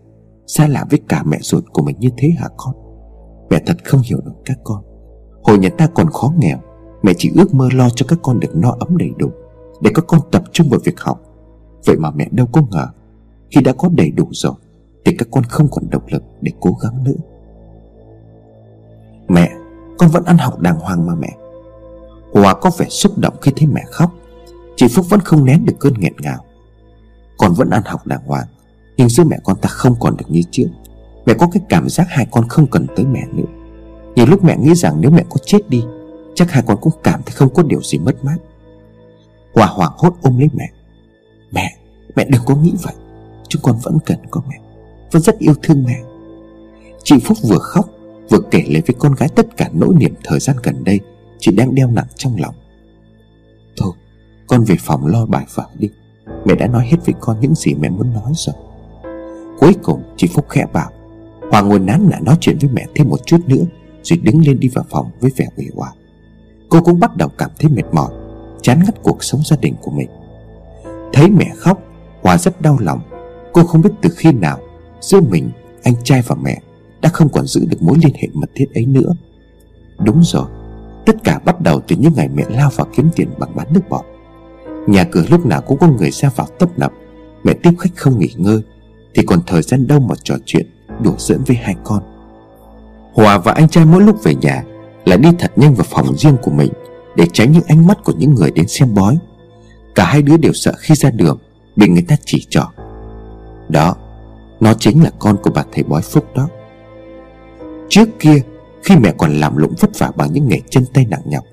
[0.47, 2.75] Xa lạ với cả mẹ ruột của mình như thế hả con?
[3.51, 4.83] Mẹ thật không hiểu được các con.
[5.43, 6.59] Hồi nhà ta còn khó nghèo,
[7.03, 9.31] Mẹ chỉ ước mơ lo cho các con được no ấm đầy đủ,
[9.81, 11.21] Để các con tập trung vào việc học.
[11.87, 12.89] Vậy mà mẹ đâu có ngờ,
[13.51, 14.53] Khi đã có đầy đủ rồi,
[15.05, 17.21] Thì các con không còn động lực để cố gắng nữa.
[19.29, 19.53] Mẹ,
[19.99, 21.37] Con vẫn ăn học đàng hoàng mà mẹ.
[22.33, 24.11] Hòa có vẻ xúc động khi thấy mẹ khóc,
[24.77, 26.45] Chị Phúc vẫn không nén được cơn nghẹn ngào.
[27.39, 28.47] Con vẫn ăn học đàng hoàng
[28.97, 30.67] nhưng giữa mẹ con ta không còn được như trước.
[31.27, 33.45] Mẹ có cái cảm giác hai con không cần tới mẹ nữa.
[34.17, 35.83] Nhiều lúc mẹ nghĩ rằng nếu mẹ có chết đi
[36.35, 38.37] Chắc hai con cũng cảm thấy không có điều gì mất mát.
[39.55, 40.71] Hòa hoảng hốt ôm lấy mẹ.
[41.53, 41.77] Mẹ,
[42.17, 42.95] mẹ đừng có nghĩ vậy.
[43.49, 44.57] Chúng con vẫn cần có mẹ.
[45.13, 46.03] Vẫn rất yêu thương mẹ.
[47.05, 47.91] Chị Phúc vừa khóc
[48.31, 51.01] Vừa kể lại với con gái tất cả nỗi niềm thời gian gần đây
[51.39, 52.55] Chị đang đeo nặng trong lòng.
[53.77, 53.93] Thôi
[54.47, 55.89] Con về phòng lo bài vở đi.
[56.45, 58.55] Mẹ đã nói hết với con những gì mẹ muốn nói rồi.
[59.59, 60.91] Cuối cùng chị Phúc khẽ bảo
[61.51, 63.65] Hoàng ngồi nán lại nói chuyện với mẹ thêm một chút nữa
[64.03, 65.93] Rồi đứng lên đi vào phòng với vẻ uể oải.
[66.69, 68.11] Cô cũng bắt đầu cảm thấy mệt mỏi
[68.63, 70.09] Chán ngắt cuộc sống gia đình của mình.
[71.13, 71.83] Thấy mẹ khóc
[72.23, 73.01] Hòa rất đau lòng.
[73.53, 74.59] Cô không biết từ khi nào
[75.01, 75.51] Giữa mình,
[75.83, 76.61] anh trai và mẹ
[77.03, 79.13] Đã không còn giữ được mối liên hệ mật thiết ấy nữa.
[79.99, 80.47] Đúng rồi
[81.07, 83.81] Tất cả bắt đầu từ những ngày mẹ lao vào kiếm tiền bằng bán nước
[83.89, 84.05] bọt.
[84.87, 86.93] Nhà cửa lúc nào cũng có người ra vào tấp nập
[87.45, 88.63] Mẹ tiếp khách không nghỉ ngơi.
[89.15, 90.67] Thì còn thời gian đâu mà trò chuyện,
[91.03, 92.03] Đùa giỡn với hai con.
[93.15, 94.63] Hòa và anh trai mỗi lúc về nhà
[95.05, 96.73] Lại đi thật nhanh vào phòng riêng của mình
[97.17, 99.19] Để tránh những ánh mắt của những người đến xem bói.
[99.95, 101.39] Cả hai đứa đều sợ khi ra đường
[101.77, 102.71] Bị người ta chỉ trỏ.
[103.69, 103.97] Đó,
[104.61, 106.49] Nó chính là con của bà thầy bói Phúc đó.
[107.89, 108.43] Trước kia,
[108.83, 111.45] Khi mẹ còn làm lụng vất vả bằng những nghề chân tay nặng nhọc,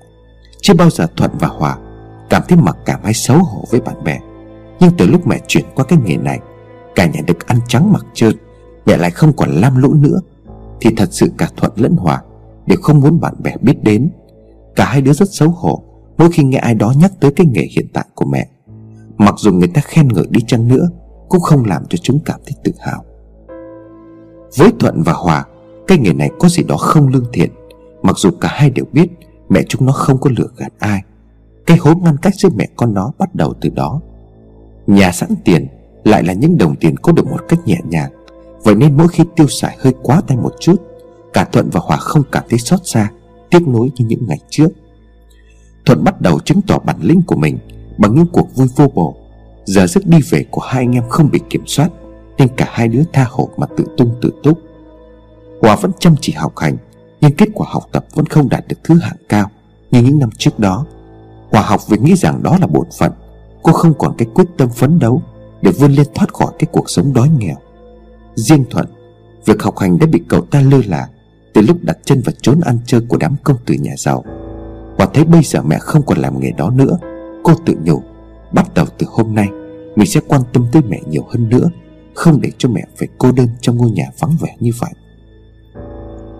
[0.60, 1.76] Chưa bao giờ Thuận và Hòa
[2.30, 4.18] Cảm thấy mặc cảm hay xấu hổ với bạn bè.
[4.80, 6.40] Nhưng từ lúc mẹ chuyển qua cái nghề này
[6.94, 8.32] Cả nhà được ăn trắng mặc trơn,
[8.86, 10.20] Mẹ lại không còn lam lũ nữa.
[10.80, 12.22] Thì thật sự cả Thuận lẫn Hòa
[12.66, 14.10] Đều không muốn bạn bè biết đến.
[14.76, 15.82] Cả hai đứa rất xấu hổ
[16.18, 18.48] Mỗi khi nghe ai đó nhắc tới cái nghề hiện tại của mẹ.
[19.16, 20.88] Mặc dù người ta khen ngợi đi chăng nữa,
[21.28, 23.04] Cũng không làm cho chúng cảm thấy tự hào.
[24.58, 25.44] Với Thuận và Hòa,
[25.86, 27.50] Cái nghề này có gì đó không lương thiện.
[28.02, 29.10] Mặc dù cả hai đều biết
[29.48, 31.02] Mẹ chúng nó không có lừa gạt ai,
[31.66, 34.00] Cái hố ngăn cách giữa mẹ con nó bắt đầu từ đó.
[34.86, 35.66] Nhà sẵn tiền
[36.04, 38.10] lại là những đồng tiền có được một cách nhẹ nhàng.
[38.64, 40.82] Vậy nên mỗi khi tiêu xài hơi quá tay một chút,
[41.32, 43.10] Cả Thuận và Hòa không cảm thấy xót xa,
[43.50, 44.68] Tiếc nuối như những ngày trước.
[45.86, 47.58] Thuận bắt đầu chứng tỏ bản lĩnh của mình
[47.98, 49.16] Bằng những cuộc vui vô bổ.
[49.64, 51.88] Giờ giấc đi về của hai anh em không bị kiểm soát,
[52.38, 54.58] Nên cả hai đứa tha hồ mà tự tung tự túc.
[55.60, 56.76] Hòa vẫn chăm chỉ học hành,
[57.20, 59.50] Nhưng kết quả học tập vẫn không đạt được thứ hạng cao
[59.90, 60.86] Như những năm trước đó.
[61.50, 63.12] Hòa học vì nghĩ rằng đó là bổn phận,
[63.62, 65.22] Cô không còn cái quyết tâm phấn đấu.
[65.62, 67.56] Để vươn lên thoát khỏi cái cuộc sống đói nghèo.
[68.34, 68.86] Riêng Thuận,
[69.46, 71.08] Việc học hành đã bị cậu ta lơ là
[71.52, 74.24] Từ lúc đặt chân vào trốn ăn chơi của đám công tử nhà giàu.
[74.96, 76.98] Và thấy bây giờ mẹ không còn làm nghề đó nữa,
[77.42, 78.02] Cô tự nhủ,
[78.52, 79.48] Bắt đầu từ hôm nay,
[79.96, 81.70] Mình sẽ quan tâm tới mẹ nhiều hơn nữa,
[82.14, 84.90] Không để cho mẹ phải cô đơn trong ngôi nhà vắng vẻ như vậy.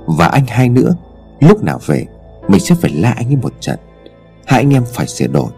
[0.06, 0.96] Và anh hai nữa,
[1.40, 2.06] Lúc nào về,
[2.48, 3.78] Mình sẽ phải la anh ấy một trận.
[4.46, 5.50] Hai anh em phải sửa đổi,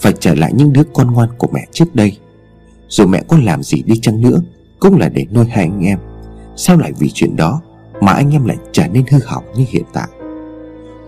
[0.00, 2.18] Phải trở lại những đứa con ngoan của mẹ trước đây.
[2.88, 4.42] Dù mẹ có làm gì đi chăng nữa,
[4.80, 5.98] Cũng là để nuôi hai anh em.
[6.56, 7.60] Sao lại vì chuyện đó
[8.00, 10.08] Mà anh em lại trở nên hư hỏng như hiện tại?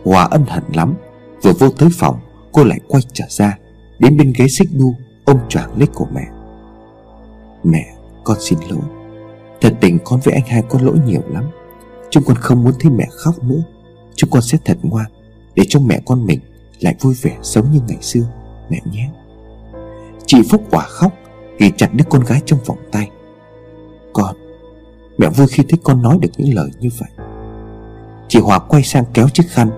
[0.05, 0.95] Hòa ân hận lắm.
[1.43, 2.17] Vừa vô tới phòng,
[2.53, 3.59] Cô lại quay trở ra,
[3.99, 6.27] Đến bên ghế xích đu Ôm choàng lấy cổ mẹ.
[7.65, 7.87] Mẹ,
[8.25, 8.81] con xin lỗi.
[9.61, 11.45] Thật tình con với anh hai có lỗi nhiều lắm.
[12.11, 13.63] Chúng con không muốn thấy mẹ khóc nữa.
[14.15, 15.07] Chúng con sẽ thật ngoan,
[15.55, 16.41] Để cho mẹ con mình
[16.81, 18.23] lại vui vẻ sống như ngày xưa.
[18.71, 19.11] Mẹ nhé.
[20.27, 21.13] Chị Phúc quả khóc.
[21.61, 23.11] Ghi chặt đứa con gái trong vòng tay.
[24.13, 24.37] Con,
[25.19, 27.27] Mẹ vui khi thấy con nói được những lời như vậy.
[28.29, 29.71] Chị Hòa quay sang kéo chiếc khăn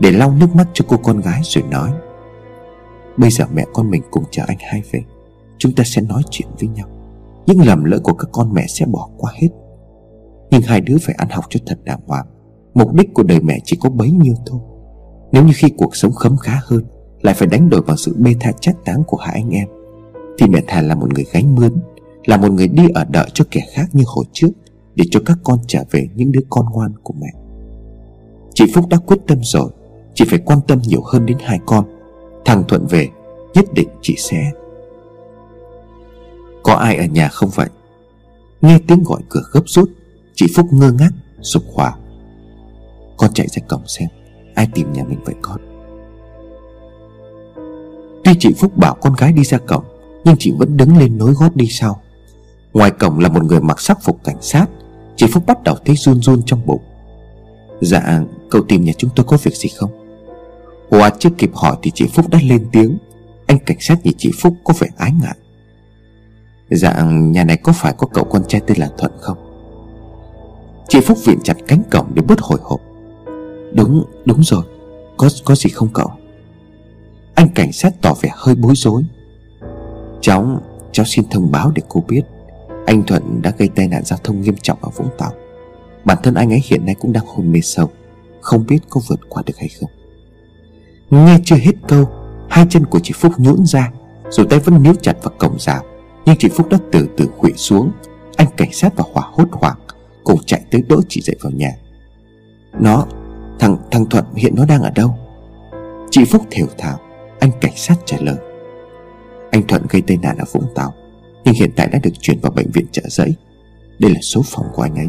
[0.00, 1.90] Để lau nước mắt cho cô con gái rồi nói,
[3.16, 5.00] Bây giờ mẹ con mình cùng chờ anh hai về.
[5.58, 6.88] Chúng ta sẽ nói chuyện với nhau.
[7.46, 9.48] Những lầm lỡ của các con mẹ sẽ bỏ qua hết.
[10.50, 12.26] Nhưng hai đứa phải ăn học cho thật đàng hoàng.
[12.74, 14.60] Mục đích của đời mẹ chỉ có bấy nhiêu thôi.
[15.32, 16.84] Nếu như khi cuộc sống khấm khá hơn,
[17.22, 19.68] Lại phải đánh đổi bằng sự bê tha chát táng của hai anh em.
[20.38, 21.72] Thì mẹ thà là một người gánh mướn,
[22.24, 24.48] Là một người đi ở đợi cho kẻ khác như hồi trước,
[24.94, 27.26] Để cho các con trở về những đứa con ngoan của mẹ.
[28.54, 29.70] Chị Phúc đã quyết tâm rồi,
[30.14, 31.84] Chị phải quan tâm nhiều hơn đến hai con.
[32.44, 33.08] Thằng Thuận về,
[33.54, 34.52] Nhất định chị sẽ.
[36.62, 37.68] Có ai ở nhà không vậy?
[38.60, 39.90] Nghe tiếng gọi cửa gấp rút,
[40.34, 41.10] Chị Phúc ngơ ngác,
[41.42, 41.94] sụp hòa
[43.16, 44.08] Con chạy ra cổng xem,
[44.54, 45.60] Ai tìm nhà mình vậy con?
[48.24, 49.84] Tuy chị Phúc bảo con gái đi ra cổng
[50.24, 52.00] nhưng chị vẫn đứng lên nối gót đi sau.
[52.72, 54.66] Ngoài cổng là một người mặc sắc phục cảnh sát.
[55.16, 56.82] Chị Phúc bắt đầu thấy run run trong bụng.
[57.80, 58.20] Dạ
[58.50, 59.90] cậu tìm nhà chúng tôi có việc gì không?
[60.90, 62.98] Hòa chưa kịp hỏi thì chị Phúc đã lên tiếng.
[63.46, 65.36] Anh cảnh sát nhìn chị Phúc có vẻ ái ngại.
[66.70, 69.38] Dạ nhà này có phải có cậu con trai tên là Thuận không?
[70.88, 72.80] Chị Phúc viện chặt cánh cổng để bớt hồi hộp.
[73.72, 74.64] Đúng đúng rồi.
[75.16, 76.10] Có có gì không cậu?
[77.34, 79.04] Anh cảnh sát tỏ vẻ hơi bối rối.
[80.20, 80.60] Cháu
[80.92, 82.22] Cháu xin thông báo để cô biết.
[82.86, 85.32] Anh Thuận đã gây tai nạn giao thông nghiêm trọng ở Vũng Tàu.
[86.04, 87.90] Bản thân anh ấy hiện nay cũng đang hôn mê sâu,
[88.40, 89.90] Không biết có vượt qua được hay không.
[91.10, 92.08] Nghe chưa hết câu,
[92.50, 93.90] Hai chân của chị Phúc nhũn ra
[94.30, 95.82] Rồi tay vẫn níu chặt vào cổng rào,
[96.26, 97.90] Nhưng chị Phúc đã từ từ khuỵu xuống.
[98.36, 99.78] Anh cảnh sát và hỏa hốt hoảng
[100.24, 101.70] Cùng chạy tới đỡ chị dậy vào nhà.
[102.80, 103.06] Nó,
[103.58, 105.14] Thằng thằng Thuận hiện nó đang ở đâu?
[106.10, 106.98] Chị Phúc thều thào,
[107.40, 108.36] Anh cảnh sát trả lời.
[109.50, 110.94] Anh Thuận gây tai nạn ở Vũng Tàu,
[111.44, 113.34] Nhưng hiện tại đã được chuyển vào bệnh viện trợ giấy.
[113.98, 115.08] Đây là số phòng của anh ấy.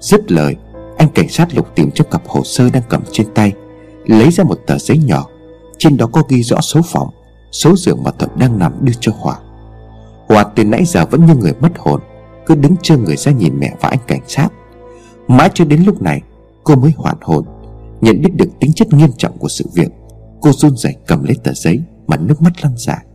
[0.00, 0.56] Dứt lời,
[0.98, 3.52] Anh cảnh sát lục tìm trong cặp hồ sơ đang cầm trên tay,
[4.06, 5.26] Lấy ra một tờ giấy nhỏ.
[5.78, 7.08] Trên đó có ghi rõ số phòng,
[7.52, 9.36] Số giường mà Thuận đang nằm đưa cho Hòa.
[10.28, 12.00] Hòa từ nãy giờ vẫn như người mất hồn,
[12.46, 14.48] Cứ đứng trơ người ra nhìn mẹ và anh cảnh sát.
[15.28, 16.22] Mãi cho đến lúc này,
[16.64, 17.44] Cô mới hoàn hồn,
[18.00, 19.88] Nhận biết được tính chất nghiêm trọng của sự việc.
[20.40, 21.80] Cô run rẩy cầm lấy tờ giấy.
[22.10, 23.06] Mà nước mắt lăn dài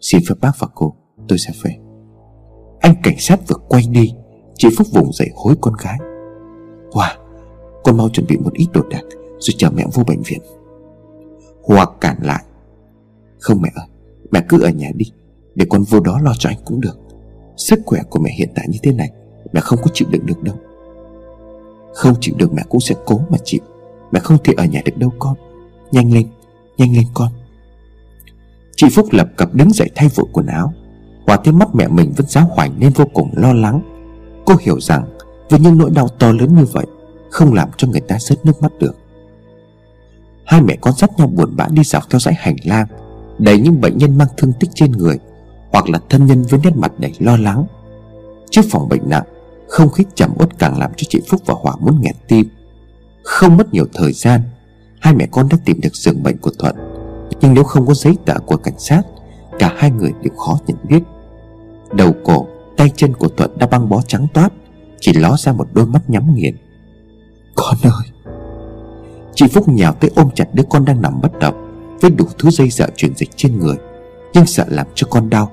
[0.00, 0.94] Xin phép bác và cô,
[1.28, 1.76] Tôi sẽ về.
[2.80, 4.14] Anh cảnh sát vừa quay đi
[4.54, 5.98] Chị Phúc vùng dậy hối con gái.
[6.92, 7.16] Hòa,
[7.84, 9.02] Con mau chuẩn bị một ít đồ đạc,
[9.38, 10.40] Rồi chờ mẹ vô bệnh viện.
[11.62, 12.44] Hòa cản lại.
[13.38, 13.86] Không mẹ ơi,
[14.30, 15.06] Mẹ cứ ở nhà đi,
[15.54, 16.98] Để con vô đó lo cho anh cũng được.
[17.56, 19.10] Sức khỏe của mẹ hiện tại như thế này,
[19.52, 20.56] Mẹ không có chịu đựng được đâu.
[21.94, 23.60] Không chịu được mẹ cũng sẽ cố mà chịu.
[24.12, 25.36] Mẹ không thể ở nhà được đâu con.
[25.92, 26.26] Nhanh lên
[26.78, 27.32] Nhanh lên con.
[28.76, 30.72] Chị Phúc lập cập đứng dậy thay vội quần áo.
[31.26, 33.80] Hòa thấy mắt mẹ mình vẫn giáo hoành nên vô cùng lo lắng.
[34.46, 35.04] Cô hiểu rằng,
[35.50, 36.86] Với những nỗi đau to lớn như vậy,
[37.30, 38.96] Không làm cho người ta rớt nước mắt được.
[40.44, 42.86] Hai mẹ con dắt nhau buồn bã đi dọc theo dãy hành lang,
[43.38, 45.18] Đầy những bệnh nhân mang thương tích trên người,
[45.72, 47.66] Hoặc là thân nhân với nét mặt đầy lo lắng.
[48.50, 49.24] Trước phòng bệnh nặng,
[49.68, 52.48] Không khí trầm uất càng làm cho chị Phúc và Hòa muốn nghẹt tim.
[53.22, 54.40] Không mất nhiều thời gian,
[55.00, 56.76] Hai mẹ con đã tìm được giường bệnh của Thuận.
[57.40, 59.02] Nhưng nếu không có giấy tờ của cảnh sát
[59.58, 61.02] Cả hai người đều khó nhận biết.
[61.92, 62.46] Đầu cổ,
[62.76, 64.52] tay chân của Thuận đã băng bó trắng toát
[65.00, 66.56] Chỉ ló ra một đôi mắt nhắm nghiền.
[67.54, 68.34] Con ơi!
[69.34, 71.54] Chị Phúc nhào tới ôm chặt đứa con đang nằm bất động
[72.00, 73.76] Với đủ thứ dây dợ truyền dịch trên người
[74.34, 75.50] Nhưng sợ làm cho con đau.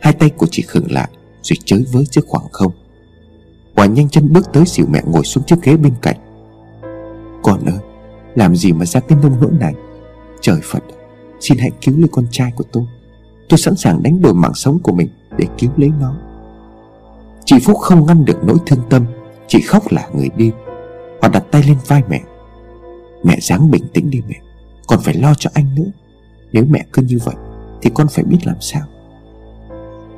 [0.00, 1.08] Hai tay của chị khựng lại
[1.42, 2.72] Rồi chới với giữa khoảng không.
[3.74, 6.16] Quả nhanh chân bước tới xỉu mẹ ngồi xuống chiếc ghế bên cạnh.
[7.42, 7.78] Con ơi
[8.34, 9.74] Làm gì mà ra cái nông nỗi này?
[10.40, 10.82] Trời Phật
[11.40, 12.84] Xin hãy cứu lấy con trai của tôi.
[13.48, 15.08] Tôi sẵn sàng đánh đổi mạng sống của mình
[15.38, 16.14] Để cứu lấy nó.
[17.44, 19.04] Chị Phúc không ngăn được nỗi thương tâm.
[19.48, 20.52] Chị khóc là người đi.
[21.22, 22.20] Họ đặt tay lên vai mẹ.
[23.22, 24.40] Mẹ dáng bình tĩnh đi mẹ.
[24.86, 25.90] Còn phải lo cho anh nữa.
[26.52, 27.34] Nếu mẹ cứ như vậy,
[27.82, 28.82] Thì con phải biết làm sao.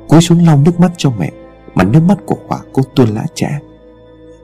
[0.07, 1.31] Cúi xuống lau nước mắt cho mẹ,
[1.75, 3.59] Mà nước mắt của Hòa cô tuôn lã trả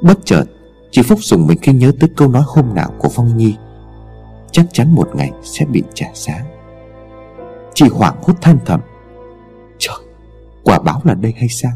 [0.02, 0.46] Bất chợt,
[0.92, 3.56] Chị Phúc dùng mình khi nhớ tới câu nói hôm nào của Phong Nhi.
[4.52, 6.46] Chắc chắn một ngày sẽ bị trả giá.
[7.76, 8.80] Chị hoảng hốt than thầm.
[9.78, 9.96] Trời,
[10.64, 11.72] Quả báo là đây hay sao?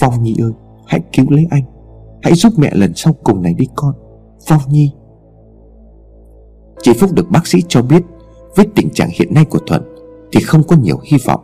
[0.00, 0.52] Phong Nhi ơi,
[0.86, 1.64] Hãy cứu lấy anh.
[2.22, 3.94] Hãy giúp mẹ lần sau cùng này đi con.
[4.46, 4.92] Phong Nhi.
[6.82, 8.02] Chị Phúc được bác sĩ cho biết,
[8.56, 9.82] Với tình trạng hiện nay của Thuận
[10.32, 11.40] Thì không có nhiều hy vọng,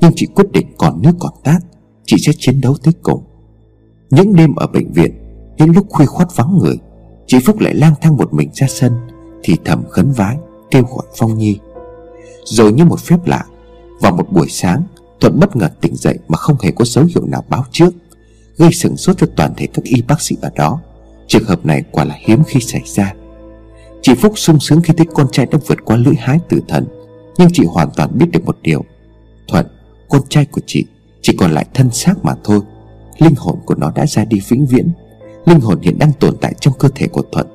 [0.00, 1.62] Nhưng chị quyết định còn nước còn tát,
[2.04, 3.24] Chị sẽ chiến đấu tới cùng.
[4.10, 5.14] Những đêm ở bệnh viện,
[5.56, 6.78] Những lúc khuya khoát vắng người,
[7.26, 8.92] Chị Phúc lại lang thang một mình ra sân,
[9.42, 10.36] Thì thầm khấn vái,
[10.70, 11.58] Kêu gọi Phong Nhi.
[12.46, 13.44] Rồi như một phép lạ.
[14.00, 14.82] Vào một buổi sáng
[15.20, 17.90] Thuận bất ngờ tỉnh dậy Mà không hề có dấu hiệu nào báo trước
[18.58, 20.80] Gây sửng sốt cho toàn thể các y bác sĩ ở đó.
[21.26, 23.14] Trường hợp này quả là hiếm khi xảy ra.
[24.02, 26.86] Chị Phúc sung sướng khi thấy con trai đã vượt qua lưỡi hái tử thần
[27.38, 28.84] Nhưng chị hoàn toàn biết được một điều.
[29.48, 29.66] Thuận,
[30.08, 30.84] con trai của chị
[31.22, 32.60] Chỉ còn lại thân xác mà thôi.
[33.18, 34.90] Linh hồn của nó đã ra đi vĩnh viễn.
[35.46, 37.46] Linh hồn hiện đang tồn tại trong cơ thể của Thuận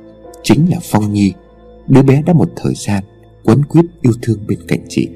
[0.44, 1.34] Chính là Phong Nhi.
[1.88, 3.04] Đứa bé đã một thời gian
[3.44, 5.10] Quấn quýt yêu thương bên cạnh chị.